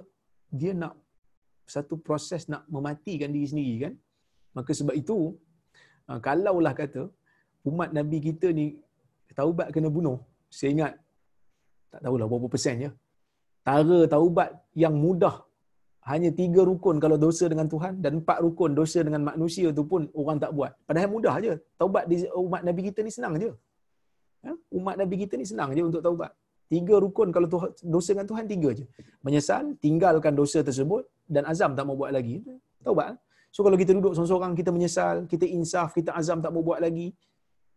[0.51, 0.95] dia nak
[1.69, 3.95] satu proses nak mematikan diri sendiri kan.
[4.57, 5.37] Maka sebab itu
[6.09, 7.03] ah, kalaulah kata
[7.69, 8.66] umat Nabi kita ni
[9.37, 10.19] taubat kena bunuh.
[10.49, 10.93] Saya ingat
[11.93, 12.91] tak tahulah berapa persen ya.
[13.66, 15.45] Tara taubat yang mudah
[16.09, 20.09] hanya tiga rukun kalau dosa dengan Tuhan dan empat rukun dosa dengan manusia tu pun
[20.16, 20.73] orang tak buat.
[20.89, 21.53] Padahal mudah aja.
[21.77, 23.51] Taubat di umat Nabi kita ni senang aja.
[24.47, 24.53] Ya?
[24.73, 26.33] Umat Nabi kita ni senang aja untuk taubat.
[26.69, 28.85] Tiga rukun kalau Tuhan, dosa dengan Tuhan tiga aja.
[29.24, 32.45] Menyesal, tinggalkan dosa tersebut dan azam tak mau buat lagi.
[32.85, 33.16] Taubat.
[33.49, 37.16] So kalau kita duduk seorang-seorang kita menyesal, kita insaf, kita azam tak mau buat lagi,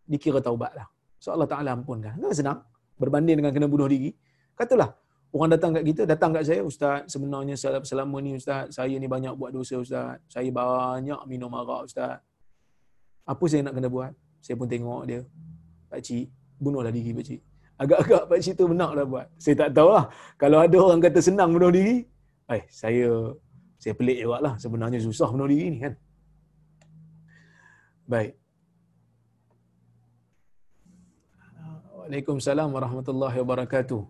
[0.03, 0.87] dikira taubat lah.
[1.23, 2.19] So Allah Ta'ala ampunkan.
[2.19, 2.59] Kan senang
[2.99, 4.11] berbanding dengan kena bunuh diri.
[4.59, 4.91] Katalah,
[5.31, 9.31] orang datang kat kita, datang kat saya, Ustaz, sebenarnya selama ni Ustaz, saya ni banyak
[9.39, 10.19] buat dosa Ustaz.
[10.27, 12.19] Saya banyak minum arak Ustaz.
[13.23, 14.11] Apa saya nak kena buat?
[14.43, 15.23] Saya pun tengok dia.
[15.87, 16.27] Pak Cik,
[16.59, 17.41] bunuhlah diri Pak Cik.
[17.81, 19.27] Agak-agak Pak Cik tu benar dah buat.
[19.41, 20.05] Saya tak tahu lah.
[20.37, 22.05] Kalau ada orang kata senang bunuh diri,
[22.53, 23.33] eh, saya
[23.81, 24.53] saya pelik juga lah.
[24.61, 25.93] Sebenarnya susah bunuh diri ni kan.
[28.05, 28.37] Baik.
[31.97, 34.03] Waalaikumsalam warahmatullahi wabarakatuh.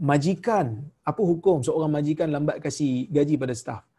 [0.00, 0.66] Majikan,
[1.04, 3.89] apa hukum seorang majikan lambat kasih gaji pada staf?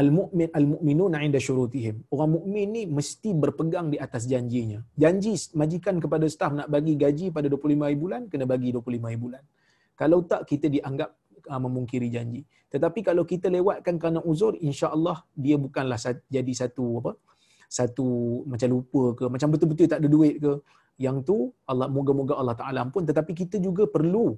[0.00, 1.96] Al-mu'min al-mu'minuna 'inda syurutihim.
[2.08, 4.80] Orang mukmin ni mesti berpegang di atas janjinya.
[4.96, 9.18] Janji majikan kepada staf nak bagi gaji pada 25 hari bulan, kena bagi 25 hari
[9.20, 9.42] bulan.
[10.00, 11.12] Kalau tak kita dianggap
[11.52, 12.40] uh, memungkiri janji.
[12.72, 16.00] Tetapi kalau kita lewatkan kerana uzur, insya-Allah dia bukanlah
[16.32, 17.12] jadi satu apa?
[17.72, 18.08] satu
[18.52, 20.52] macam lupa ke macam betul-betul tak ada duit ke
[21.00, 24.36] yang tu Allah moga-moga Allah Taala pun tetapi kita juga perlu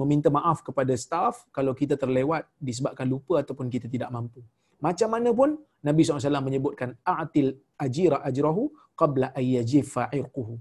[0.00, 4.40] meminta maaf kepada staff kalau kita terlewat disebabkan lupa ataupun kita tidak mampu.
[4.86, 5.50] Macam mana pun
[5.88, 7.48] Nabi SAW menyebutkan a'til
[7.84, 8.62] ajira ajrahu
[9.00, 10.56] qabla ayyajifa irquhu.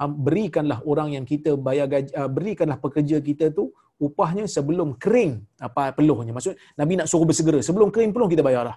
[0.00, 3.68] Berikanlah orang yang kita bayar gaji, ah, berikanlah pekerja kita tu
[4.00, 6.32] upahnya sebelum kering apa peluhnya.
[6.32, 7.60] Maksud Nabi nak suruh bersegera.
[7.60, 8.76] Sebelum kering peluh kita bayarlah.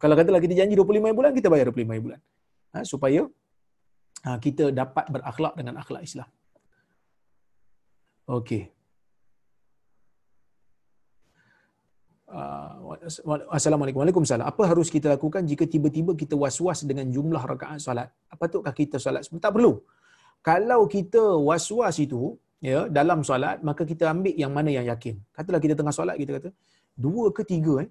[0.00, 2.20] Kalau katalah kita janji 25 bulan, kita bayar 25 bulan.
[2.74, 3.28] Ha, supaya
[4.40, 6.28] kita dapat berakhlak dengan akhlak Islam.
[8.24, 8.62] Okey.
[8.64, 8.72] Uh,
[12.28, 14.00] Assalamualaikum.
[14.02, 14.46] Waalaikumsalam.
[14.52, 18.08] Apa harus kita lakukan jika tiba-tiba kita was-was dengan jumlah rakaat solat?
[18.34, 19.28] Apa tu kita solat?
[19.28, 19.72] Tak perlu.
[20.48, 25.20] Kalau kita was-was itu ya dalam solat, maka kita ambil yang mana yang yakin.
[25.36, 26.50] Katalah kita tengah solat kita kata
[27.06, 27.90] dua ke tiga eh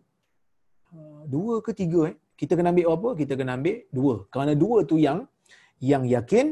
[1.35, 4.95] dua ke tiga eh kita kena ambil apa kita kena ambil dua kerana dua tu
[5.05, 5.19] yang
[5.91, 6.47] yang yakin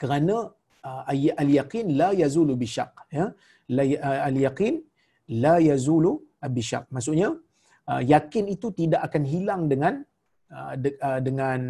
[0.00, 0.36] kerana
[0.88, 1.02] uh,
[1.42, 3.26] al yaqin la yazulu bisyak ya
[3.76, 4.74] la uh, al yaqin
[5.44, 6.12] la yazulu
[6.48, 7.28] bisyak maksudnya
[7.90, 10.02] uh, yakin itu tidak akan hilang dengan
[10.50, 11.60] uh, de, uh, dengan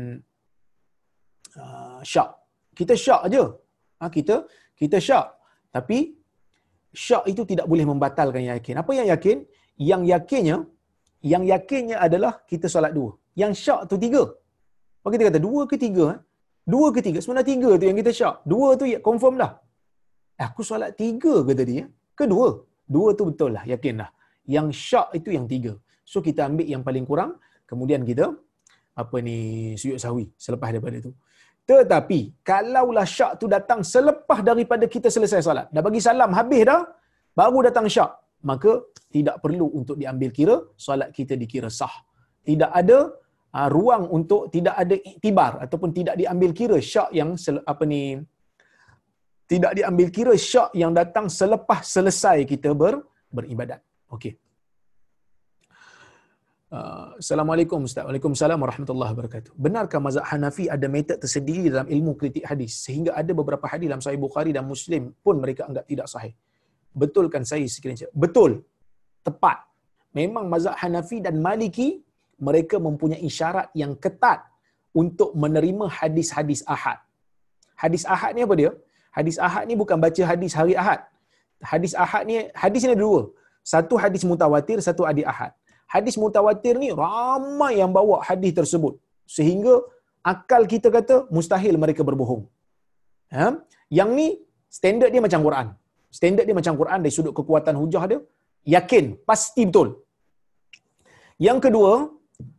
[1.60, 2.30] uh, syak
[2.72, 3.44] kita syak aja
[4.00, 4.48] ha, kita
[4.80, 5.26] kita syak
[5.72, 6.22] tapi
[6.92, 8.74] syak itu tidak boleh membatalkan yakin.
[8.84, 9.36] Apa yang yakin?
[9.90, 10.56] Yang yakinnya,
[11.32, 13.16] yang yakinnya adalah kita solat dua.
[13.40, 14.22] Yang syak tu tiga.
[15.02, 16.04] Maka kita kata dua ke tiga?
[16.14, 16.20] Eh?
[16.62, 17.18] Dua ke tiga?
[17.24, 18.36] Sebenarnya tiga tu yang kita syak.
[18.52, 19.52] Dua tu ya confirm dah.
[20.46, 21.74] Aku solat tiga ke tadi?
[21.80, 21.86] Ya?
[22.20, 22.48] Kedua.
[22.94, 24.10] Dua tu betul lah, yakin lah.
[24.46, 25.72] Yang syak itu yang tiga.
[26.02, 27.38] So kita ambil yang paling kurang,
[27.70, 28.34] kemudian kita
[28.92, 31.12] apa ni sujud sahwi selepas daripada itu.
[31.62, 36.82] Tetapi kalaulah syak tu datang selepas daripada kita selesai solat, dah bagi salam habis dah,
[37.38, 38.10] baru datang syak,
[38.42, 38.82] maka
[39.14, 41.94] tidak perlu untuk diambil kira solat kita dikira sah.
[42.42, 42.98] Tidak ada
[43.54, 47.38] uh, ruang untuk tidak ada iktibar ataupun tidak diambil kira syak yang
[47.72, 48.18] apa ni
[49.46, 53.80] tidak diambil kira syak yang datang selepas selesai kita ber, beribadat.
[54.12, 54.32] Okey.
[56.72, 58.04] Uh, Assalamualaikum Ustaz.
[58.08, 59.52] Waalaikumsalam warahmatullahi wabarakatuh.
[59.64, 64.04] Benarkah mazhab Hanafi ada metod tersendiri dalam ilmu kritik hadis sehingga ada beberapa hadis dalam
[64.04, 66.32] Sahih Bukhari dan Muslim pun mereka anggap tidak sahih?
[67.02, 68.08] Betulkan saya sekiranya?
[68.24, 68.64] Betul.
[69.28, 69.58] Tepat.
[70.20, 71.88] Memang mazhab Hanafi dan Maliki
[72.48, 74.40] mereka mempunyai syarat yang ketat
[75.02, 76.98] untuk menerima hadis-hadis ahad.
[77.82, 78.70] Hadis ahad ni apa dia?
[79.16, 81.00] Hadis ahad ni bukan baca hadis hari ahad.
[81.72, 83.22] Hadis ahad ni, hadis ni ada dua.
[83.62, 85.52] Satu hadis mutawatir, satu hadis ahad
[85.94, 88.94] hadis mutawatir ni ramai yang bawa hadis tersebut
[89.36, 89.74] sehingga
[90.32, 92.42] akal kita kata mustahil mereka berbohong.
[93.36, 93.46] Ha?
[93.98, 94.28] Yang ni
[94.78, 95.66] standard dia macam Quran.
[96.18, 98.20] Standard dia macam Quran dari sudut kekuatan hujah dia
[98.76, 99.88] yakin pasti betul.
[101.46, 101.92] Yang kedua,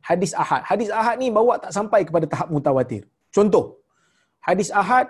[0.09, 0.61] hadis ahad.
[0.69, 3.03] Hadis ahad ni bawa tak sampai kepada tahap mutawatir.
[3.35, 3.65] Contoh,
[4.47, 5.07] hadis ahad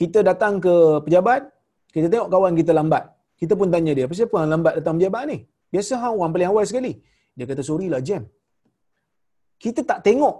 [0.00, 0.74] kita datang ke
[1.06, 1.42] pejabat,
[1.94, 3.04] kita tengok kawan kita lambat.
[3.44, 5.38] Kita pun tanya dia, apa siapa yang lambat datang pejabat ni?
[5.74, 6.92] Biasa orang paling awal sekali.
[7.36, 8.24] Dia kata sorry lah jam.
[9.64, 10.36] Kita tak tengok.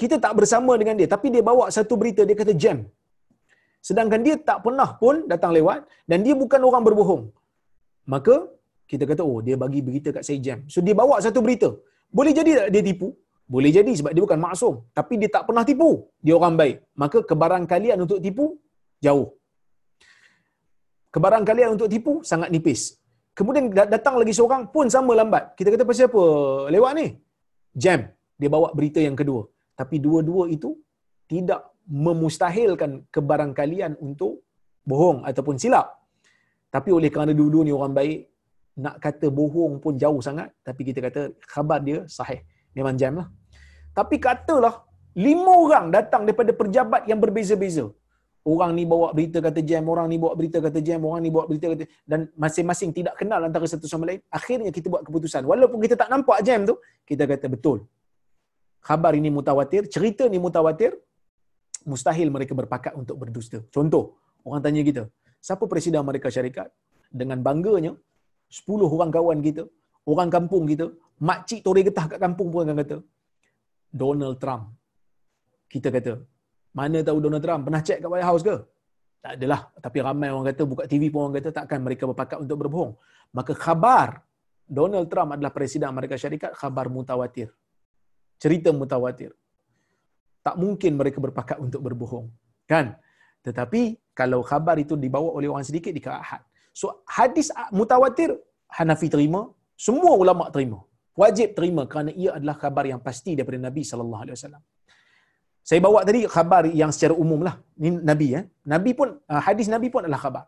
[0.00, 1.08] Kita tak bersama dengan dia.
[1.14, 2.78] Tapi dia bawa satu berita, dia kata jam.
[3.88, 5.80] Sedangkan dia tak pernah pun datang lewat
[6.10, 7.22] dan dia bukan orang berbohong.
[8.12, 8.36] Maka
[8.90, 10.58] kita kata oh dia bagi berita kat saya jam.
[10.72, 11.68] So dia bawa satu berita.
[12.18, 13.08] Boleh jadi tak dia tipu?
[13.54, 14.74] Boleh jadi sebab dia bukan maksum.
[14.98, 15.90] Tapi dia tak pernah tipu.
[16.24, 16.76] Dia orang baik.
[17.02, 18.46] Maka kebaran kalian untuk tipu
[19.06, 19.28] jauh.
[21.14, 22.82] Kebaran kalian untuk tipu sangat nipis.
[23.38, 25.54] Kemudian datang lagi seorang pun sama lambat.
[25.58, 26.22] Kita kata pasal apa
[26.74, 27.06] lewat ni?
[27.82, 28.00] Jam.
[28.40, 29.42] Dia bawa berita yang kedua.
[29.78, 30.70] Tapi dua-dua itu
[31.30, 34.32] tidak memustahilkan kebarang kalian untuk
[34.90, 35.86] bohong ataupun silap.
[36.74, 38.20] Tapi oleh kerana dua-dua ni orang baik,
[38.84, 40.50] nak kata bohong pun jauh sangat.
[40.66, 41.22] Tapi kita kata
[41.52, 42.40] khabar dia sahih.
[42.76, 43.28] Memang jam lah.
[43.96, 44.74] Tapi katalah
[45.26, 47.86] lima orang datang daripada perjabat yang berbeza-beza
[48.44, 51.44] orang ni bawa berita kata jam, orang ni bawa berita kata jam, orang ni bawa
[51.50, 54.20] berita kata dan masing-masing tidak kenal antara satu sama lain.
[54.30, 55.42] Akhirnya kita buat keputusan.
[55.44, 56.78] Walaupun kita tak nampak jam tu,
[57.08, 57.84] kita kata betul.
[58.78, 60.94] Khabar ini mutawatir, cerita ni mutawatir,
[61.84, 63.58] mustahil mereka berpakat untuk berdusta.
[63.74, 64.16] Contoh,
[64.46, 65.02] orang tanya kita,
[65.42, 66.70] siapa presiden Amerika Syarikat?
[67.08, 67.92] Dengan bangganya,
[68.48, 69.64] 10 orang kawan kita,
[70.08, 70.88] orang kampung kita,
[71.20, 72.96] makcik tori getah kat kampung pun akan kata,
[73.92, 74.72] Donald Trump.
[75.68, 76.12] Kita kata,
[76.78, 78.56] mana tahu Donald Trump pernah cek kat White House ke?
[79.18, 79.60] Tak adalah.
[79.84, 82.92] Tapi ramai orang kata, buka TV pun orang kata, takkan mereka berpakat untuk berbohong.
[83.34, 84.22] Maka khabar
[84.62, 87.50] Donald Trump adalah Presiden Amerika Syarikat, khabar mutawatir.
[88.38, 89.34] Cerita mutawatir.
[90.46, 92.30] Tak mungkin mereka berpakat untuk berbohong.
[92.70, 92.94] Kan?
[93.42, 96.42] Tetapi, kalau khabar itu dibawa oleh orang sedikit, dikira ahad.
[96.70, 98.38] So, hadis mutawatir,
[98.68, 100.78] Hanafi terima, semua ulama terima.
[101.18, 104.62] Wajib terima kerana ia adalah khabar yang pasti daripada Nabi sallallahu alaihi wasallam.
[105.68, 107.60] Saya bawa tadi khabar yang secara umum lah.
[107.76, 108.40] Ini Nabi ya.
[108.64, 110.44] Nabi pun, ah, hadis Nabi pun adalah khabar.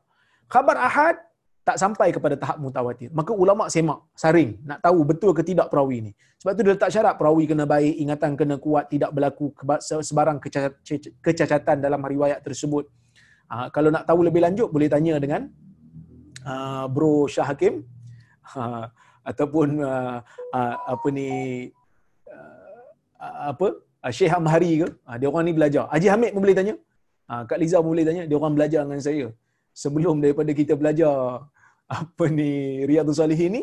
[0.48, 1.16] Khabar ahad
[1.60, 3.12] tak sampai kepada tahap mutawatir.
[3.12, 6.12] Maka ulama semak, saring nak tahu betul ke tidak perawi ini.
[6.40, 9.52] Sebab tu dia letak syarat perawi kena baik, ingatan kena kuat, tidak berlaku
[10.08, 10.40] sebarang
[11.20, 12.88] kecacatan dalam riwayat tersebut.
[13.52, 15.52] Uh, kalau nak tahu lebih lanjut boleh tanya dengan
[16.48, 17.84] uh, Bro Shah Hakim
[18.56, 18.88] uh,
[19.20, 20.24] ataupun uh,
[20.56, 21.28] uh, apa ni
[22.24, 22.80] uh,
[23.52, 25.84] apa uh, Syekh Amhari ke, uh, dia orang ni belajar.
[25.92, 26.74] Haji Hamid pun boleh tanya.
[27.28, 29.26] Uh, Kak Liza pun boleh tanya, dia orang belajar dengan saya.
[29.76, 31.44] Sebelum daripada kita belajar
[31.84, 33.62] apa ni Riyadhus Salihin ni,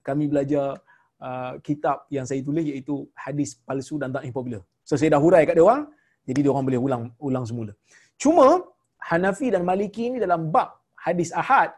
[0.00, 0.80] kami belajar
[1.20, 4.64] uh, kitab yang saya tulis iaitu hadis palsu dan tak popular.
[4.88, 5.84] So saya dah hurai kat dia orang,
[6.28, 7.72] jadi dia orang boleh ulang ulang semula.
[8.16, 8.64] Cuma
[9.04, 11.76] Hanafi dan Maliki ni dalam bab hadis ahad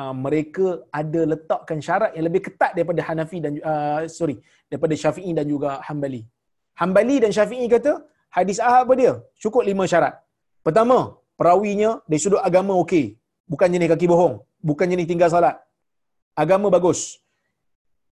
[0.00, 4.36] uh, mereka ada letakkan syarat yang lebih ketat daripada Hanafi dan uh, sorry
[4.70, 6.22] daripada Syafi'i dan juga Hambali.
[6.80, 7.92] Hambali dan Syafi'i kata
[8.36, 9.12] hadis ahad apa dia?
[9.42, 10.14] Cukup lima syarat.
[10.66, 10.98] Pertama,
[11.38, 13.06] perawinya dari sudut agama okey.
[13.52, 14.34] Bukan jenis kaki bohong.
[14.68, 15.56] Bukan jenis tinggal salat.
[16.42, 17.00] Agama bagus.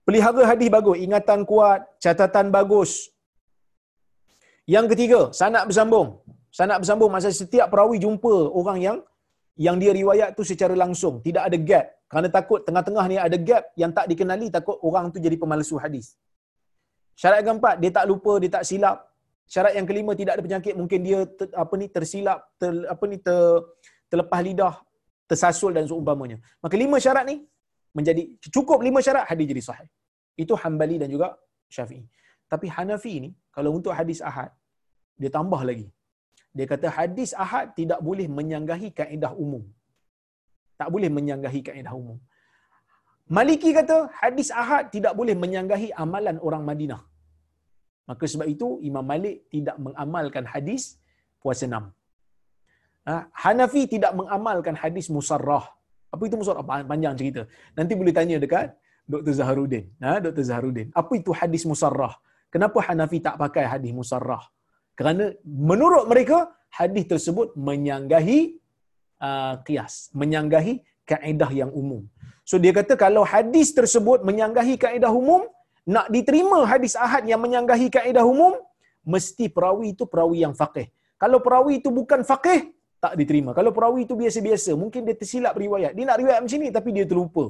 [0.06, 0.96] Pelihara hadis bagus.
[1.06, 1.80] Ingatan kuat.
[2.04, 3.12] Catatan bagus.
[4.74, 6.08] Yang ketiga, sanak bersambung.
[6.58, 8.98] Sanak bersambung masa setiap perawi jumpa orang yang
[9.58, 11.86] yang dia riwayat tu secara langsung, tidak ada gap.
[12.08, 16.14] Kerana takut tengah-tengah ni ada gap yang tak dikenali, takut orang tu jadi pemalsu hadis.
[17.20, 18.98] Syarat yang keempat, dia tak lupa, dia tak silap.
[19.52, 23.16] Syarat yang kelima, tidak ada penyakit, mungkin dia ter, apa ni tersilap, ter, apa ni
[23.26, 23.40] ter,
[24.10, 24.74] terlepas lidah,
[25.30, 26.38] tersasul dan seumpamanya.
[26.64, 27.36] Maka lima syarat ni
[27.98, 28.22] menjadi
[28.56, 29.88] cukup lima syarat hadis jadi sahih.
[30.42, 31.28] Itu Hambali dan juga
[31.76, 32.06] Syafi'i.
[32.52, 34.50] Tapi Hanafi ni kalau untuk hadis ahad
[35.20, 35.86] dia tambah lagi.
[36.56, 39.62] Dia kata hadis ahad tidak boleh menyanggahi kaedah umum.
[40.80, 42.18] Tak boleh menyanggahi kaedah umum.
[43.36, 47.00] Maliki kata hadis ahad tidak boleh menyanggahi amalan orang Madinah.
[48.08, 50.96] Maka sebab itu Imam Malik tidak mengamalkan hadis
[51.44, 51.84] puasa enam.
[53.04, 53.28] Ha?
[53.42, 55.64] Hanafi tidak mengamalkan hadis musarrah.
[56.08, 56.64] Apa itu musarrah?
[56.92, 57.42] Panjang cerita.
[57.76, 58.72] Nanti boleh tanya dekat
[59.04, 59.32] Dr.
[59.36, 59.84] Zaharuddin.
[60.00, 60.24] Ha?
[60.24, 60.44] Dr.
[60.48, 60.88] Zaharuddin.
[60.96, 62.16] Apa itu hadis musarrah?
[62.48, 64.40] Kenapa Hanafi tak pakai hadis musarrah?
[64.96, 68.56] Kerana menurut mereka, hadis tersebut menyanggahi
[69.20, 70.08] uh, kias.
[70.16, 72.08] Menyanggahi kaedah yang umum.
[72.48, 75.42] So dia kata kalau hadis tersebut menyanggahi kaedah umum,
[75.94, 78.56] nak diterima hadis ahad yang menyanggahi kaedah umum,
[79.14, 80.86] mesti perawi itu perawi yang faqih.
[81.22, 82.60] Kalau perawi itu bukan faqih,
[83.04, 83.50] tak diterima.
[83.58, 85.92] Kalau perawi itu biasa-biasa, mungkin dia tersilap riwayat.
[85.96, 87.44] Dia nak riwayat macam ni tapi dia terlupa.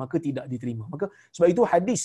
[0.00, 0.84] Maka tidak diterima.
[0.92, 2.02] Maka sebab itu hadis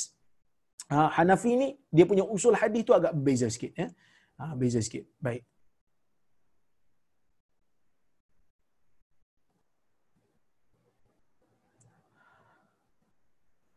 [0.92, 3.88] uh, Hanafi ni dia punya usul hadis tu agak berbeza sikit ya.
[4.36, 5.08] Uh, beza sikit.
[5.24, 5.48] Baik.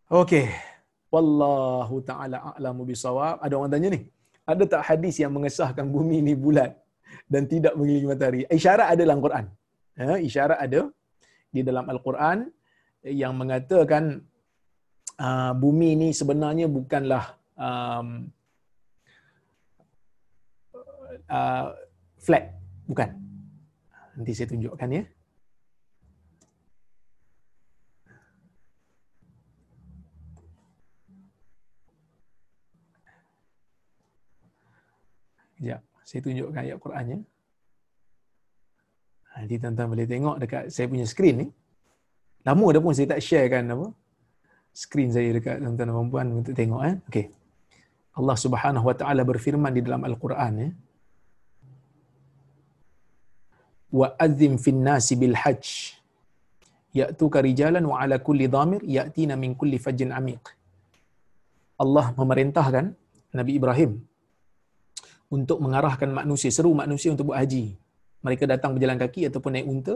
[0.08, 0.48] Okey.
[1.12, 3.44] Wallahu taala a'lamu bisawab.
[3.44, 4.00] Ada orang tanya ni.
[4.48, 6.72] Ada tak hadis yang mengesahkan bumi ni bulat
[7.28, 8.40] dan tidak mengelilingi matahari?
[8.48, 9.44] Isyarat ada dalam Quran.
[10.00, 10.80] Ya, isyarat ada
[11.52, 12.48] di dalam Al-Quran
[13.04, 14.24] yang mengatakan
[15.20, 18.32] uh, bumi ini sebenarnya bukanlah um,
[21.28, 21.66] uh,
[22.16, 22.56] flat,
[22.88, 23.12] bukan.
[24.16, 25.04] Nanti saya tunjukkan ya.
[35.58, 37.18] Ya, saya tunjukkan ayat Qurannya.
[39.38, 41.46] Nanti tuan-tuan boleh tengok dekat saya punya skrin ni.
[42.46, 43.86] Lama dah pun saya tak share kan apa
[44.82, 46.94] skrin saya dekat tuan-tuan dan puan untuk tengok eh.
[47.10, 47.26] Okey.
[48.18, 50.70] Allah Subhanahu wa taala berfirman di dalam Al-Quran ya.
[53.98, 55.66] Wa adzim fin nasi bil hajj
[56.98, 60.42] ya'tuka rijalan wa ala kulli dhamir ya'tina min kulli fajjin amiq.
[61.82, 62.84] Allah memerintahkan
[63.38, 63.92] Nabi Ibrahim
[65.28, 67.76] untuk mengarahkan manusia, seru manusia untuk buat haji.
[68.24, 69.94] Mereka datang berjalan kaki ataupun naik unta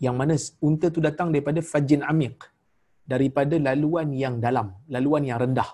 [0.00, 2.40] yang mana unta tu datang daripada fajin amiq
[3.04, 5.66] daripada laluan yang dalam, laluan yang rendah.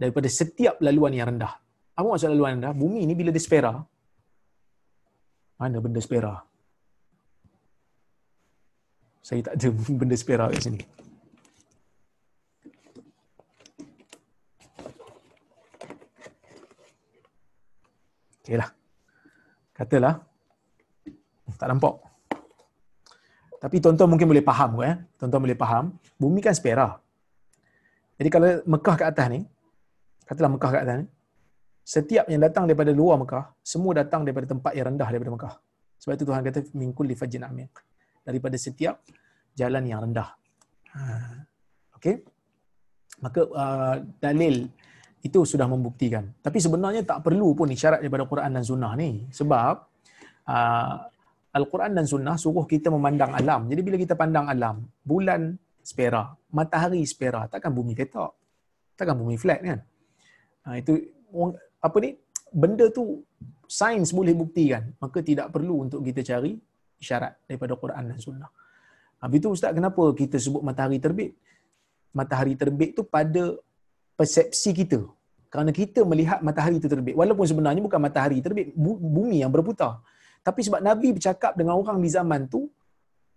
[0.00, 1.52] Daripada setiap laluan yang rendah.
[1.98, 2.72] Apa maksud laluan rendah?
[2.72, 3.74] Bumi ni bila dia spera,
[5.60, 6.40] mana benda spera?
[9.20, 9.68] Saya tak ada
[10.00, 10.80] benda spera kat sini.
[18.40, 18.70] Okeylah.
[19.76, 20.14] Katalah.
[21.58, 21.94] Tak nampak.
[23.60, 24.96] Tapi tuan-tuan mungkin boleh faham eh.
[25.20, 26.96] Tuan-tuan boleh faham, bumi kan spera.
[28.16, 29.40] Jadi kalau Mekah kat atas ni,
[30.24, 31.06] katalah Mekah kat atas ni,
[31.84, 35.54] setiap yang datang daripada luar Mekah, semua datang daripada tempat yang rendah daripada Mekah.
[36.00, 37.72] Sebab itu Tuhan kata mingkul li fajin amiq.
[38.24, 39.04] Daripada setiap
[39.52, 40.28] jalan yang rendah.
[40.96, 41.00] Ha.
[42.00, 42.24] Okey.
[43.20, 44.72] Maka uh, dalil
[45.20, 46.24] itu sudah membuktikan.
[46.40, 49.28] Tapi sebenarnya tak perlu pun isyarat daripada Quran dan Sunnah ni.
[49.28, 49.74] Sebab
[50.48, 50.94] uh,
[51.50, 53.68] Al-Quran dan Sunnah suruh kita memandang alam.
[53.68, 58.32] Jadi bila kita pandang alam, bulan spera, matahari spera, takkan bumi ketak.
[58.96, 59.78] Takkan bumi flat kan?
[60.64, 60.96] Ha, itu
[61.80, 62.16] apa ni?
[62.50, 63.20] Benda tu
[63.68, 64.88] sains boleh buktikan.
[65.02, 66.56] Maka tidak perlu untuk kita cari
[66.96, 68.50] isyarat daripada Quran dan Sunnah.
[69.20, 71.36] Habis itu Ustaz, kenapa kita sebut matahari terbit?
[72.16, 73.52] Matahari terbit tu pada
[74.20, 75.00] persepsi kita.
[75.48, 77.16] Kerana kita melihat matahari itu terbit.
[77.16, 80.04] Walaupun sebenarnya bukan matahari terbit, bumi yang berputar.
[80.44, 82.68] Tapi sebab Nabi bercakap dengan orang di zaman tu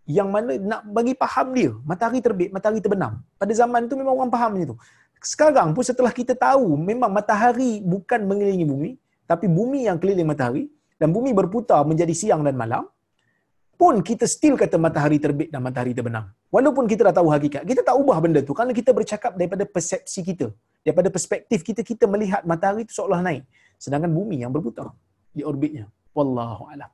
[0.04, 3.24] yang mana nak bagi faham dia, matahari terbit, matahari terbenam.
[3.40, 4.78] Pada zaman tu memang orang faham macam tu.
[5.24, 8.92] Sekarang pun setelah kita tahu memang matahari bukan mengelilingi bumi,
[9.24, 10.68] tapi bumi yang keliling matahari
[11.00, 12.84] dan bumi berputar menjadi siang dan malam,
[13.82, 16.26] pun kita still kata matahari terbit dan matahari terbenam.
[16.56, 20.22] Walaupun kita dah tahu hakikat, kita tak ubah benda tu kerana kita bercakap daripada persepsi
[20.30, 20.48] kita.
[20.84, 23.44] Daripada perspektif kita, kita melihat matahari itu seolah naik.
[23.80, 24.92] Sedangkan bumi yang berputar
[25.32, 25.88] di orbitnya.
[26.18, 26.92] Wallahu a'lam.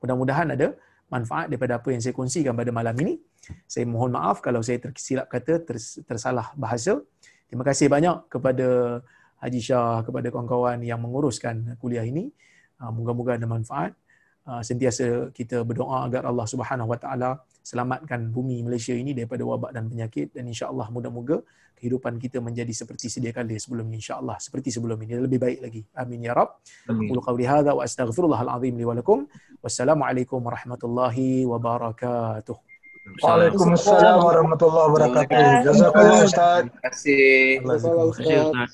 [0.00, 0.72] Mudah-mudahan ada
[1.06, 3.14] manfaat daripada apa yang saya kongsikan pada malam ini.
[3.70, 5.62] Saya mohon maaf kalau saya tersilap kata,
[6.10, 6.98] tersalah bahasa.
[7.46, 8.66] Terima kasih banyak kepada
[9.38, 12.32] Haji Shah, kepada kawan-kawan yang menguruskan kuliah ini.
[12.80, 13.94] Ah, moga-moga ada manfaat.
[14.50, 17.30] Uh, sentiasa kita berdoa agar Allah Subhanahu Wa Taala
[17.66, 21.42] selamatkan bumi Malaysia ini daripada wabak dan penyakit dan insya-Allah mudah-moga
[21.76, 25.82] kehidupan kita menjadi seperti sedia kala sebelum ini insya-Allah seperti sebelum ini lebih baik lagi
[25.92, 26.56] amin ya rab
[26.88, 29.28] qul qawli hadza wa astaghfirullahal azim li wa lakum
[29.60, 32.56] wassalamualaikum warahmatullahi wabarakatuh
[33.22, 35.62] Waalaikumsalam warahmatullahi wabarakatuh.
[35.62, 36.66] Jazakallah Ustaz.
[36.66, 37.62] Terima kasih.
[37.62, 38.26] Allah Terima kasih.
[38.42, 38.70] Ustaz.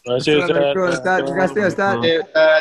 [0.00, 1.18] Terima kasih Ustaz.
[1.20, 1.94] Terima kasih Ustaz.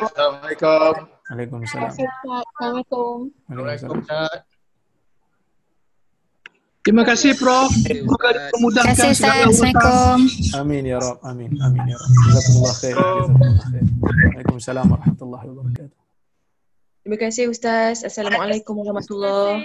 [0.03, 1.20] Assalamualaikum.
[1.32, 1.88] Waalaikumsalam.
[1.95, 3.32] Assalamualaikum.
[3.48, 4.44] Waalaikumsalam.
[6.82, 7.70] Terima kasih Prof.
[7.72, 9.22] Semoga Terima dimudahkan kasih Ustaz.
[9.22, 9.70] segala urusan.
[9.72, 10.18] Assalamualaikum.
[10.60, 11.18] Amin ya rab.
[11.24, 11.49] Amin.
[11.62, 12.10] Amin ya rab.
[12.10, 12.95] Jazakumullah khair.
[12.98, 13.86] Jazakumullah khair.
[14.02, 15.99] Waalaikumsalam warahmatullahi wabarakatuh.
[17.02, 17.95] Terima kasih Ustaz.
[18.06, 19.60] Assalamualaikum warahmatullahi